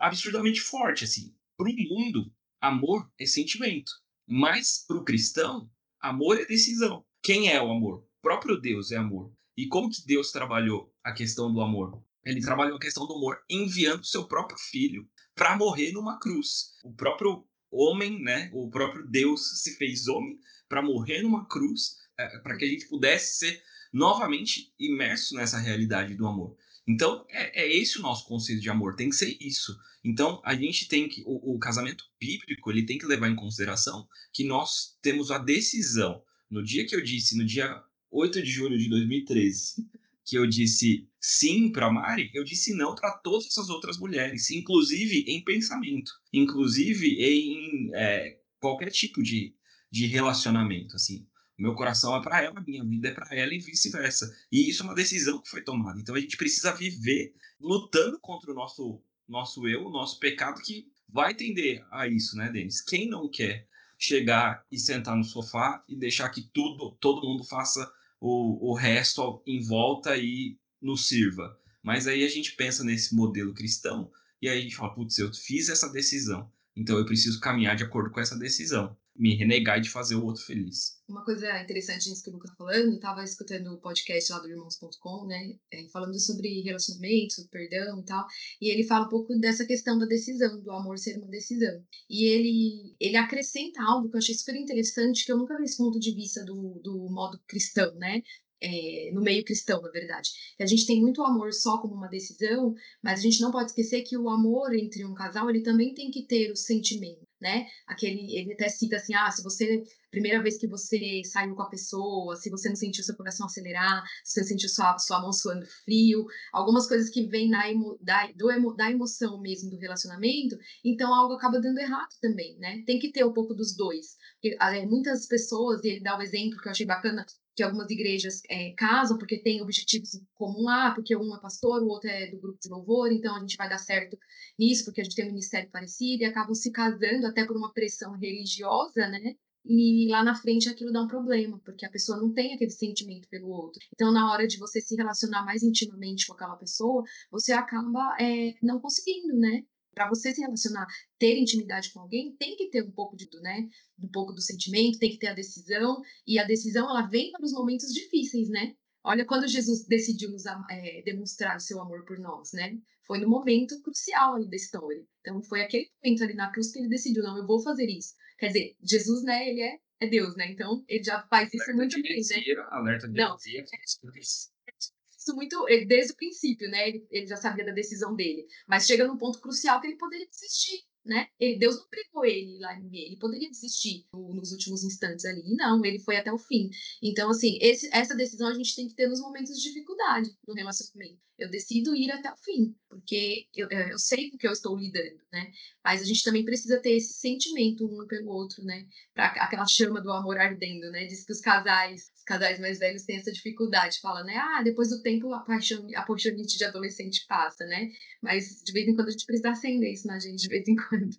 absurdamente 0.01 0.61
fortes, 0.61 1.11
assim. 1.11 1.35
Para 1.57 1.69
o 1.69 1.89
mundo, 1.89 2.33
amor 2.61 3.11
é 3.19 3.27
sentimento. 3.27 3.91
Mas 4.29 4.85
para 4.87 4.97
o 4.97 5.05
cristão, 5.05 5.69
amor 6.01 6.41
é 6.41 6.45
decisão. 6.45 7.05
Quem 7.23 7.51
é 7.51 7.61
o 7.61 7.71
amor? 7.71 7.99
O 7.99 8.23
próprio 8.23 8.61
Deus 8.61 8.93
é 8.93 8.97
amor. 8.97 9.33
E 9.57 9.67
como 9.67 9.91
que 9.91 10.07
Deus 10.07 10.31
trabalhou 10.31 10.93
a 11.03 11.13
questão 11.13 11.53
do 11.53 11.61
amor? 11.61 12.01
Ele 12.25 12.41
trabalhou 12.41 12.77
a 12.77 12.81
questão 12.81 13.07
do 13.07 13.15
amor 13.15 13.39
enviando 13.49 14.05
seu 14.05 14.27
próprio 14.27 14.59
filho 14.59 15.09
para 15.35 15.57
morrer 15.57 15.93
numa 15.93 16.19
cruz. 16.19 16.75
O 16.85 16.93
próprio 16.93 17.47
homem, 17.77 18.23
né? 18.23 18.51
O 18.53 18.69
próprio 18.71 19.07
Deus 19.07 19.63
se 19.63 19.77
fez 19.77 20.09
homem 20.09 20.39
para 20.69 20.83
morrer 20.83 21.23
numa 21.23 21.45
cruz, 21.47 21.99
é, 22.19 22.39
para 22.39 22.57
que 22.57 22.65
a 22.65 22.69
gente 22.69 22.87
pudesse 22.87 23.39
ser 23.39 23.63
novamente 23.93 24.73
imerso 24.79 25.35
nessa 25.35 25.59
realidade 25.59 26.15
do 26.15 26.27
amor. 26.27 26.57
Então, 26.87 27.25
é, 27.29 27.63
é, 27.63 27.77
esse 27.77 27.99
o 27.99 28.03
nosso 28.03 28.27
conceito 28.27 28.63
de 28.63 28.71
amor, 28.71 28.95
tem 28.95 29.11
que 29.11 29.17
ser 29.17 29.37
isso. 29.41 29.77
Então, 30.05 30.41
a 30.45 30.55
gente 30.55 30.87
tem 30.87 31.09
que, 31.09 31.23
o, 31.27 31.55
o, 31.55 31.59
casamento 31.59 32.05
bíblico, 32.21 32.71
ele 32.71 32.87
tem 32.87 32.97
que 32.97 33.07
levar 33.07 33.29
em 33.29 33.35
consideração 33.35 34.07
que 34.33 34.45
nós 34.45 34.97
temos 35.03 35.33
a 35.33 35.39
decisão. 35.39 36.23
No 36.49 36.63
dia 36.63 36.87
que 36.87 36.95
eu 36.95 37.03
disse, 37.03 37.37
no 37.37 37.45
dia 37.45 37.83
8 38.11 38.41
de 38.41 38.51
julho 38.51 38.79
de 38.79 38.89
2013, 38.89 39.85
que 40.27 40.37
eu 40.37 40.47
disse 40.47 41.09
sim 41.21 41.71
para 41.71 41.91
Mari, 41.91 42.31
eu 42.35 42.43
disse 42.43 42.75
não 42.75 42.95
para 42.97 43.13
todas 43.19 43.47
essas 43.47 43.71
outras 43.71 43.97
mulheres, 43.97 44.51
inclusive 44.51 45.25
em 45.29 45.43
pensamento, 45.45 46.11
inclusive 46.33 47.17
em 47.21 47.91
é, 47.95 48.41
qualquer 48.59 48.91
tipo 48.91 49.23
de, 49.23 49.55
de 49.91 50.07
relacionamento, 50.07 50.97
assim. 50.97 51.25
Meu 51.57 51.75
coração 51.75 52.15
é 52.15 52.21
para 52.21 52.43
ela, 52.43 52.63
minha 52.67 52.85
vida 52.85 53.09
é 53.09 53.15
para 53.15 53.35
ela 53.35 53.55
e 53.55 53.59
vice-versa. 53.59 54.31
E 54.53 54.69
isso 54.69 54.83
é 54.83 54.87
uma 54.87 54.95
decisão 54.95 55.41
que 55.41 55.49
foi 55.49 55.63
tomada. 55.63 55.99
Então 55.99 56.15
a 56.15 56.21
gente 56.21 56.37
precisa 56.37 56.75
viver 56.75 57.33
lutando 57.59 58.19
contra 58.21 58.51
o 58.51 58.55
nosso 58.55 59.03
nosso 59.27 59.67
eu, 59.67 59.87
o 59.87 59.91
nosso 59.91 60.21
pecado 60.21 60.61
que 60.61 60.87
vai 61.09 61.35
tender 61.35 61.85
a 61.91 62.07
isso, 62.07 62.37
né, 62.37 62.51
Denis? 62.51 62.81
Quem 62.81 63.09
não 63.09 63.29
quer 63.29 63.67
chegar 63.99 64.65
e 64.71 64.79
sentar 64.79 65.17
no 65.17 65.25
sofá 65.25 65.83
e 65.89 65.97
deixar 65.97 66.29
que 66.29 66.43
tudo, 66.53 66.97
todo 67.01 67.27
mundo 67.27 67.43
faça 67.43 67.91
o, 68.21 68.71
o 68.71 68.75
resto 68.75 69.43
em 69.47 69.63
volta 69.63 70.17
e 70.17 70.59
nos 70.81 71.09
sirva. 71.09 71.59
Mas 71.83 72.07
aí 72.07 72.25
a 72.25 72.29
gente 72.29 72.53
pensa 72.53 72.83
nesse 72.83 73.15
modelo 73.15 73.55
cristão 73.55 74.11
e 74.41 74.49
aí 74.49 74.59
a 74.59 74.63
gente 74.63 74.77
fala, 74.77 74.95
putz, 74.95 75.19
eu 75.19 75.33
fiz 75.33 75.69
essa 75.69 75.91
decisão, 75.91 76.51
então 76.77 76.99
eu 76.99 77.07
preciso 77.07 77.41
caminhar 77.41 77.77
de 77.77 77.85
acordo 77.85 78.11
com 78.11 78.21
essa 78.21 78.39
decisão 78.39 78.97
me 79.19 79.35
renegar 79.35 79.81
de 79.81 79.91
fazer 79.91 80.15
o 80.15 80.25
outro 80.25 80.43
feliz. 80.43 80.97
Uma 81.09 81.25
coisa 81.25 81.63
interessante 81.63 82.09
nisso 82.09 82.23
que 82.23 82.31
o 82.31 82.33
Lucas 82.33 82.51
tá 82.51 82.57
falando, 82.57 82.93
eu 82.93 83.01
tava 83.01 83.23
escutando 83.23 83.73
o 83.73 83.81
podcast 83.81 84.33
lá 84.33 84.41
do 84.41 84.49
irmãos.com, 84.49 85.27
né, 85.27 85.55
é, 85.73 85.89
falando 85.89 86.19
sobre 86.19 86.63
relacionamento, 86.63 87.49
perdão 87.51 88.01
e 88.01 88.05
tal, 88.05 88.27
e 88.61 88.71
ele 88.71 88.85
fala 88.85 89.07
um 89.07 89.09
pouco 89.09 89.35
dessa 89.39 89.65
questão 89.65 89.99
da 89.99 90.07
decisão, 90.07 90.61
do 90.61 90.71
amor 90.71 90.99
ser 90.99 91.17
uma 91.19 91.29
decisão. 91.29 91.83
E 92.11 92.25
ele, 92.27 92.97
ele 93.01 93.17
acrescenta 93.17 93.83
algo 93.83 94.09
que 94.09 94.17
eu 94.17 94.19
achei 94.19 94.35
super 94.35 94.57
interessante, 94.57 95.25
que 95.25 95.33
eu 95.33 95.39
nunca 95.39 95.57
vi 95.57 95.65
esse 95.65 95.77
ponto 95.77 95.99
de 95.99 96.15
vista 96.15 96.45
do, 96.45 96.81
do 96.83 97.09
modo 97.11 97.41
cristão, 97.47 97.95
né, 97.97 98.23
é, 98.61 99.11
no 99.13 99.23
meio 99.23 99.45
cristão, 99.45 99.81
na 99.81 99.91
verdade. 99.91 100.31
A 100.61 100.67
gente 100.67 100.87
tem 100.87 101.01
muito 101.01 101.23
amor 101.23 101.53
só 101.53 101.79
como 101.79 101.95
uma 101.95 102.09
decisão, 102.09 102.75
mas 103.03 103.21
a 103.21 103.23
gente 103.23 103.41
não 103.41 103.51
pode 103.51 103.71
esquecer 103.71 104.03
que 104.03 104.17
o 104.17 104.29
amor 104.29 104.75
entre 104.75 105.05
um 105.05 105.15
casal, 105.15 105.49
ele 105.49 105.63
também 105.63 105.95
tem 105.95 106.11
que 106.11 106.27
ter 106.27 106.51
o 106.51 106.57
sentimento 106.57 107.26
né? 107.41 107.67
Aquele, 107.87 108.37
ele 108.37 108.53
até 108.53 108.69
cita 108.69 108.97
assim, 108.97 109.15
ah, 109.15 109.31
se 109.31 109.43
você, 109.43 109.83
primeira 110.11 110.43
vez 110.43 110.59
que 110.59 110.67
você 110.67 111.23
saiu 111.25 111.55
com 111.55 111.63
a 111.63 111.69
pessoa, 111.69 112.37
se 112.37 112.51
você 112.51 112.69
não 112.69 112.77
sentiu 112.77 113.05
seu 113.05 113.17
coração 113.17 113.47
acelerar, 113.47 114.03
se 114.25 114.41
você 114.41 114.49
sentiu 114.49 114.69
sua, 114.69 114.99
sua 114.99 115.21
mão 115.21 115.33
suando 115.33 115.67
frio, 115.85 116.25
algumas 116.53 116.87
coisas 116.87 117.11
que 117.11 117.27
vêm 117.27 117.49
na 117.49 117.71
emo, 117.71 117.99
da, 118.01 118.31
do 118.33 118.51
emo, 118.51 118.75
da 118.75 118.91
emoção 118.91 119.41
mesmo 119.41 119.71
do 119.71 119.79
relacionamento, 119.79 120.57
então 120.85 121.15
algo 121.15 121.35
acaba 121.35 121.61
dando 121.61 121.79
errado 121.79 122.15
também, 122.21 122.57
né? 122.59 122.83
Tem 122.87 122.99
que 122.99 123.13
ter 123.13 123.25
um 123.25 123.33
pouco 123.33 123.55
dos 123.55 123.77
dois. 123.77 124.17
Porque, 124.35 124.57
é, 124.61 124.87
muitas 124.87 125.27
pessoas, 125.27 125.83
e 125.85 125.89
ele 125.89 126.01
dá 126.01 126.15
o 126.15 126.19
um 126.19 126.23
exemplo 126.23 126.59
que 126.61 126.69
eu 126.69 126.73
achei 126.73 126.87
bacana, 126.87 127.25
que 127.57 127.63
algumas 127.63 127.91
igrejas 127.91 128.43
é, 128.51 128.75
casam 128.77 129.17
porque 129.17 129.39
tem 129.39 129.63
objetivos 129.63 130.15
em 130.15 130.27
comum 130.35 130.65
lá, 130.65 130.93
porque 130.95 131.17
um 131.17 131.35
é 131.35 131.41
pastor, 131.41 131.83
o 131.83 131.89
outro 131.89 132.11
é 132.11 132.31
do 132.31 132.39
grupo 132.39 132.59
de 132.61 132.69
louvor, 132.69 133.11
então 133.11 133.35
a 133.35 133.41
gente 133.41 133.57
vai 133.57 133.69
dar 133.69 133.79
certo 133.79 134.19
nisso 134.59 134.85
porque 134.85 135.01
a 135.01 135.05
gente 135.05 135.17
tem 135.17 135.25
um 135.25 135.31
ministério 135.31 135.71
parecido 135.71 136.23
e 136.23 136.27
acabam 136.27 136.55
se 136.55 136.71
casando 136.71 137.27
até 137.27 137.47
por 137.47 137.57
uma 137.57 137.73
pressão 137.73 138.13
religiosa, 138.13 139.09
né? 139.09 139.35
E 139.69 140.09
lá 140.11 140.23
na 140.23 140.35
frente 140.35 140.69
aquilo 140.69 140.93
dá 140.93 141.03
um 141.03 141.09
problema, 141.09 141.61
porque 141.65 141.85
a 141.85 141.91
pessoa 141.91 142.19
não 142.19 142.33
tem 142.33 142.55
aquele 142.55 142.71
sentimento 142.71 143.29
pelo 143.29 143.49
outro. 143.49 143.81
Então, 143.93 144.13
na 144.13 144.31
hora 144.33 144.47
de 144.47 144.59
você 144.59 144.81
se 144.81 144.95
relacionar 144.95 145.45
mais 145.45 145.63
intimamente 145.63 146.27
com 146.27 146.35
aquela 146.35 146.57
pessoa, 146.57 147.03
você 147.31 147.53
acaba 147.53 148.17
é, 148.21 148.55
não 148.63 148.81
conseguindo, 148.81 149.37
né? 149.37 149.65
para 149.97 150.11
você 150.11 150.31
se 150.35 150.43
relacionar, 150.43 150.87
ter 151.19 151.39
intimidade 151.39 151.91
com 151.91 152.01
alguém, 152.01 152.37
tem 152.37 152.55
que 152.55 152.69
ter 152.69 152.85
um 152.85 152.91
pouco 152.91 153.17
de, 153.17 153.27
né, 153.41 153.67
um 153.99 154.09
pouco 154.09 154.31
do 154.31 154.43
sentimento, 154.43 154.99
tem 154.99 155.09
que 155.09 155.19
ter 155.19 155.29
a 155.29 155.35
decisão, 155.35 156.03
e 156.27 156.39
a 156.39 156.45
decisão 156.45 156.91
ela 156.91 157.09
vem 157.09 157.33
para 157.33 157.43
os 157.43 157.53
momentos 157.53 157.91
difíceis, 157.95 158.51
né? 158.51 158.75
Olha 159.03 159.25
quando 159.25 159.49
Jesus 159.49 159.87
decidiu 159.87 160.31
nos 160.31 160.45
é, 160.45 161.01
demonstrar 161.03 161.57
o 161.57 161.61
seu 161.61 161.81
amor 161.81 162.05
por 162.05 162.19
nós, 162.19 162.53
né? 162.53 162.77
Foi 163.07 163.19
no 163.19 163.29
momento 163.29 163.81
crucial 163.81 164.35
ali 164.35 164.51
da 164.51 164.57
história. 164.57 165.03
Então 165.21 165.43
foi 165.45 165.63
aquele 165.63 165.89
momento 166.05 166.25
ali 166.25 166.35
na 166.35 166.51
cruz 166.51 166.73
que 166.73 166.79
ele 166.81 166.89
decidiu, 166.89 167.23
não, 167.23 167.39
eu 167.39 167.47
vou 167.47 167.63
fazer 167.63 167.87
isso. 167.87 168.15
Quer 168.39 168.49
dizer, 168.49 168.77
Jesus, 168.83 169.23
né, 169.23 169.49
ele 169.49 169.63
é, 169.63 169.79
é 170.01 170.07
Deus, 170.07 170.37
né? 170.37 170.51
Então 170.51 170.85
ele 170.89 171.03
já 171.03 171.23
faz 171.29 171.53
isso 171.53 171.65
alerta 171.65 171.77
muito 171.77 172.03
bem, 172.03 172.17
né? 172.17 172.65
Alerta 172.71 173.09
de 173.09 173.15
não, 173.15 173.37
isso 173.37 175.35
muito 175.35 175.65
desde 175.87 176.13
o 176.13 176.17
princípio, 176.17 176.71
né? 176.71 176.89
Ele, 176.89 177.07
ele 177.11 177.27
já 177.27 177.37
sabia 177.37 177.65
da 177.65 177.73
decisão 177.73 178.15
dele. 178.15 178.47
Mas 178.67 178.87
chega 178.87 179.07
num 179.07 179.17
ponto 179.17 179.41
crucial 179.41 179.81
que 179.81 179.89
ele 179.89 179.97
poderia 179.97 180.29
desistir 180.29 180.85
né? 181.07 181.29
Ele, 181.39 181.59
Deus 181.59 181.77
não 181.77 181.89
pregou 181.89 182.25
ele 182.25 182.59
lá 182.59 182.79
em 182.79 182.89
Ele 182.93 183.17
poderia 183.17 183.49
desistir 183.49 184.07
nos 184.13 184.53
últimos 184.53 184.85
instantes 184.85 185.25
ali. 185.25 185.43
Não, 185.57 185.85
ele 185.85 186.01
foi 186.01 186.17
até 186.17 186.33
o 186.33 186.39
fim. 186.39 186.69
Então, 187.03 187.31
assim, 187.31 187.59
esse, 187.61 187.89
essa 187.93 188.15
decisão 188.15 188.49
a 188.49 188.55
gente 188.55 188.75
tem 188.75 188.89
que 188.89 188.95
ter 188.95 189.09
nos 189.09 189.21
momentos 189.21 189.57
de 189.57 189.63
dificuldade 189.63 190.31
no 190.47 190.55
relacionamento. 190.55 191.21
Eu 191.39 191.51
decido 191.51 191.95
ir 191.95 192.11
até 192.11 192.33
o 192.33 192.37
fim, 192.37 192.75
porque 192.89 193.47
eu, 193.55 193.69
eu 193.69 193.99
sei 193.99 194.31
com 194.31 194.39
que 194.39 194.49
eu 194.49 194.53
estou 194.53 194.77
lidando, 194.77 195.21
né? 195.31 195.53
Mas 195.85 196.01
a 196.01 196.05
gente 196.05 196.25
também 196.25 196.45
precisa 196.45 196.81
ter 196.81 196.93
esse 196.93 197.13
sentimento 197.13 197.85
um 197.85 198.07
pelo 198.07 198.31
outro, 198.31 198.65
né? 198.65 198.87
Pra 199.15 199.27
aquela 199.27 199.67
chama 199.67 200.01
do 200.01 200.11
amor 200.11 200.39
ardendo, 200.39 200.91
né? 200.91 201.05
Diz 201.05 201.25
que 201.25 201.33
os 201.33 201.41
casais, 201.41 202.11
casais 202.27 202.59
mais 202.61 202.79
velhos 202.79 203.05
têm 203.05 203.17
essa 203.17 203.33
dificuldade. 203.33 204.01
Fala, 204.01 204.23
né? 204.25 204.37
Ah, 204.37 204.63
depois 204.63 204.91
do 204.91 205.01
tempo 205.03 205.33
a 205.33 205.41
paixão, 205.41 205.87
de 205.87 206.65
adolescente 206.65 207.25
passa, 207.27 207.65
né? 207.65 207.89
Mas 208.23 208.63
de 208.65 208.73
vez 208.73 208.87
em 208.89 208.95
quando 208.95 209.09
a 209.09 209.13
gente 209.13 209.25
precisa 209.25 209.51
acender 209.51 209.93
isso 209.93 210.07
na 210.07 210.19
gente, 210.19 210.41
de 210.41 210.49
vez 210.49 210.69
em 210.69 210.77
quando. 210.77 211.11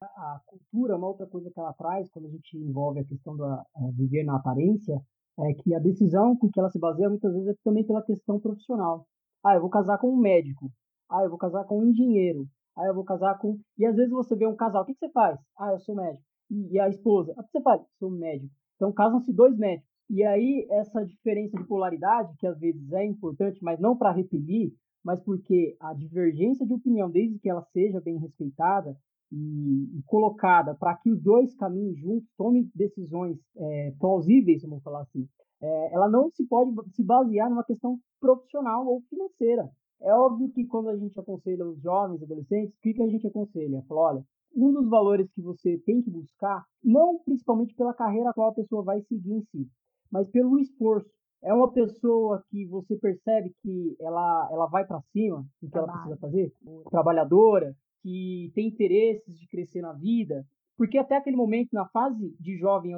A 0.00 0.40
cultura, 0.46 0.96
uma 0.96 1.08
outra 1.08 1.26
coisa 1.26 1.50
que 1.50 1.58
ela 1.58 1.72
traz, 1.72 2.08
quando 2.10 2.26
a 2.26 2.30
gente 2.30 2.56
envolve 2.56 3.00
a 3.00 3.04
questão 3.04 3.36
da 3.36 3.64
viver 3.96 4.24
na 4.24 4.36
aparência, 4.36 5.00
é 5.40 5.54
que 5.54 5.74
a 5.74 5.80
decisão 5.80 6.36
com 6.36 6.48
que 6.48 6.60
ela 6.60 6.70
se 6.70 6.78
baseia 6.78 7.08
muitas 7.08 7.32
vezes 7.32 7.48
é 7.48 7.54
também 7.64 7.84
pela 7.84 8.04
questão 8.04 8.38
profissional. 8.38 9.06
Ah, 9.44 9.54
eu 9.54 9.60
vou 9.60 9.70
casar 9.70 9.98
com 9.98 10.14
um 10.14 10.16
médico. 10.16 10.70
Ah, 11.10 11.22
eu 11.24 11.28
vou 11.28 11.38
casar 11.38 11.64
com 11.64 11.80
um 11.80 11.90
engenheiro. 11.90 12.48
Ah, 12.76 12.86
eu 12.86 12.94
vou 12.94 13.04
casar 13.04 13.38
com. 13.38 13.58
E 13.76 13.84
às 13.84 13.96
vezes 13.96 14.10
você 14.10 14.36
vê 14.36 14.46
um 14.46 14.56
casal, 14.56 14.82
o 14.82 14.86
que, 14.86 14.94
que 14.94 15.00
você 15.00 15.10
faz? 15.10 15.38
Ah, 15.58 15.72
eu 15.72 15.80
sou 15.80 15.94
médico. 15.94 16.24
E, 16.50 16.78
a 16.78 16.88
esposa, 16.88 17.34
ah, 17.36 17.40
o 17.40 17.44
que 17.44 17.50
você 17.50 17.62
faz? 17.62 17.82
Sou 17.98 18.10
médico. 18.10 18.52
Então 18.76 18.92
casam-se 18.92 19.32
dois 19.32 19.56
médicos. 19.56 19.93
E 20.10 20.22
aí 20.22 20.66
essa 20.70 21.04
diferença 21.04 21.56
de 21.56 21.66
polaridade, 21.66 22.36
que 22.38 22.46
às 22.46 22.58
vezes 22.58 22.92
é 22.92 23.04
importante, 23.04 23.58
mas 23.62 23.80
não 23.80 23.96
para 23.96 24.12
repelir, 24.12 24.72
mas 25.04 25.20
porque 25.20 25.76
a 25.80 25.92
divergência 25.94 26.66
de 26.66 26.72
opinião, 26.72 27.10
desde 27.10 27.38
que 27.38 27.48
ela 27.48 27.62
seja 27.72 28.00
bem 28.00 28.18
respeitada, 28.18 28.96
e, 29.34 29.98
e 29.98 30.02
colocada 30.06 30.74
para 30.74 30.96
que 30.96 31.10
os 31.10 31.20
dois 31.20 31.54
caminhem 31.56 31.94
juntos, 31.96 32.28
tomem 32.36 32.70
decisões 32.74 33.36
é, 33.56 33.92
plausíveis, 33.98 34.62
vamos 34.62 34.82
falar 34.82 35.02
assim, 35.02 35.28
é, 35.60 35.94
ela 35.94 36.08
não 36.08 36.30
se 36.30 36.46
pode 36.46 36.70
se 36.92 37.02
basear 37.02 37.50
numa 37.50 37.64
questão 37.64 37.98
profissional 38.20 38.86
ou 38.86 39.02
financeira. 39.08 39.68
É 40.00 40.12
óbvio 40.12 40.50
que 40.52 40.64
quando 40.66 40.90
a 40.90 40.96
gente 40.96 41.18
aconselha 41.18 41.66
os 41.66 41.80
jovens, 41.80 42.22
adolescentes, 42.22 42.74
o 42.76 42.80
que, 42.80 42.94
que 42.94 43.02
a 43.02 43.08
gente 43.08 43.26
aconselha? 43.26 43.82
Fala, 43.88 44.00
olha, 44.00 44.24
um 44.54 44.72
dos 44.72 44.88
valores 44.88 45.30
que 45.32 45.40
você 45.40 45.78
tem 45.78 46.02
que 46.02 46.10
buscar, 46.10 46.64
não 46.82 47.18
principalmente 47.24 47.74
pela 47.74 47.94
carreira 47.94 48.30
a 48.30 48.34
qual 48.34 48.50
a 48.50 48.54
pessoa 48.54 48.84
vai 48.84 49.00
seguir 49.02 49.32
em 49.32 49.42
si, 49.50 49.68
mas 50.14 50.30
pelo 50.30 50.60
esforço. 50.60 51.10
É 51.42 51.52
uma 51.52 51.70
pessoa 51.70 52.42
que 52.48 52.64
você 52.66 52.96
percebe 52.96 53.52
que 53.60 53.96
ela, 54.00 54.48
ela 54.50 54.66
vai 54.66 54.86
para 54.86 55.02
cima 55.12 55.44
do 55.60 55.68
que 55.68 55.76
ela 55.76 55.92
precisa 55.92 56.16
fazer, 56.16 56.52
trabalhadora, 56.88 57.74
que 58.00 58.50
tem 58.54 58.68
interesses 58.68 59.36
de 59.36 59.48
crescer 59.48 59.82
na 59.82 59.92
vida, 59.92 60.46
porque 60.76 60.96
até 60.96 61.16
aquele 61.16 61.36
momento, 61.36 61.70
na 61.72 61.86
fase 61.88 62.34
de 62.40 62.56
jovem, 62.56 62.92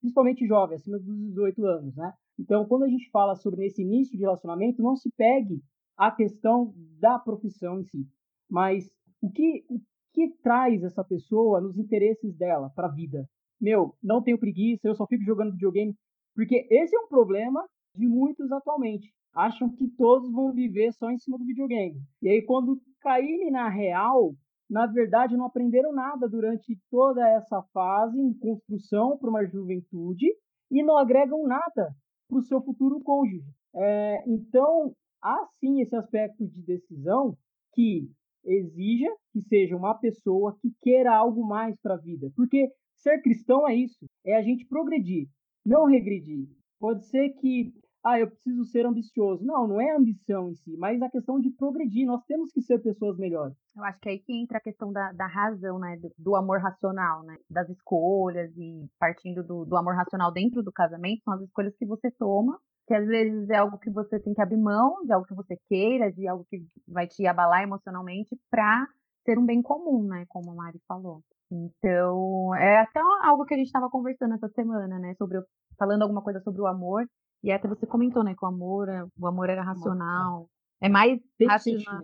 principalmente 0.00 0.46
jovem, 0.46 0.76
acima 0.76 0.98
dos 0.98 1.16
18 1.28 1.64
anos, 1.64 1.96
né? 1.96 2.12
Então, 2.38 2.66
quando 2.66 2.82
a 2.82 2.88
gente 2.88 3.08
fala 3.10 3.34
sobre 3.36 3.66
esse 3.66 3.82
início 3.82 4.16
de 4.16 4.24
relacionamento, 4.24 4.82
não 4.82 4.96
se 4.96 5.10
pegue 5.16 5.62
a 5.96 6.10
questão 6.10 6.74
da 6.98 7.18
profissão 7.18 7.80
em 7.80 7.84
si, 7.84 8.06
mas 8.50 8.90
o 9.22 9.30
que, 9.30 9.64
o 9.70 9.78
que 10.12 10.28
traz 10.42 10.82
essa 10.82 11.04
pessoa 11.04 11.60
nos 11.60 11.78
interesses 11.78 12.34
dela 12.36 12.70
para 12.74 12.88
a 12.88 12.92
vida. 12.92 13.26
Meu, 13.60 13.94
não 14.02 14.22
tenho 14.22 14.38
preguiça, 14.38 14.88
eu 14.88 14.94
só 14.94 15.06
fico 15.06 15.22
jogando 15.22 15.52
videogame, 15.52 15.94
porque 16.34 16.66
esse 16.70 16.94
é 16.94 17.00
um 17.00 17.08
problema 17.08 17.64
de 17.94 18.06
muitos 18.06 18.50
atualmente. 18.52 19.12
Acham 19.34 19.68
que 19.70 19.88
todos 19.96 20.32
vão 20.32 20.52
viver 20.52 20.92
só 20.92 21.10
em 21.10 21.18
cima 21.18 21.38
do 21.38 21.44
videogame. 21.44 22.00
E 22.22 22.28
aí, 22.28 22.42
quando 22.42 22.80
caírem 23.00 23.50
na 23.50 23.68
real, 23.68 24.34
na 24.68 24.86
verdade, 24.86 25.36
não 25.36 25.46
aprenderam 25.46 25.92
nada 25.92 26.28
durante 26.28 26.78
toda 26.90 27.28
essa 27.28 27.62
fase 27.72 28.18
em 28.18 28.32
construção 28.34 29.18
para 29.18 29.30
uma 29.30 29.46
juventude 29.46 30.26
e 30.70 30.82
não 30.82 30.96
agregam 30.96 31.46
nada 31.46 31.94
para 32.28 32.38
o 32.38 32.42
seu 32.42 32.62
futuro 32.62 33.00
cônjuge. 33.00 33.44
É, 33.74 34.24
então, 34.26 34.94
há 35.22 35.46
sim 35.58 35.80
esse 35.80 35.94
aspecto 35.96 36.46
de 36.46 36.62
decisão 36.62 37.36
que 37.74 38.08
exija 38.44 39.08
que 39.32 39.42
seja 39.42 39.76
uma 39.76 39.94
pessoa 39.94 40.56
que 40.60 40.72
queira 40.80 41.14
algo 41.14 41.44
mais 41.46 41.76
para 41.80 41.94
a 41.94 42.00
vida. 42.00 42.30
Porque 42.34 42.68
ser 42.96 43.20
cristão 43.22 43.68
é 43.68 43.74
isso, 43.74 44.06
é 44.24 44.36
a 44.36 44.42
gente 44.42 44.66
progredir, 44.66 45.28
não 45.64 45.86
regredir. 45.86 46.48
Pode 46.78 47.04
ser 47.06 47.30
que 47.30 47.72
ah, 48.02 48.18
eu 48.18 48.28
preciso 48.30 48.64
ser 48.64 48.86
ambicioso. 48.86 49.44
Não, 49.44 49.68
não 49.68 49.80
é 49.80 49.94
ambição 49.94 50.50
em 50.50 50.54
si, 50.54 50.74
mas 50.78 51.00
a 51.02 51.10
questão 51.10 51.38
de 51.38 51.50
progredir. 51.50 52.06
Nós 52.06 52.24
temos 52.24 52.50
que 52.50 52.62
ser 52.62 52.78
pessoas 52.78 53.18
melhores. 53.18 53.54
Eu 53.76 53.84
acho 53.84 54.00
que 54.00 54.08
aí 54.08 54.18
que 54.18 54.32
entra 54.32 54.56
a 54.58 54.60
questão 54.60 54.90
da, 54.90 55.12
da 55.12 55.26
razão, 55.26 55.78
né? 55.78 55.96
Do, 55.98 56.10
do, 56.16 56.36
amor 56.36 56.60
racional, 56.60 57.22
né? 57.24 57.36
Das 57.48 57.68
escolhas 57.68 58.50
e 58.56 58.88
partindo 58.98 59.44
do, 59.44 59.66
do 59.66 59.76
amor 59.76 59.94
racional 59.94 60.32
dentro 60.32 60.62
do 60.62 60.72
casamento, 60.72 61.22
são 61.24 61.34
as 61.34 61.42
escolhas 61.42 61.76
que 61.76 61.84
você 61.84 62.10
toma, 62.12 62.58
que 62.86 62.94
às 62.94 63.06
vezes 63.06 63.50
é 63.50 63.56
algo 63.56 63.78
que 63.78 63.90
você 63.90 64.18
tem 64.18 64.32
que 64.32 64.40
abrir 64.40 64.56
mão, 64.56 65.04
de 65.04 65.12
algo 65.12 65.26
que 65.26 65.34
você 65.34 65.58
queira, 65.68 66.10
de 66.10 66.26
algo 66.26 66.46
que 66.48 66.64
vai 66.88 67.06
te 67.06 67.26
abalar 67.26 67.62
emocionalmente, 67.62 68.34
para 68.50 68.86
ser 69.26 69.38
um 69.38 69.44
bem 69.44 69.60
comum, 69.60 70.04
né? 70.04 70.24
Como 70.28 70.50
a 70.52 70.54
Mari 70.54 70.80
falou. 70.88 71.22
Então, 71.50 72.54
é 72.54 72.78
até 72.78 73.00
algo 73.24 73.44
que 73.44 73.54
a 73.54 73.56
gente 73.56 73.66
estava 73.66 73.90
conversando 73.90 74.34
essa 74.34 74.48
semana, 74.50 74.98
né? 74.98 75.14
Sobre 75.14 75.40
falando 75.76 76.02
alguma 76.02 76.22
coisa 76.22 76.40
sobre 76.40 76.60
o 76.60 76.66
amor 76.66 77.06
e 77.42 77.50
até 77.50 77.66
você 77.66 77.86
comentou, 77.86 78.22
né, 78.22 78.34
que 78.34 78.44
o 78.44 78.48
amor, 78.48 78.88
é, 78.88 79.02
o 79.18 79.26
amor 79.26 79.48
era 79.48 79.62
racional. 79.62 80.48
É 80.82 80.88
mais 80.88 81.20
tem 81.38 81.46
racional. 81.46 82.02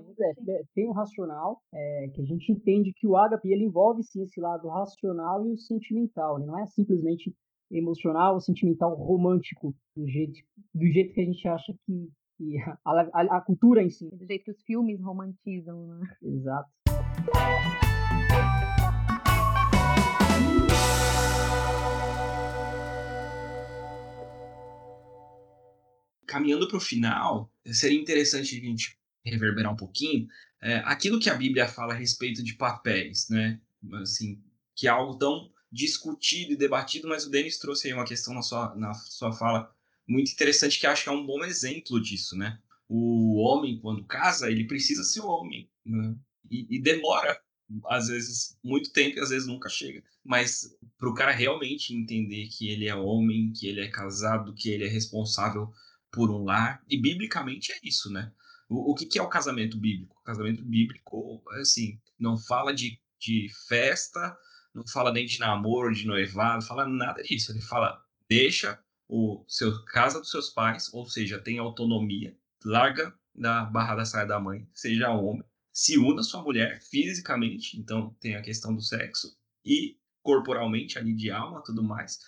É, 0.48 0.62
tem 0.74 0.88
o 0.88 0.92
racional, 0.92 1.60
é, 1.72 2.08
que 2.14 2.20
a 2.20 2.24
gente 2.24 2.52
entende 2.52 2.92
que 2.94 3.06
o 3.06 3.16
ágape 3.16 3.50
ele 3.50 3.64
envolve 3.64 4.02
sim 4.02 4.22
esse 4.22 4.38
lado 4.40 4.68
racional 4.68 5.46
e 5.46 5.52
o 5.52 5.58
sentimental. 5.58 6.38
Ele 6.38 6.46
não 6.46 6.58
é 6.58 6.66
simplesmente 6.66 7.34
emocional 7.70 8.34
ou 8.34 8.40
sentimental 8.40 8.94
romântico 8.94 9.74
do 9.96 10.06
jeito, 10.06 10.38
do 10.74 10.86
jeito 10.86 11.14
que 11.14 11.20
a 11.20 11.24
gente 11.24 11.48
acha 11.48 11.74
que, 11.84 12.08
que 12.36 12.58
a, 12.60 12.78
a, 12.84 13.36
a, 13.38 13.40
cultura 13.40 13.82
em 13.82 13.90
si. 13.90 14.08
Do 14.10 14.26
jeito 14.26 14.44
que 14.44 14.50
os 14.50 14.62
filmes 14.62 15.00
romantizam, 15.00 15.86
né? 15.86 16.00
Exato. 16.22 16.68
Caminhando 26.26 26.68
para 26.68 26.76
o 26.76 26.80
final, 26.80 27.52
seria 27.66 28.00
interessante 28.00 28.56
a 28.56 28.60
gente 28.60 28.98
reverberar 29.24 29.72
um 29.72 29.76
pouquinho 29.76 30.26
é, 30.60 30.76
aquilo 30.84 31.20
que 31.20 31.30
a 31.30 31.34
Bíblia 31.34 31.68
fala 31.68 31.92
a 31.92 31.96
respeito 31.96 32.42
de 32.42 32.54
papéis, 32.54 33.28
né? 33.28 33.60
Assim, 33.94 34.42
que 34.74 34.86
é 34.86 34.90
algo 34.90 35.16
tão 35.18 35.50
discutido 35.70 36.52
e 36.52 36.56
debatido, 36.56 37.08
mas 37.08 37.26
o 37.26 37.30
Denis 37.30 37.58
trouxe 37.58 37.88
aí 37.88 37.94
uma 37.94 38.04
questão 38.04 38.34
na 38.34 38.42
sua, 38.42 38.74
na 38.74 38.94
sua 38.94 39.32
fala 39.32 39.70
muito 40.08 40.32
interessante 40.32 40.78
que 40.78 40.86
acho 40.86 41.02
que 41.02 41.08
é 41.08 41.12
um 41.12 41.26
bom 41.26 41.44
exemplo 41.44 42.00
disso, 42.00 42.36
né? 42.36 42.58
O 42.88 43.36
homem, 43.36 43.78
quando 43.80 44.04
casa, 44.04 44.50
ele 44.50 44.66
precisa 44.66 45.02
ser 45.02 45.20
homem, 45.20 45.68
né? 45.84 46.16
e, 46.50 46.76
e 46.76 46.80
demora 46.80 47.40
às 47.86 48.08
vezes 48.08 48.56
muito 48.62 48.92
tempo 48.92 49.18
e 49.18 49.20
às 49.20 49.30
vezes 49.30 49.46
nunca 49.46 49.68
chega. 49.68 50.02
Mas 50.24 50.76
para 50.98 51.08
o 51.08 51.14
cara 51.14 51.32
realmente 51.32 51.94
entender 51.94 52.48
que 52.48 52.68
ele 52.68 52.86
é 52.86 52.94
homem, 52.94 53.52
que 53.52 53.66
ele 53.66 53.80
é 53.80 53.88
casado, 53.88 54.54
que 54.54 54.70
ele 54.70 54.84
é 54.84 54.88
responsável 54.88 55.72
por 56.16 56.30
um 56.30 56.42
lar. 56.42 56.82
E 56.88 56.98
biblicamente 56.98 57.70
é 57.72 57.78
isso, 57.84 58.10
né? 58.10 58.32
O, 58.70 58.92
o 58.92 58.94
que, 58.94 59.04
que 59.04 59.18
é 59.18 59.22
o 59.22 59.28
casamento 59.28 59.76
bíblico? 59.76 60.16
O 60.18 60.24
casamento 60.24 60.64
bíblico, 60.64 61.44
assim, 61.60 62.00
não 62.18 62.38
fala 62.38 62.74
de, 62.74 62.98
de 63.20 63.48
festa, 63.68 64.34
não 64.74 64.86
fala 64.88 65.12
nem 65.12 65.26
de 65.26 65.38
namoro, 65.38 65.94
de 65.94 66.06
noivado, 66.06 66.64
fala 66.64 66.88
nada 66.88 67.22
disso. 67.22 67.52
Ele 67.52 67.60
fala, 67.60 68.02
deixa 68.26 68.82
o 69.06 69.44
seu 69.46 69.84
casa 69.84 70.18
dos 70.18 70.30
seus 70.30 70.48
pais, 70.48 70.92
ou 70.94 71.06
seja, 71.06 71.38
tem 71.38 71.58
autonomia, 71.58 72.34
larga 72.64 73.14
da 73.34 73.66
barra 73.66 73.96
da 73.96 74.04
saia 74.06 74.26
da 74.26 74.40
mãe, 74.40 74.66
seja 74.72 75.10
homem, 75.10 75.44
se 75.70 75.98
una 75.98 76.22
sua 76.22 76.42
mulher 76.42 76.80
fisicamente, 76.80 77.78
então 77.78 78.16
tem 78.18 78.34
a 78.34 78.42
questão 78.42 78.74
do 78.74 78.80
sexo, 78.80 79.36
e 79.62 79.98
corporalmente, 80.22 80.98
ali 80.98 81.14
de 81.14 81.30
alma, 81.30 81.62
tudo 81.62 81.84
mais, 81.84 82.18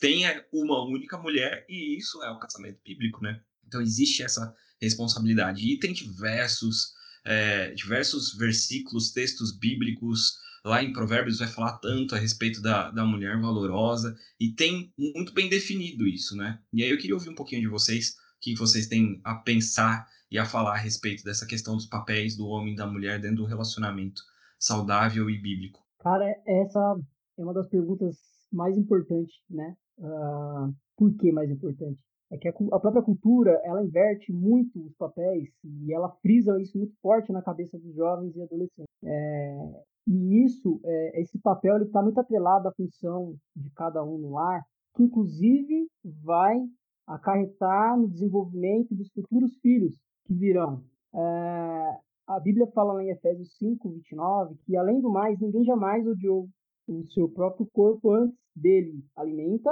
tenha 0.00 0.44
uma 0.52 0.84
única 0.84 1.18
mulher, 1.18 1.64
e 1.68 1.96
isso 1.96 2.22
é 2.22 2.30
o 2.30 2.38
casamento 2.38 2.80
bíblico, 2.84 3.22
né? 3.22 3.40
Então 3.66 3.80
existe 3.80 4.22
essa 4.22 4.54
responsabilidade. 4.80 5.60
E 5.60 5.78
tem 5.78 5.92
diversos, 5.92 6.92
é, 7.24 7.70
diversos 7.70 8.34
versículos, 8.34 9.12
textos 9.12 9.56
bíblicos, 9.56 10.38
lá 10.64 10.82
em 10.82 10.92
Provérbios 10.92 11.38
vai 11.38 11.48
falar 11.48 11.78
tanto 11.78 12.14
a 12.14 12.18
respeito 12.18 12.62
da, 12.62 12.90
da 12.90 13.04
mulher 13.04 13.38
valorosa, 13.40 14.16
e 14.40 14.52
tem 14.52 14.92
muito 14.98 15.32
bem 15.34 15.48
definido 15.48 16.06
isso, 16.06 16.36
né? 16.36 16.58
E 16.72 16.82
aí 16.82 16.90
eu 16.90 16.98
queria 16.98 17.14
ouvir 17.14 17.28
um 17.28 17.34
pouquinho 17.34 17.60
de 17.60 17.68
vocês, 17.68 18.10
o 18.10 18.40
que 18.40 18.54
vocês 18.54 18.86
têm 18.86 19.20
a 19.24 19.34
pensar 19.34 20.08
e 20.30 20.38
a 20.38 20.46
falar 20.46 20.74
a 20.74 20.78
respeito 20.78 21.22
dessa 21.22 21.46
questão 21.46 21.76
dos 21.76 21.86
papéis 21.86 22.36
do 22.36 22.46
homem 22.46 22.72
e 22.72 22.76
da 22.76 22.86
mulher 22.86 23.20
dentro 23.20 23.38
do 23.38 23.44
relacionamento 23.44 24.22
saudável 24.58 25.28
e 25.28 25.38
bíblico. 25.38 25.84
Cara, 26.00 26.24
essa 26.46 26.96
é 27.38 27.42
uma 27.42 27.54
das 27.54 27.68
perguntas 27.68 28.33
mais 28.54 28.76
importantes, 28.76 29.34
né? 29.50 29.76
Uh, 29.98 30.74
por 30.96 31.14
que 31.16 31.32
mais 31.32 31.50
importante? 31.50 31.98
É 32.30 32.38
que 32.38 32.48
a, 32.48 32.52
a, 32.72 32.80
própria 32.80 33.02
cultura, 33.02 33.60
ela 33.64 33.84
inverte 33.84 34.32
muito 34.32 34.80
os 34.84 34.94
papéis 34.96 35.50
e 35.64 35.92
ela 35.92 36.08
frisa 36.22 36.60
isso 36.60 36.78
muito 36.78 36.94
forte 37.00 37.32
na 37.32 37.42
cabeça 37.42 37.78
dos 37.78 37.94
jovens 37.94 38.34
e 38.34 38.42
adolescentes. 38.42 38.92
É, 39.04 39.82
e 40.06 40.44
isso, 40.44 40.80
é, 40.84 41.20
esse 41.20 41.38
papel, 41.38 41.76
ele 41.76 41.84
está 41.84 42.02
muito 42.02 42.18
atrelado 42.18 42.68
à 42.68 42.72
função 42.72 43.36
de 43.54 43.70
cada 43.70 44.02
um 44.04 44.18
no 44.18 44.32
lar, 44.32 44.62
que 44.94 45.02
inclusive 45.02 45.88
vai 46.22 46.56
acarretar 47.06 47.98
no 47.98 48.08
desenvolvimento 48.08 48.94
dos 48.94 49.10
futuros 49.12 49.56
filhos 49.58 49.94
que 50.24 50.34
virão. 50.34 50.82
É, 51.14 51.98
a 52.26 52.40
Bíblia 52.40 52.66
fala 52.68 53.02
em 53.04 53.10
Efésios 53.10 53.56
5, 53.58 53.88
29, 53.90 54.56
que 54.64 54.76
além 54.76 55.00
do 55.00 55.10
mais, 55.10 55.38
ninguém 55.38 55.64
jamais 55.64 56.06
odiou 56.06 56.48
o 56.86 57.04
seu 57.08 57.28
próprio 57.28 57.66
corpo 57.72 58.10
antes 58.10 58.38
dele 58.54 59.04
alimenta 59.16 59.70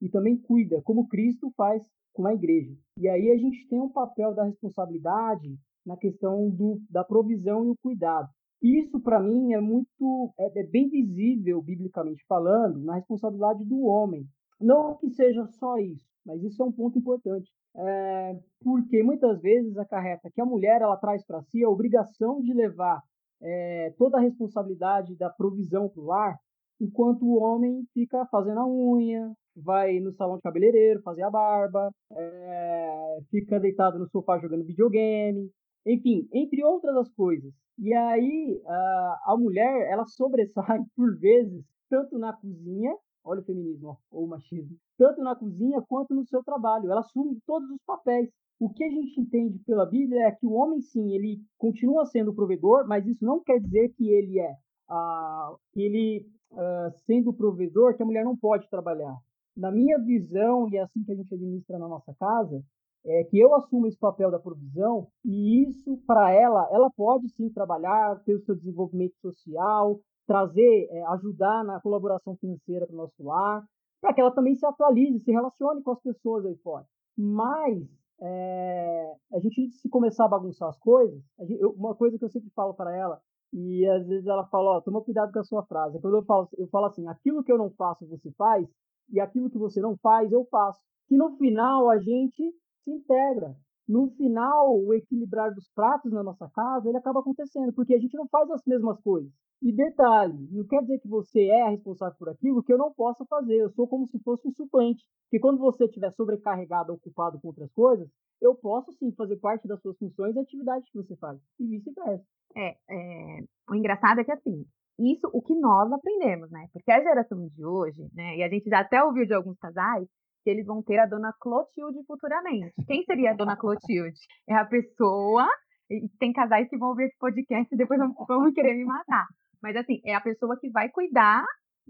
e 0.00 0.08
também 0.08 0.36
cuida, 0.36 0.82
como 0.82 1.08
Cristo 1.08 1.52
faz 1.56 1.82
com 2.12 2.26
a 2.26 2.34
igreja. 2.34 2.74
E 2.98 3.08
aí 3.08 3.30
a 3.30 3.36
gente 3.36 3.66
tem 3.68 3.80
um 3.80 3.88
papel 3.88 4.34
da 4.34 4.44
responsabilidade 4.44 5.56
na 5.84 5.96
questão 5.96 6.48
do, 6.50 6.80
da 6.88 7.04
provisão 7.04 7.64
e 7.64 7.70
o 7.70 7.76
cuidado. 7.76 8.28
Isso, 8.62 8.98
para 9.00 9.20
mim, 9.20 9.52
é 9.52 9.60
muito, 9.60 10.32
é, 10.38 10.60
é, 10.60 10.62
bem 10.66 10.88
visível, 10.88 11.60
biblicamente 11.60 12.24
falando, 12.26 12.82
na 12.82 12.94
responsabilidade 12.94 13.64
do 13.64 13.82
homem. 13.84 14.26
Não 14.58 14.96
que 14.96 15.10
seja 15.10 15.46
só 15.46 15.76
isso, 15.76 16.06
mas 16.24 16.42
isso 16.42 16.62
é 16.62 16.64
um 16.64 16.72
ponto 16.72 16.98
importante. 16.98 17.50
É, 17.76 18.38
porque 18.62 19.02
muitas 19.02 19.40
vezes 19.42 19.76
acarreta 19.76 20.30
que 20.32 20.40
a 20.40 20.46
mulher 20.46 20.80
ela 20.80 20.96
traz 20.96 21.26
para 21.26 21.42
si 21.42 21.62
a 21.62 21.68
obrigação 21.68 22.40
de 22.40 22.54
levar 22.54 23.02
é, 23.42 23.92
toda 23.98 24.16
a 24.16 24.20
responsabilidade 24.20 25.14
da 25.16 25.28
provisão 25.28 25.88
para 25.88 26.00
o 26.00 26.06
lar, 26.06 26.38
enquanto 26.80 27.22
o 27.22 27.38
homem 27.42 27.84
fica 27.92 28.26
fazendo 28.26 28.60
a 28.60 28.66
unha, 28.66 29.32
vai 29.56 30.00
no 30.00 30.12
salão 30.12 30.36
de 30.36 30.42
cabeleireiro 30.42 31.02
fazer 31.02 31.22
a 31.22 31.30
barba, 31.30 31.90
é, 32.12 33.18
fica 33.30 33.60
deitado 33.60 33.98
no 33.98 34.08
sofá 34.08 34.38
jogando 34.38 34.64
videogame, 34.64 35.50
enfim, 35.86 36.28
entre 36.32 36.64
outras 36.64 37.10
coisas. 37.12 37.52
E 37.78 37.92
aí 37.92 38.60
a, 38.66 39.20
a 39.26 39.36
mulher 39.36 39.88
ela 39.90 40.04
sobressai 40.06 40.80
por 40.96 41.16
vezes 41.18 41.64
tanto 41.88 42.18
na 42.18 42.32
cozinha, 42.32 42.96
olha 43.24 43.40
o 43.40 43.44
feminismo 43.44 43.98
ou 44.10 44.24
o 44.24 44.28
machismo, 44.28 44.76
tanto 44.98 45.22
na 45.22 45.34
cozinha 45.34 45.82
quanto 45.88 46.14
no 46.14 46.26
seu 46.26 46.42
trabalho. 46.42 46.90
Ela 46.90 47.00
assume 47.00 47.38
todos 47.46 47.68
os 47.70 47.82
papéis. 47.86 48.28
O 48.58 48.70
que 48.70 48.84
a 48.84 48.88
gente 48.88 49.20
entende 49.20 49.58
pela 49.66 49.84
Bíblia 49.84 50.28
é 50.28 50.30
que 50.30 50.46
o 50.46 50.52
homem 50.52 50.80
sim 50.80 51.12
ele 51.12 51.40
continua 51.58 52.06
sendo 52.06 52.30
o 52.30 52.34
provedor, 52.34 52.86
mas 52.86 53.06
isso 53.06 53.24
não 53.24 53.42
quer 53.42 53.58
dizer 53.60 53.92
que 53.96 54.08
ele 54.08 54.38
é 54.38 54.56
uh, 54.90 55.58
ele 55.74 56.26
uh, 56.54 56.92
sendo 57.06 57.32
provedor 57.32 57.96
que 57.96 58.02
a 58.02 58.06
mulher 58.06 58.24
não 58.24 58.36
pode 58.36 58.68
trabalhar 58.68 59.14
na 59.56 59.70
minha 59.70 59.98
visão, 59.98 60.68
e 60.68 60.76
é 60.76 60.82
assim 60.82 61.02
que 61.04 61.12
a 61.12 61.14
gente 61.14 61.32
administra 61.32 61.78
na 61.78 61.88
nossa 61.88 62.12
casa, 62.14 62.62
é 63.06 63.24
que 63.24 63.38
eu 63.38 63.54
assumo 63.54 63.86
esse 63.86 63.98
papel 63.98 64.30
da 64.30 64.38
provisão 64.38 65.08
e 65.24 65.62
isso, 65.68 65.98
para 66.06 66.32
ela, 66.32 66.66
ela 66.72 66.90
pode 66.90 67.28
sim 67.30 67.50
trabalhar, 67.50 68.20
ter 68.24 68.34
o 68.34 68.40
seu 68.40 68.54
desenvolvimento 68.56 69.14
social, 69.20 70.00
trazer, 70.26 70.88
é, 70.90 71.04
ajudar 71.08 71.64
na 71.64 71.80
colaboração 71.80 72.34
financeira 72.36 72.86
para 72.86 72.94
o 72.94 72.96
nosso 72.96 73.22
lar, 73.22 73.62
para 74.00 74.14
que 74.14 74.20
ela 74.20 74.34
também 74.34 74.54
se 74.54 74.66
atualize, 74.66 75.20
se 75.20 75.30
relacione 75.30 75.82
com 75.82 75.90
as 75.90 76.00
pessoas 76.00 76.46
aí 76.46 76.56
fora. 76.56 76.86
Mas 77.16 77.86
é, 78.20 79.12
a 79.34 79.38
gente, 79.38 79.70
se 79.70 79.88
começar 79.88 80.24
a 80.24 80.28
bagunçar 80.28 80.70
as 80.70 80.78
coisas, 80.78 81.22
gente, 81.40 81.60
eu, 81.60 81.72
uma 81.72 81.94
coisa 81.94 82.18
que 82.18 82.24
eu 82.24 82.30
sempre 82.30 82.50
falo 82.54 82.72
para 82.72 82.96
ela, 82.96 83.20
e 83.54 83.86
às 83.88 84.04
vezes 84.04 84.26
ela 84.26 84.44
fala, 84.48 84.78
ó, 84.78 84.80
toma 84.80 85.00
cuidado 85.00 85.32
com 85.32 85.38
a 85.38 85.44
sua 85.44 85.64
frase. 85.64 86.00
Quando 86.00 86.16
eu 86.16 86.24
falo, 86.24 86.48
eu 86.58 86.66
falo 86.66 86.86
assim, 86.86 87.06
aquilo 87.06 87.44
que 87.44 87.52
eu 87.52 87.56
não 87.56 87.70
faço, 87.70 88.04
você 88.08 88.32
faz, 88.32 88.68
e 89.08 89.20
aquilo 89.20 89.48
que 89.48 89.58
você 89.58 89.80
não 89.80 89.96
faz, 89.98 90.32
eu 90.32 90.44
faço. 90.50 90.80
Que 91.06 91.16
no 91.16 91.36
final 91.36 91.88
a 91.88 91.98
gente 91.98 92.52
se 92.82 92.90
integra. 92.90 93.54
No 93.86 94.10
final, 94.16 94.76
o 94.76 94.92
equilibrar 94.92 95.54
dos 95.54 95.68
pratos 95.72 96.10
na 96.10 96.22
nossa 96.22 96.50
casa, 96.50 96.88
ele 96.88 96.98
acaba 96.98 97.20
acontecendo, 97.20 97.72
porque 97.72 97.94
a 97.94 97.98
gente 97.98 98.16
não 98.16 98.26
faz 98.26 98.50
as 98.50 98.62
mesmas 98.66 99.00
coisas. 99.02 99.30
E 99.62 99.72
detalhe, 99.72 100.48
não 100.50 100.66
quer 100.66 100.80
dizer 100.80 100.98
que 100.98 101.08
você 101.08 101.44
é 101.44 101.68
responsável 101.68 102.16
por 102.18 102.28
aquilo 102.30 102.62
que 102.62 102.72
eu 102.72 102.78
não 102.78 102.92
possa 102.92 103.24
fazer. 103.26 103.56
Eu 103.56 103.70
sou 103.70 103.86
como 103.86 104.08
se 104.08 104.18
fosse 104.18 104.48
um 104.48 104.52
suplente. 104.52 105.04
Porque 105.24 105.38
quando 105.38 105.58
você 105.58 105.84
estiver 105.84 106.12
sobrecarregado, 106.12 106.92
ocupado 106.92 107.38
com 107.40 107.48
outras 107.48 107.72
coisas, 107.72 108.08
eu 108.40 108.54
posso 108.54 108.92
sim 108.94 109.12
fazer 109.12 109.36
parte 109.36 109.68
das 109.68 109.80
suas 109.80 109.96
funções 109.96 110.34
e 110.34 110.40
atividades 110.40 110.90
que 110.90 110.98
você 110.98 111.16
faz. 111.16 111.38
E 111.60 111.66
vice-versa. 111.66 112.24
É, 112.56 112.76
é, 112.90 113.38
o 113.68 113.74
engraçado 113.74 114.20
é 114.20 114.24
que 114.24 114.32
assim, 114.32 114.64
isso 114.98 115.28
o 115.32 115.42
que 115.42 115.54
nós 115.54 115.90
aprendemos, 115.92 116.50
né? 116.50 116.66
Porque 116.72 116.90
a 116.90 117.02
geração 117.02 117.48
de 117.48 117.64
hoje, 117.64 118.02
né? 118.14 118.36
E 118.36 118.42
a 118.42 118.48
gente 118.48 118.68
já 118.68 118.80
até 118.80 119.02
ouviu 119.02 119.26
de 119.26 119.34
alguns 119.34 119.58
casais 119.58 120.06
que 120.44 120.50
eles 120.50 120.66
vão 120.66 120.82
ter 120.82 120.98
a 120.98 121.06
dona 121.06 121.32
Clotilde 121.40 121.98
futuramente. 122.06 122.74
Quem 122.86 123.02
seria 123.04 123.30
a 123.30 123.34
dona 123.34 123.56
Clotilde? 123.56 124.20
É 124.48 124.54
a 124.54 124.64
pessoa. 124.64 125.48
E 125.90 126.08
tem 126.18 126.32
casais 126.32 126.68
que 126.68 126.78
vão 126.78 126.90
ouvir 126.90 127.04
esse 127.04 127.18
podcast 127.18 127.74
e 127.74 127.78
depois 127.78 127.98
vão, 127.98 128.52
querer 128.52 128.74
me 128.74 128.84
matar. 128.84 129.26
Mas 129.62 129.76
assim, 129.76 130.00
é 130.04 130.14
a 130.14 130.20
pessoa 130.20 130.58
que 130.58 130.70
vai 130.70 130.88
cuidar 130.90 131.44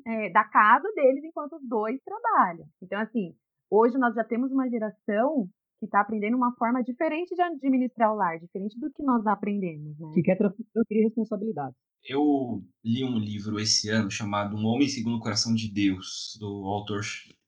é, 0.07 0.31
da 0.31 0.45
casa 0.45 0.89
deles 0.95 1.25
enquanto 1.25 1.55
os 1.55 1.69
dois 1.69 2.01
trabalham. 2.05 2.67
Então, 2.83 3.01
assim, 3.01 3.35
hoje 3.71 3.99
nós 3.99 4.15
já 4.15 4.25
temos 4.25 4.51
uma 4.53 4.69
geração 4.69 5.49
que 5.79 5.87
está 5.87 6.01
aprendendo 6.01 6.37
uma 6.37 6.55
forma 6.57 6.83
diferente 6.83 7.35
de 7.35 7.43
administrar 7.43 8.13
o 8.13 8.17
lar, 8.17 8.39
diferente 8.39 8.79
do 8.79 8.91
que 8.93 9.03
nós 9.03 9.27
aprendemos, 9.27 9.99
né? 9.99 10.11
Que 10.15 10.23
quer 10.23 10.37
transferir 10.37 11.05
responsabilidade. 11.05 11.75
Eu 12.07 12.63
li 12.85 13.03
um 13.03 13.19
livro 13.19 13.59
esse 13.59 13.89
ano 13.89 14.11
chamado 14.11 14.57
Um 14.57 14.67
Homem 14.67 14.89
Segundo 14.89 15.17
o 15.17 15.21
Coração 15.21 15.55
de 15.55 15.71
Deus, 15.71 16.37
do 16.39 16.65
autor 16.67 17.03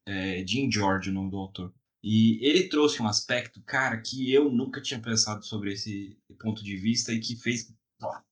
é, 0.06 0.46
Jim 0.46 0.70
George, 0.70 1.10
o 1.10 1.12
nome 1.12 1.30
do 1.30 1.36
autor. 1.36 1.72
E 2.02 2.38
ele 2.46 2.68
trouxe 2.68 3.02
um 3.02 3.06
aspecto, 3.06 3.60
cara, 3.62 4.00
que 4.00 4.32
eu 4.32 4.50
nunca 4.50 4.80
tinha 4.80 5.00
pensado 5.00 5.44
sobre 5.44 5.72
esse 5.72 6.16
ponto 6.40 6.62
de 6.62 6.76
vista 6.76 7.12
e 7.12 7.20
que 7.20 7.36
fez 7.36 7.74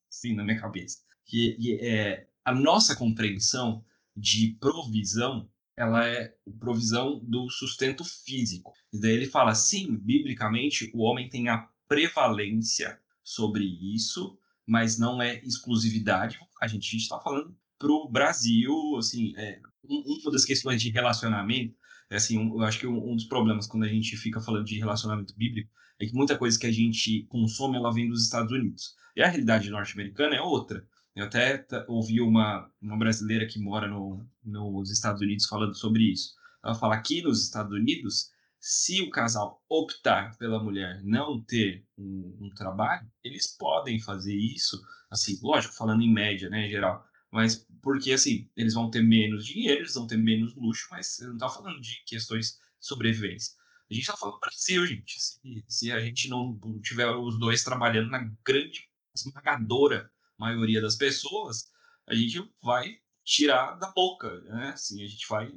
assim 0.09 0.35
na 0.35 0.45
minha 0.45 0.61
cabeça. 0.61 0.99
Que, 1.27 1.55
que 1.55 1.79
é 1.81 2.27
a 2.45 2.55
nossa 2.55 2.97
compreensão 2.97 3.85
de 4.17 4.57
provisão 4.61 5.49
ela 5.77 6.07
é 6.07 6.35
provisão 6.59 7.20
do 7.25 7.49
sustento 7.51 8.05
físico. 8.05 8.72
E 8.93 9.01
daí 9.01 9.12
ele 9.12 9.27
fala, 9.27 9.55
sim, 9.55 9.97
biblicamente 9.97 10.91
o 10.95 11.03
homem 11.03 11.29
tem 11.29 11.49
a 11.49 11.68
prevalência 11.89 12.99
sobre 13.22 13.64
isso, 13.64 14.39
mas 14.66 14.99
não 14.99 15.20
é 15.20 15.43
exclusividade. 15.45 16.39
A 16.61 16.66
gente 16.66 16.97
está 16.97 17.18
falando 17.18 17.57
para 17.79 17.91
o 17.91 18.09
Brasil, 18.09 18.72
assim, 18.97 19.35
é, 19.37 19.61
uma 19.83 20.31
das 20.31 20.45
questões 20.45 20.81
de 20.81 20.91
relacionamento, 20.91 21.75
é 22.11 22.16
assim, 22.16 22.39
um, 22.39 22.55
eu 22.55 22.62
acho 22.62 22.79
que 22.79 22.87
um, 22.87 23.11
um, 23.11 23.16
dos 23.16 23.25
problemas 23.25 23.66
quando 23.66 23.85
a 23.85 23.89
gente 23.89 24.16
fica 24.16 24.41
falando 24.41 24.64
de 24.64 24.79
relacionamento 24.79 25.35
bíblico 25.37 25.70
é 25.99 26.07
que 26.07 26.14
muita 26.14 26.39
coisa 26.39 26.59
que 26.59 26.66
a 26.66 26.72
gente 26.72 27.25
consome 27.29 27.77
ela 27.77 27.93
vem 27.93 28.09
dos 28.09 28.25
Estados 28.25 28.53
Unidos. 28.53 28.95
E 29.16 29.22
a 29.22 29.29
realidade 29.29 29.70
norte-americana 29.70 30.37
é 30.37 30.41
outra. 30.41 30.87
Eu 31.15 31.27
até 31.27 31.65
ouvi 31.87 32.21
uma, 32.21 32.69
uma 32.83 32.99
brasileira 32.99 33.47
que 33.47 33.59
mora 33.59 33.87
no, 33.87 34.27
nos 34.43 34.91
Estados 34.91 35.21
Unidos 35.21 35.47
falando 35.47 35.75
sobre 35.75 36.12
isso. 36.12 36.35
Ela 36.62 36.75
fala 36.75 37.01
que 37.01 37.23
nos 37.23 37.45
Estados 37.45 37.73
Unidos, 37.73 38.33
se 38.59 39.01
o 39.01 39.11
casal 39.11 39.62
optar 39.69 40.37
pela 40.39 40.62
mulher 40.62 41.01
não 41.05 41.41
ter 41.41 41.87
um, 41.97 42.37
um, 42.41 42.51
trabalho, 42.51 43.09
eles 43.23 43.47
podem 43.57 44.01
fazer 44.01 44.35
isso, 44.35 44.83
assim, 45.11 45.39
lógico, 45.41 45.75
falando 45.75 46.03
em 46.03 46.12
média, 46.12 46.49
né, 46.51 46.67
em 46.67 46.71
geral, 46.71 47.07
mas 47.31 47.67
porque, 47.83 48.12
assim, 48.12 48.49
eles 48.57 48.75
vão 48.75 48.91
ter 48.91 49.03
menos 49.03 49.47
dinheiro, 49.47 49.81
eles 49.81 49.95
vão 49.95 50.07
ter 50.07 50.17
menos 50.17 50.55
luxo, 50.57 50.89
mas 50.91 51.09
você 51.09 51.27
não 51.27 51.35
está 51.35 51.49
falando 51.49 51.81
de 51.81 52.03
questões 52.07 52.53
de 52.53 52.87
sobrevivência. 52.87 53.55
A 53.91 53.95
gente 53.95 54.05
está 54.05 54.17
falando 54.17 54.37
do 54.37 54.41
Brasil, 54.41 54.87
gente. 54.87 55.21
Se, 55.21 55.65
se 55.69 55.93
a 55.93 56.01
gente 56.01 56.29
não 56.29 56.59
tiver 56.81 57.09
os 57.11 57.39
dois 57.39 57.62
trabalhando 57.62 58.09
na 58.11 58.31
grande, 58.45 58.89
esmagadora 59.15 60.11
maioria 60.39 60.80
das 60.80 60.97
pessoas, 60.97 61.70
a 62.07 62.14
gente 62.14 62.43
vai 62.62 62.99
tirar 63.24 63.76
da 63.76 63.91
boca, 63.91 64.41
né? 64.43 64.70
Assim, 64.74 65.03
a 65.03 65.07
gente 65.07 65.26
vai 65.28 65.51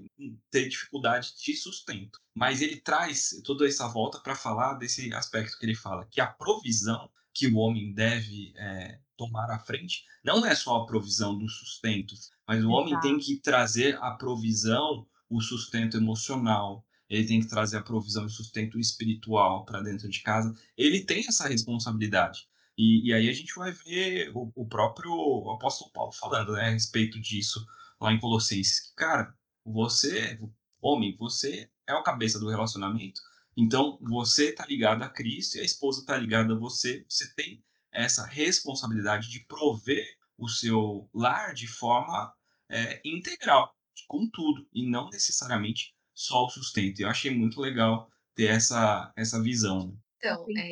ter 0.50 0.70
dificuldade 0.70 1.34
de 1.44 1.54
sustento. 1.56 2.20
Mas 2.34 2.62
ele 2.62 2.78
traz 2.78 3.42
toda 3.44 3.68
essa 3.68 3.88
volta 3.88 4.20
para 4.20 4.36
falar 4.36 4.76
desse 4.76 5.14
aspecto 5.14 5.58
que 5.60 5.66
ele 5.66 5.76
fala, 5.76 6.08
que 6.10 6.22
a 6.22 6.28
provisão 6.28 7.10
que 7.34 7.48
o 7.48 7.58
homem 7.58 7.94
deve 7.94 8.54
é, 8.56 9.00
tomar 9.16 9.52
à 9.52 9.60
frente 9.60 10.04
não 10.24 10.46
é 10.46 10.56
só 10.56 10.78
a 10.78 10.86
provisão 10.86 11.38
do 11.38 11.48
sustento, 11.48 12.16
mas 12.48 12.64
o 12.64 12.70
homem 12.70 13.00
tem 13.02 13.20
que 13.20 13.38
trazer 13.38 13.98
a 14.02 14.12
provisão, 14.12 15.06
o 15.30 15.42
sustento 15.42 15.98
emocional, 15.98 16.86
ele 17.10 17.28
tem 17.28 17.40
que 17.40 17.48
trazer 17.48 17.78
a 17.78 17.84
provisão 17.84 18.26
e 18.26 18.30
sustento 18.30 18.80
espiritual 18.80 19.66
para 19.66 19.82
dentro 19.82 20.10
de 20.10 20.22
casa. 20.22 20.54
Ele 20.78 21.02
tem 21.02 21.26
essa 21.28 21.48
responsabilidade. 21.48 22.48
E, 22.78 23.10
e 23.10 23.14
aí 23.14 23.28
a 23.28 23.34
gente 23.34 23.56
vai 23.56 23.72
ver 23.72 24.32
o, 24.36 24.52
o, 24.56 24.68
próprio 24.68 25.12
apóstolo 25.52 25.92
Paulo 25.92 26.12
falando 26.12 26.54
né, 26.54 26.68
a 26.68 26.70
respeito 26.70 27.20
disso 27.20 27.66
lá 28.00 28.14
em 28.14 28.20
Colossenses. 28.20 28.90
Que, 28.90 28.96
cara, 28.96 29.34
você, 29.66 30.40
homem, 30.80 31.16
você 31.18 31.70
é 31.88 31.94
o 31.96 32.04
cabeça 32.04 32.40
do 32.40 32.50
relacionamento. 32.50 33.20
Então, 33.58 33.98
você 34.02 34.50
está 34.50 34.66
ligado 34.68 35.02
a 35.02 35.10
Cristo 35.10 35.58
e 35.58 35.62
a 35.62 35.64
esposa 35.64 36.02
está 36.02 36.16
ligada 36.16 36.54
a 36.54 36.58
você. 36.58 37.04
Você 37.10 37.34
tem 37.34 37.64
essa 37.92 38.26
responsabilidade 38.28 39.30
de 39.30 39.40
prover 39.46 40.06
o 40.38 40.48
seu 40.48 41.10
lar 41.12 41.56
de 41.56 41.66
forma 41.66 42.32
é, 42.70 43.02
integral, 43.04 43.74
com 44.08 44.30
tudo, 44.30 44.68
e 44.72 44.88
não 44.88 45.10
necessariamente 45.10 45.96
só 46.14 46.46
o 46.46 46.50
sustento. 46.50 47.00
Eu 47.00 47.10
achei 47.10 47.34
muito 47.34 47.60
legal 47.60 48.08
ter 48.36 48.52
essa, 48.52 49.12
essa 49.16 49.42
visão. 49.42 49.88
Né? 49.88 49.94
Então, 50.18 50.46
é, 50.56 50.70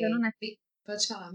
pode 0.84 1.06
falar. 1.08 1.32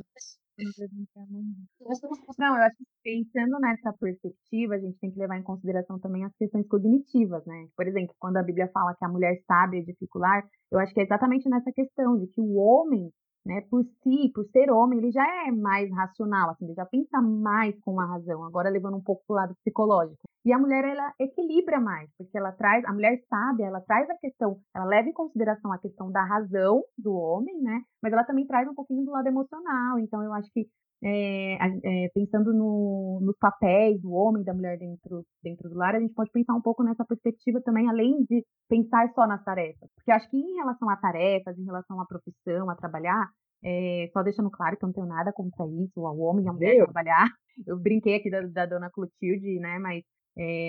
Não, 2.38 2.56
eu 2.58 2.64
acho 2.64 2.78
que 2.78 2.86
pensando 3.04 3.60
nessa 3.60 3.94
perspectiva, 3.94 4.76
a 4.76 4.80
gente 4.80 4.98
tem 5.00 5.12
que 5.12 5.20
levar 5.20 5.38
em 5.38 5.44
consideração 5.44 6.00
também 6.00 6.24
as 6.26 6.34
questões 6.36 6.68
cognitivas, 6.68 7.46
né? 7.46 7.68
Por 7.76 7.88
exemplo, 7.88 8.16
quando 8.20 8.38
a 8.38 8.44
Bíblia 8.44 8.70
fala 8.74 8.96
que 8.96 9.06
a 9.06 9.10
mulher 9.10 9.42
sábia 9.48 9.80
é 9.80 9.84
dificular, 9.84 10.44
eu 10.72 10.80
acho 10.80 10.94
que 10.94 11.00
é 11.02 11.04
exatamente 11.04 11.50
nessa 11.50 11.72
questão 11.72 12.18
de 12.18 12.28
que 12.28 12.42
o 12.42 12.56
homem, 12.56 13.12
né, 13.46 13.62
por 13.70 13.84
si, 14.04 14.32
por 14.34 14.46
ser 14.52 14.72
homem, 14.72 15.00
ele 15.00 15.12
já 15.12 15.26
é 15.48 15.52
mais 15.52 15.90
racional, 15.92 16.50
assim, 16.52 16.66
ele 16.66 16.74
já 16.76 16.86
pensa 16.86 17.22
mais 17.22 17.78
com 17.82 18.00
a 18.00 18.06
razão, 18.06 18.44
agora 18.44 18.70
levando 18.70 18.98
um 18.98 19.04
pouco 19.04 19.24
para 19.26 19.34
o 19.34 19.38
lado 19.38 19.56
psicológico. 19.56 20.22
E 20.44 20.52
a 20.52 20.58
mulher, 20.58 20.84
ela 20.84 21.14
equilibra 21.20 21.80
mais, 21.80 22.10
porque 22.18 22.38
ela 22.38 22.52
traz, 22.52 22.84
a 22.86 22.94
mulher 22.94 23.22
sábia, 23.30 23.66
ela 23.66 23.82
traz 23.82 24.10
a 24.10 24.18
questão, 24.18 24.60
ela 24.76 24.86
leva 24.86 25.08
em 25.08 25.14
consideração 25.14 25.72
a 25.72 25.78
questão 25.78 26.12
da 26.12 26.24
razão 26.24 26.84
do 26.98 27.14
homem, 27.14 27.62
né? 27.62 27.82
Mas 28.02 28.12
ela 28.12 28.24
também 28.24 28.48
traz 28.48 28.68
um 28.68 28.74
pouquinho 28.74 29.06
do 29.06 29.12
lado 29.12 29.28
emocional. 29.28 30.00
Então, 30.00 30.24
eu 30.24 30.34
acho 30.34 30.50
que, 30.52 30.68
é, 31.04 31.58
é, 32.06 32.10
pensando 32.14 32.54
no, 32.54 33.20
nos 33.22 33.36
papéis 33.38 34.00
do 34.02 34.12
homem 34.12 34.44
e 34.44 34.46
da 34.46 34.54
mulher 34.54 34.78
dentro, 34.78 35.26
dentro 35.44 35.70
do 35.70 35.76
lar, 35.76 35.96
a 35.96 36.00
gente 36.00 36.14
pode 36.14 36.32
pensar 36.32 36.54
um 36.54 36.62
pouco 36.62 36.84
nessa 36.84 37.04
perspectiva 37.06 37.60
também, 37.62 37.90
além 37.90 38.24
de 38.26 38.46
pensar 38.70 39.12
só 39.14 39.26
nas 39.26 39.44
tarefas. 39.44 39.90
Porque 39.96 40.12
eu 40.12 40.16
acho 40.16 40.30
que 40.30 40.38
em 40.38 40.56
relação 40.56 40.90
a 40.90 40.98
tarefas, 40.98 41.58
em 41.58 41.66
relação 41.66 42.00
à 42.00 42.06
profissão, 42.06 42.70
a 42.70 42.76
trabalhar, 42.76 43.30
é, 43.64 44.10
só 44.14 44.22
deixando 44.24 44.52
claro 44.52 44.78
que 44.78 44.84
eu 44.84 44.88
não 44.88 44.94
tenho 44.94 45.08
nada 45.08 45.34
contra 45.34 45.66
isso, 45.68 46.00
o 46.00 46.20
homem 46.20 46.46
e 46.46 46.50
a 46.50 46.54
mulher 46.54 46.84
trabalhar. 46.84 47.28
Eu 47.68 47.78
brinquei 47.78 48.16
aqui 48.16 48.30
da, 48.30 48.42
da 48.42 48.66
dona 48.66 48.90
Clotilde, 48.90 49.60
né? 49.60 49.78
Mas 49.78 50.04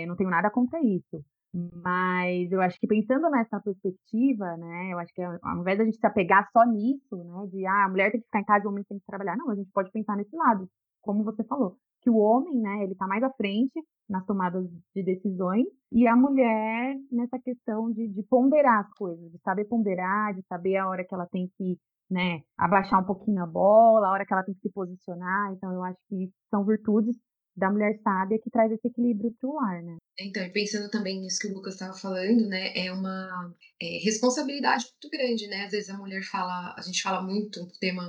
não 0.07 0.16
tenho 0.16 0.28
nada 0.28 0.51
contra 0.51 0.80
isso. 0.80 1.24
Mas 1.55 2.50
eu 2.50 2.62
acho 2.62 2.78
que 2.80 2.86
pensando 2.86 3.28
nessa 3.28 3.61
perspectiva, 3.61 4.57
né, 4.57 4.92
eu 4.92 4.98
acho 4.98 5.12
que 5.12 5.22
ao 5.22 5.61
invés 5.61 5.78
da 5.78 5.84
gente 5.84 5.98
se 5.98 6.07
apegar 6.07 6.48
só 6.50 6.64
nisso, 6.64 7.16
né, 7.16 7.46
de 7.48 7.66
ah, 7.66 7.84
a 7.84 7.88
mulher 7.88 8.11
tem 8.11 8.20
que 8.20 8.26
ficar 8.26 8.40
em 8.40 8.44
casa 8.44 8.64
e 8.64 8.66
o 8.66 8.70
homem 8.70 8.84
tem 8.84 8.98
que 8.98 9.05
trabalhar, 9.07 9.36
não, 9.36 9.50
a 9.50 9.55
gente 9.55 9.70
pode 9.70 9.90
pensar 9.90 10.16
nesse 10.16 10.34
lado, 10.34 10.66
como 11.03 11.22
você 11.22 11.44
falou, 11.44 11.76
que 12.00 12.09
o 12.09 12.16
homem, 12.16 12.59
né, 12.59 12.82
ele 12.82 12.92
está 12.92 13.07
mais 13.07 13.22
à 13.22 13.30
frente 13.30 13.78
nas 14.09 14.24
tomadas 14.24 14.66
de 14.94 15.03
decisões 15.03 15.66
e 15.90 16.07
a 16.07 16.16
mulher 16.16 16.96
nessa 17.11 17.38
questão 17.38 17.92
de, 17.92 18.09
de 18.09 18.22
ponderar 18.22 18.80
as 18.80 18.92
coisas, 18.94 19.30
de 19.30 19.38
saber 19.40 19.66
ponderar, 19.66 20.34
de 20.34 20.42
saber 20.46 20.76
a 20.76 20.88
hora 20.88 21.05
que 21.05 21.14
ela 21.14 21.26
tem 21.26 21.50
que 21.59 21.78
né, 22.11 22.42
abaixar 22.59 23.00
um 23.00 23.07
pouquinho 23.07 23.42
a 23.42 23.46
bola, 23.46 24.07
a 24.07 24.11
hora 24.11 24.26
que 24.26 24.32
ela 24.32 24.42
tem 24.42 24.55
que 24.55 24.61
se 24.61 24.70
posicionar. 24.70 25.53
Então, 25.53 25.72
eu 25.72 25.82
acho 25.82 25.98
que 26.09 26.30
são 26.50 26.64
virtudes 26.64 27.16
da 27.57 27.70
mulher 27.70 27.98
sábia 28.03 28.38
que 28.38 28.50
traz 28.50 28.72
esse 28.72 28.86
equilíbrio 28.86 29.34
para 29.38 29.48
o 29.48 29.55
lar, 29.55 29.82
né? 29.82 29.96
Então, 30.18 30.48
pensando 30.50 30.90
também 30.90 31.20
nisso 31.20 31.38
que 31.40 31.48
o 31.48 31.55
Lucas 31.55 31.74
estava 31.74 31.94
falando, 31.94 32.46
né, 32.48 32.72
é 32.76 32.92
uma 32.92 33.55
é, 33.80 33.98
responsabilidade 34.03 34.86
muito 34.90 35.11
grande, 35.11 35.46
né? 35.48 35.64
Às 35.64 35.72
vezes 35.72 35.90
a 35.90 35.98
mulher 35.98 36.22
fala, 36.22 36.74
a 36.76 36.82
gente 36.82 37.03
fala 37.03 37.22
muito 37.22 37.62
um 37.62 37.68
tema 37.80 38.03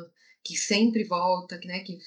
que 0.43 0.57
sempre 0.57 1.05
volta, 1.05 1.57
que, 1.57 1.67
né, 1.67 1.79
que 1.79 1.97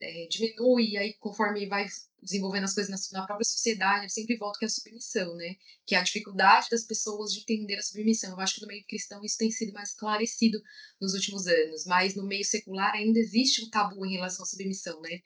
é, 0.00 0.28
diminui, 0.28 0.90
e 0.90 0.96
aí 0.96 1.14
conforme 1.14 1.66
vai 1.66 1.86
desenvolvendo 2.22 2.64
as 2.64 2.74
coisas 2.74 3.10
na, 3.10 3.18
na, 3.18 3.26
própria 3.26 3.44
sociedade, 3.44 4.12
sempre 4.12 4.36
volta 4.36 4.60
que 4.60 4.64
é 4.64 4.68
a 4.68 4.70
submissão, 4.70 5.34
né? 5.34 5.56
Que 5.84 5.96
é 5.96 5.98
a 5.98 6.02
dificuldade 6.02 6.68
das 6.70 6.84
pessoas 6.84 7.32
de 7.32 7.40
entender 7.40 7.76
a 7.76 7.82
submissão. 7.82 8.30
Eu 8.30 8.40
acho 8.40 8.54
que 8.54 8.62
no 8.62 8.68
meio 8.68 8.84
cristão 8.86 9.24
isso 9.24 9.36
tem 9.36 9.50
sido 9.50 9.72
mais 9.72 9.88
esclarecido 9.88 10.62
nos 11.00 11.14
últimos 11.14 11.48
anos, 11.48 11.84
mas 11.84 12.14
no 12.14 12.24
meio 12.24 12.44
secular 12.44 12.94
ainda 12.94 13.18
existe 13.18 13.64
um 13.64 13.70
tabu 13.70 14.06
em 14.06 14.12
relação 14.12 14.44
à 14.44 14.46
submissão, 14.46 15.00
né? 15.00 15.18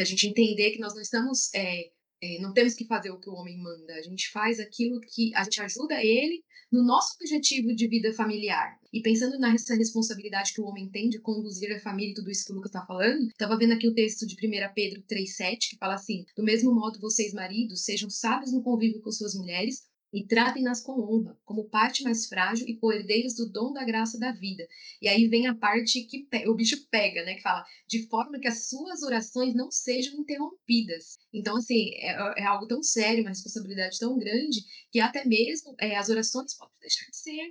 Que 0.00 0.02
a 0.02 0.06
gente 0.06 0.26
entender 0.26 0.70
que 0.70 0.80
nós 0.80 0.94
não 0.94 1.02
estamos, 1.02 1.52
é, 1.54 1.90
é, 2.22 2.40
não 2.40 2.54
temos 2.54 2.72
que 2.72 2.86
fazer 2.86 3.10
o 3.10 3.20
que 3.20 3.28
o 3.28 3.34
homem 3.34 3.58
manda, 3.58 3.94
a 3.94 4.02
gente 4.02 4.30
faz 4.30 4.58
aquilo 4.58 4.98
que 4.98 5.34
a 5.34 5.44
gente 5.44 5.60
ajuda 5.60 6.02
ele 6.02 6.42
no 6.72 6.82
nosso 6.82 7.16
objetivo 7.20 7.74
de 7.74 7.86
vida 7.86 8.12
familiar. 8.14 8.78
E 8.92 9.02
pensando 9.02 9.38
nessa 9.38 9.74
responsabilidade 9.74 10.54
que 10.54 10.60
o 10.60 10.64
homem 10.64 10.88
tem 10.88 11.10
de 11.10 11.20
conduzir 11.20 11.70
a 11.74 11.80
família 11.80 12.12
e 12.12 12.14
tudo 12.14 12.30
isso 12.30 12.46
que 12.46 12.52
o 12.52 12.54
Lucas 12.54 12.70
está 12.70 12.86
falando, 12.86 13.28
estava 13.28 13.58
vendo 13.58 13.74
aqui 13.74 13.88
o 13.88 13.94
texto 13.94 14.26
de 14.26 14.34
1 14.34 14.72
Pedro 14.74 15.02
3,7, 15.02 15.58
que 15.70 15.76
fala 15.76 15.94
assim: 15.94 16.24
Do 16.34 16.44
mesmo 16.44 16.74
modo, 16.74 16.98
vocês, 16.98 17.34
maridos, 17.34 17.84
sejam 17.84 18.08
sábios 18.08 18.52
no 18.52 18.62
convívio 18.62 19.02
com 19.02 19.12
suas 19.12 19.34
mulheres, 19.34 19.82
e 20.12 20.26
tratem-nas 20.26 20.80
com 20.80 20.92
honra, 20.92 21.38
como 21.44 21.68
parte 21.68 22.02
mais 22.02 22.26
frágil 22.26 22.66
e 22.66 22.76
coerdeiras 22.76 23.34
do 23.34 23.50
dom 23.50 23.72
da 23.72 23.84
graça 23.84 24.18
da 24.18 24.32
vida. 24.32 24.66
E 25.00 25.08
aí 25.08 25.28
vem 25.28 25.46
a 25.46 25.54
parte 25.54 26.02
que 26.02 26.26
o 26.46 26.54
bicho 26.54 26.86
pega, 26.90 27.24
né? 27.24 27.34
Que 27.34 27.42
fala, 27.42 27.64
de 27.86 28.06
forma 28.08 28.40
que 28.40 28.48
as 28.48 28.68
suas 28.68 29.02
orações 29.02 29.54
não 29.54 29.70
sejam 29.70 30.14
interrompidas. 30.18 31.18
Então, 31.32 31.56
assim, 31.56 31.94
é, 31.96 32.40
é 32.40 32.44
algo 32.44 32.66
tão 32.66 32.82
sério, 32.82 33.22
uma 33.22 33.30
responsabilidade 33.30 33.98
tão 33.98 34.18
grande, 34.18 34.60
que 34.90 34.98
até 34.98 35.24
mesmo 35.24 35.74
é, 35.80 35.96
as 35.96 36.08
orações 36.08 36.56
podem 36.56 36.74
deixar 36.80 37.06
de 37.06 37.16
ser, 37.16 37.50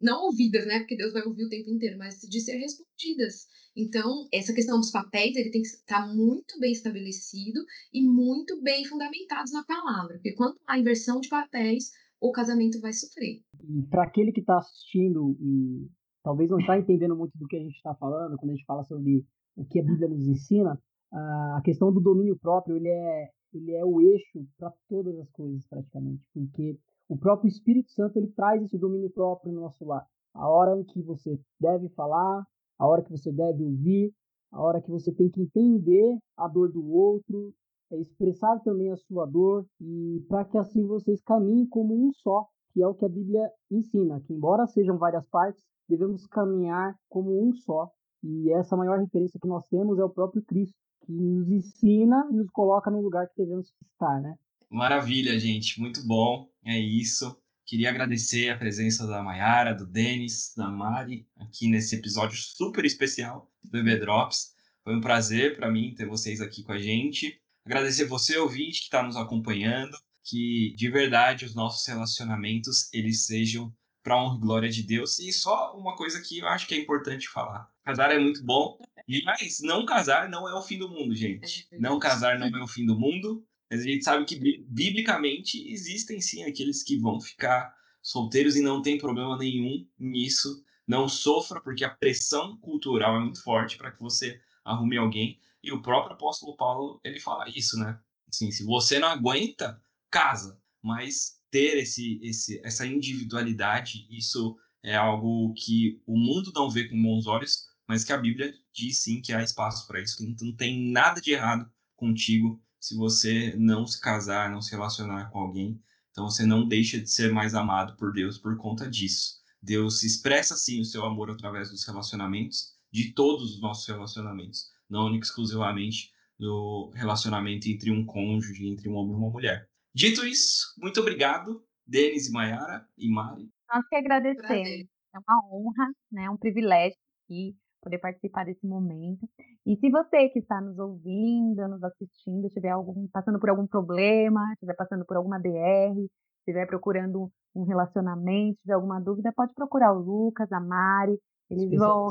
não 0.00 0.24
ouvidas, 0.24 0.66
né? 0.66 0.78
Porque 0.78 0.96
Deus 0.96 1.12
vai 1.12 1.22
ouvir 1.22 1.44
o 1.44 1.50
tempo 1.50 1.70
inteiro, 1.70 1.98
mas 1.98 2.20
de 2.20 2.40
ser 2.40 2.56
respondidas. 2.56 3.46
Então, 3.76 4.26
essa 4.32 4.52
questão 4.52 4.78
dos 4.78 4.90
papéis, 4.90 5.36
ele 5.36 5.50
tem 5.50 5.62
que 5.62 5.68
estar 5.68 6.06
muito 6.12 6.58
bem 6.58 6.72
estabelecido 6.72 7.60
e 7.92 8.02
muito 8.02 8.60
bem 8.62 8.84
fundamentados 8.84 9.52
na 9.52 9.64
palavra, 9.64 10.14
porque 10.14 10.34
quando 10.34 10.56
há 10.66 10.78
inversão 10.78 11.20
de 11.20 11.28
papéis, 11.28 11.90
o 12.20 12.32
casamento 12.32 12.80
vai 12.80 12.92
sofrer. 12.92 13.40
Para 13.88 14.04
aquele 14.04 14.32
que 14.32 14.40
está 14.40 14.58
assistindo 14.58 15.36
e 15.40 15.88
talvez 16.22 16.50
não 16.50 16.58
está 16.58 16.78
entendendo 16.78 17.16
muito 17.16 17.36
do 17.38 17.46
que 17.46 17.56
a 17.56 17.60
gente 17.60 17.76
está 17.76 17.94
falando, 17.94 18.36
quando 18.36 18.50
a 18.50 18.54
gente 18.54 18.66
fala 18.66 18.84
sobre 18.84 19.24
o 19.56 19.64
que 19.64 19.80
a 19.80 19.84
Bíblia 19.84 20.08
nos 20.08 20.26
ensina, 20.26 20.78
a 21.12 21.60
questão 21.64 21.92
do 21.92 22.00
domínio 22.00 22.38
próprio, 22.38 22.76
ele 22.76 22.88
é, 22.88 23.30
ele 23.52 23.72
é 23.72 23.84
o 23.84 24.00
eixo 24.00 24.46
para 24.58 24.72
todas 24.88 25.18
as 25.18 25.30
coisas, 25.30 25.66
praticamente, 25.66 26.22
porque 26.32 26.78
o 27.08 27.16
próprio 27.16 27.48
Espírito 27.48 27.90
Santo, 27.90 28.18
ele 28.18 28.28
traz 28.28 28.62
esse 28.62 28.78
domínio 28.78 29.10
próprio 29.10 29.52
no 29.52 29.62
nosso 29.62 29.84
lar. 29.84 30.06
A 30.32 30.48
hora 30.48 30.78
em 30.78 30.84
que 30.84 31.02
você 31.02 31.40
deve 31.58 31.88
falar, 31.90 32.44
a 32.80 32.86
hora 32.86 33.02
que 33.02 33.10
você 33.10 33.30
deve 33.30 33.62
ouvir, 33.62 34.10
a 34.50 34.62
hora 34.62 34.80
que 34.80 34.90
você 34.90 35.12
tem 35.12 35.28
que 35.28 35.42
entender 35.42 36.18
a 36.34 36.48
dor 36.48 36.72
do 36.72 36.82
outro, 36.90 37.52
é 37.92 38.00
expressar 38.00 38.58
também 38.60 38.90
a 38.90 38.96
sua 38.96 39.26
dor 39.26 39.66
e 39.78 40.24
para 40.28 40.46
que 40.46 40.56
assim 40.56 40.86
vocês 40.86 41.20
caminhem 41.20 41.66
como 41.66 41.94
um 41.94 42.10
só, 42.10 42.46
que 42.72 42.82
é 42.82 42.86
o 42.86 42.94
que 42.94 43.04
a 43.04 43.08
Bíblia 43.08 43.50
ensina, 43.70 44.18
que 44.20 44.32
embora 44.32 44.66
sejam 44.66 44.96
várias 44.96 45.28
partes, 45.28 45.62
devemos 45.86 46.26
caminhar 46.26 46.96
como 47.10 47.46
um 47.46 47.52
só. 47.52 47.90
E 48.22 48.50
essa 48.52 48.76
maior 48.76 48.98
referência 48.98 49.38
que 49.40 49.48
nós 49.48 49.66
temos 49.68 49.98
é 49.98 50.04
o 50.04 50.10
próprio 50.10 50.42
Cristo, 50.42 50.76
que 51.04 51.12
nos 51.12 51.50
ensina 51.50 52.26
e 52.30 52.34
nos 52.34 52.48
coloca 52.50 52.90
no 52.90 53.02
lugar 53.02 53.28
que 53.28 53.36
devemos 53.36 53.72
estar, 53.92 54.20
né? 54.22 54.36
Maravilha, 54.70 55.38
gente, 55.38 55.80
muito 55.80 56.06
bom. 56.06 56.48
É 56.64 56.78
isso. 56.78 57.36
Queria 57.70 57.90
agradecer 57.90 58.48
a 58.48 58.58
presença 58.58 59.06
da 59.06 59.22
Mayara, 59.22 59.72
do 59.72 59.86
Denis, 59.86 60.52
da 60.56 60.68
Mari 60.68 61.24
aqui 61.38 61.68
nesse 61.68 61.94
episódio 61.94 62.36
super 62.36 62.84
especial 62.84 63.48
do 63.62 63.70
Bebê 63.70 63.96
Drops. 63.96 64.52
Foi 64.82 64.96
um 64.96 65.00
prazer 65.00 65.54
para 65.54 65.70
mim 65.70 65.94
ter 65.94 66.04
vocês 66.04 66.40
aqui 66.40 66.64
com 66.64 66.72
a 66.72 66.80
gente. 66.80 67.40
Agradecer 67.64 68.06
você, 68.06 68.36
ouvinte, 68.38 68.80
que 68.80 68.86
está 68.86 69.04
nos 69.04 69.14
acompanhando. 69.14 69.96
Que 70.24 70.74
de 70.76 70.90
verdade 70.90 71.44
os 71.44 71.54
nossos 71.54 71.86
relacionamentos 71.86 72.92
eles 72.92 73.24
sejam 73.24 73.72
para 74.02 74.20
honra 74.20 74.36
e 74.36 74.40
glória 74.40 74.68
de 74.68 74.82
Deus. 74.82 75.20
E 75.20 75.32
só 75.32 75.72
uma 75.78 75.94
coisa 75.94 76.20
que 76.20 76.40
eu 76.40 76.48
acho 76.48 76.66
que 76.66 76.74
é 76.74 76.78
importante 76.78 77.28
falar: 77.28 77.70
casar 77.84 78.10
é 78.10 78.18
muito 78.18 78.44
bom, 78.44 78.80
mas 79.24 79.60
não 79.60 79.86
casar 79.86 80.28
não 80.28 80.48
é 80.48 80.54
o 80.54 80.62
fim 80.62 80.76
do 80.76 80.88
mundo, 80.88 81.14
gente. 81.14 81.68
É 81.70 81.78
não 81.78 82.00
casar 82.00 82.36
não 82.36 82.48
é 82.48 82.64
o 82.64 82.66
fim 82.66 82.84
do 82.84 82.98
mundo. 82.98 83.46
Mas 83.70 83.80
a 83.80 83.84
gente 83.84 84.02
sabe 84.02 84.24
que, 84.24 84.64
biblicamente, 84.66 85.70
existem 85.70 86.20
sim 86.20 86.42
aqueles 86.42 86.82
que 86.82 86.98
vão 86.98 87.20
ficar 87.20 87.72
solteiros 88.02 88.56
e 88.56 88.62
não 88.62 88.82
tem 88.82 88.98
problema 88.98 89.38
nenhum 89.38 89.86
nisso. 89.96 90.64
Não 90.86 91.08
sofra, 91.08 91.60
porque 91.60 91.84
a 91.84 91.90
pressão 91.90 92.56
cultural 92.56 93.16
é 93.16 93.20
muito 93.20 93.42
forte 93.42 93.76
para 93.76 93.92
que 93.92 94.00
você 94.00 94.40
arrume 94.64 94.96
alguém. 94.96 95.38
E 95.62 95.70
o 95.70 95.80
próprio 95.82 96.14
apóstolo 96.14 96.56
Paulo, 96.56 97.00
ele 97.04 97.20
fala 97.20 97.48
isso, 97.48 97.78
né? 97.78 97.98
Assim, 98.28 98.50
se 98.50 98.64
você 98.64 98.98
não 98.98 99.08
aguenta, 99.08 99.80
casa, 100.10 100.60
mas 100.82 101.40
ter 101.50 101.78
esse, 101.78 102.18
esse, 102.22 102.60
essa 102.64 102.84
individualidade, 102.84 104.06
isso 104.10 104.58
é 104.82 104.96
algo 104.96 105.54
que 105.54 106.00
o 106.06 106.18
mundo 106.18 106.50
não 106.54 106.70
vê 106.70 106.88
com 106.88 107.00
bons 107.00 107.26
olhos, 107.26 107.68
mas 107.86 108.02
que 108.02 108.12
a 108.12 108.18
Bíblia 108.18 108.52
diz 108.72 109.00
sim 109.00 109.20
que 109.20 109.32
há 109.32 109.42
espaço 109.42 109.86
para 109.86 110.00
isso, 110.00 110.16
que 110.16 110.44
não 110.44 110.56
tem 110.56 110.90
nada 110.90 111.20
de 111.20 111.32
errado 111.32 111.70
contigo 111.96 112.60
se 112.80 112.96
você 112.96 113.54
não 113.56 113.86
se 113.86 114.00
casar, 114.00 114.50
não 114.50 114.62
se 114.62 114.72
relacionar 114.72 115.30
com 115.30 115.38
alguém. 115.38 115.80
Então 116.10 116.28
você 116.28 116.44
não 116.44 116.66
deixa 116.66 116.98
de 116.98 117.08
ser 117.10 117.32
mais 117.32 117.54
amado 117.54 117.96
por 117.96 118.12
Deus 118.12 118.38
por 118.38 118.56
conta 118.56 118.88
disso. 118.88 119.40
Deus 119.62 120.02
expressa 120.02 120.56
sim 120.56 120.80
o 120.80 120.84
seu 120.84 121.04
amor 121.04 121.30
através 121.30 121.70
dos 121.70 121.86
relacionamentos, 121.86 122.74
de 122.90 123.12
todos 123.12 123.54
os 123.54 123.60
nossos 123.60 123.86
relacionamentos, 123.86 124.70
não 124.88 125.14
exclusivamente 125.14 126.10
no 126.38 126.90
relacionamento 126.94 127.68
entre 127.68 127.90
um 127.90 128.04
cônjuge, 128.04 128.66
entre 128.66 128.88
um 128.88 128.94
homem 128.94 129.12
e 129.12 129.16
uma 129.16 129.30
mulher. 129.30 129.68
Dito 129.94 130.26
isso, 130.26 130.74
muito 130.78 131.00
obrigado, 131.00 131.62
Denis 131.86 132.28
e 132.28 132.32
Maiara 132.32 132.88
e 132.96 133.08
Mari. 133.10 133.50
Nós 133.72 133.86
que 133.86 133.96
agradecemos. 133.96 134.88
É 135.12 135.18
uma 135.18 135.44
honra, 135.52 135.92
né, 136.10 136.30
um 136.30 136.36
privilégio 136.36 136.96
aqui 137.24 137.56
poder 137.82 137.98
participar 137.98 138.44
desse 138.44 138.64
momento. 138.66 139.28
E 139.66 139.76
se 139.76 139.90
você 139.90 140.28
que 140.30 140.38
está 140.38 140.60
nos 140.60 140.78
ouvindo, 140.78 141.68
nos 141.68 141.82
assistindo, 141.82 142.46
estiver 142.46 142.70
algum, 142.70 143.06
passando 143.08 143.38
por 143.38 143.50
algum 143.50 143.66
problema, 143.66 144.40
estiver 144.54 144.74
passando 144.74 145.04
por 145.04 145.16
alguma 145.16 145.38
DR, 145.38 146.08
estiver 146.38 146.66
procurando 146.66 147.30
um 147.54 147.64
relacionamento, 147.64 148.58
tiver 148.62 148.74
alguma 148.74 149.00
dúvida, 149.00 149.32
pode 149.36 149.54
procurar 149.54 149.92
o 149.92 149.98
Lucas, 149.98 150.50
a 150.52 150.60
Mari, 150.60 151.18
eles 151.50 151.78
vão 151.78 152.08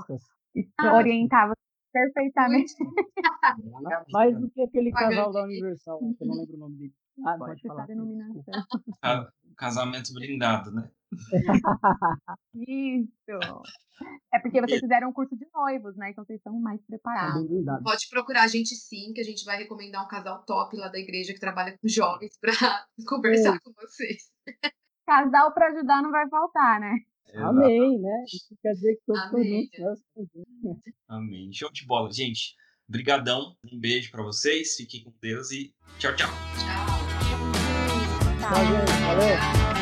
ah, 0.79 0.95
orientar 0.95 1.47
você 1.47 1.69
perfeitamente. 1.91 2.73
Mais 4.11 4.37
do 4.37 4.49
que 4.51 4.61
aquele 4.61 4.91
casal 4.91 5.31
da 5.31 5.43
Universal, 5.43 5.99
que 5.99 6.23
eu 6.23 6.27
não 6.27 6.35
lembro 6.35 6.55
o 6.55 6.59
nome 6.59 6.77
dele. 6.77 6.93
Ah, 7.25 7.37
pode, 7.37 7.61
pode 7.61 7.67
falar. 7.67 7.87
Denominação. 7.87 8.53
Casamento 9.59 10.13
blindado, 10.13 10.71
né? 10.71 10.89
Isso. 12.55 13.39
É 14.33 14.39
porque 14.39 14.61
vocês 14.61 14.79
fizeram 14.79 15.09
um 15.09 15.13
curso 15.13 15.35
de 15.35 15.45
noivos, 15.53 15.97
né? 15.97 16.11
Então 16.11 16.23
vocês 16.23 16.37
estão 16.37 16.57
mais 16.61 16.81
preparados. 16.85 17.45
Pode 17.83 18.07
procurar 18.09 18.43
a 18.43 18.47
gente 18.47 18.73
sim, 18.73 19.11
que 19.13 19.19
a 19.19 19.23
gente 19.23 19.43
vai 19.43 19.57
recomendar 19.57 20.05
um 20.05 20.07
casal 20.07 20.45
top 20.45 20.77
lá 20.77 20.87
da 20.87 20.97
igreja 20.97 21.33
que 21.33 21.39
trabalha 21.41 21.77
com 21.77 21.87
jovens 21.89 22.37
para 22.39 22.53
conversar 23.05 23.55
é. 23.55 23.59
com 23.59 23.73
vocês. 23.73 24.31
Casal 25.05 25.53
para 25.53 25.67
ajudar 25.73 26.01
não 26.01 26.11
vai 26.11 26.29
faltar, 26.29 26.79
né? 26.79 26.95
Amém, 27.35 27.99
né? 27.99 28.23
Isso 28.25 28.55
quer 28.61 28.71
dizer 28.71 28.95
que 28.95 29.01
todos 29.05 29.21
Amém. 29.23 29.69
juntos. 29.75 29.99
Amém. 31.05 31.51
Show 31.51 31.69
de 31.69 31.85
bola, 31.85 32.09
gente. 32.09 32.55
Brigadão. 32.87 33.57
Um 33.69 33.77
beijo 33.77 34.09
para 34.09 34.23
vocês. 34.23 34.77
Fiquem 34.77 35.03
com 35.03 35.13
Deus 35.21 35.51
e 35.51 35.75
tchau, 35.99 36.15
tchau. 36.15 36.29
Tchau. 36.29 36.88
Tchau, 38.49 38.65
gente. 38.65 39.03
Valeu. 39.05 39.78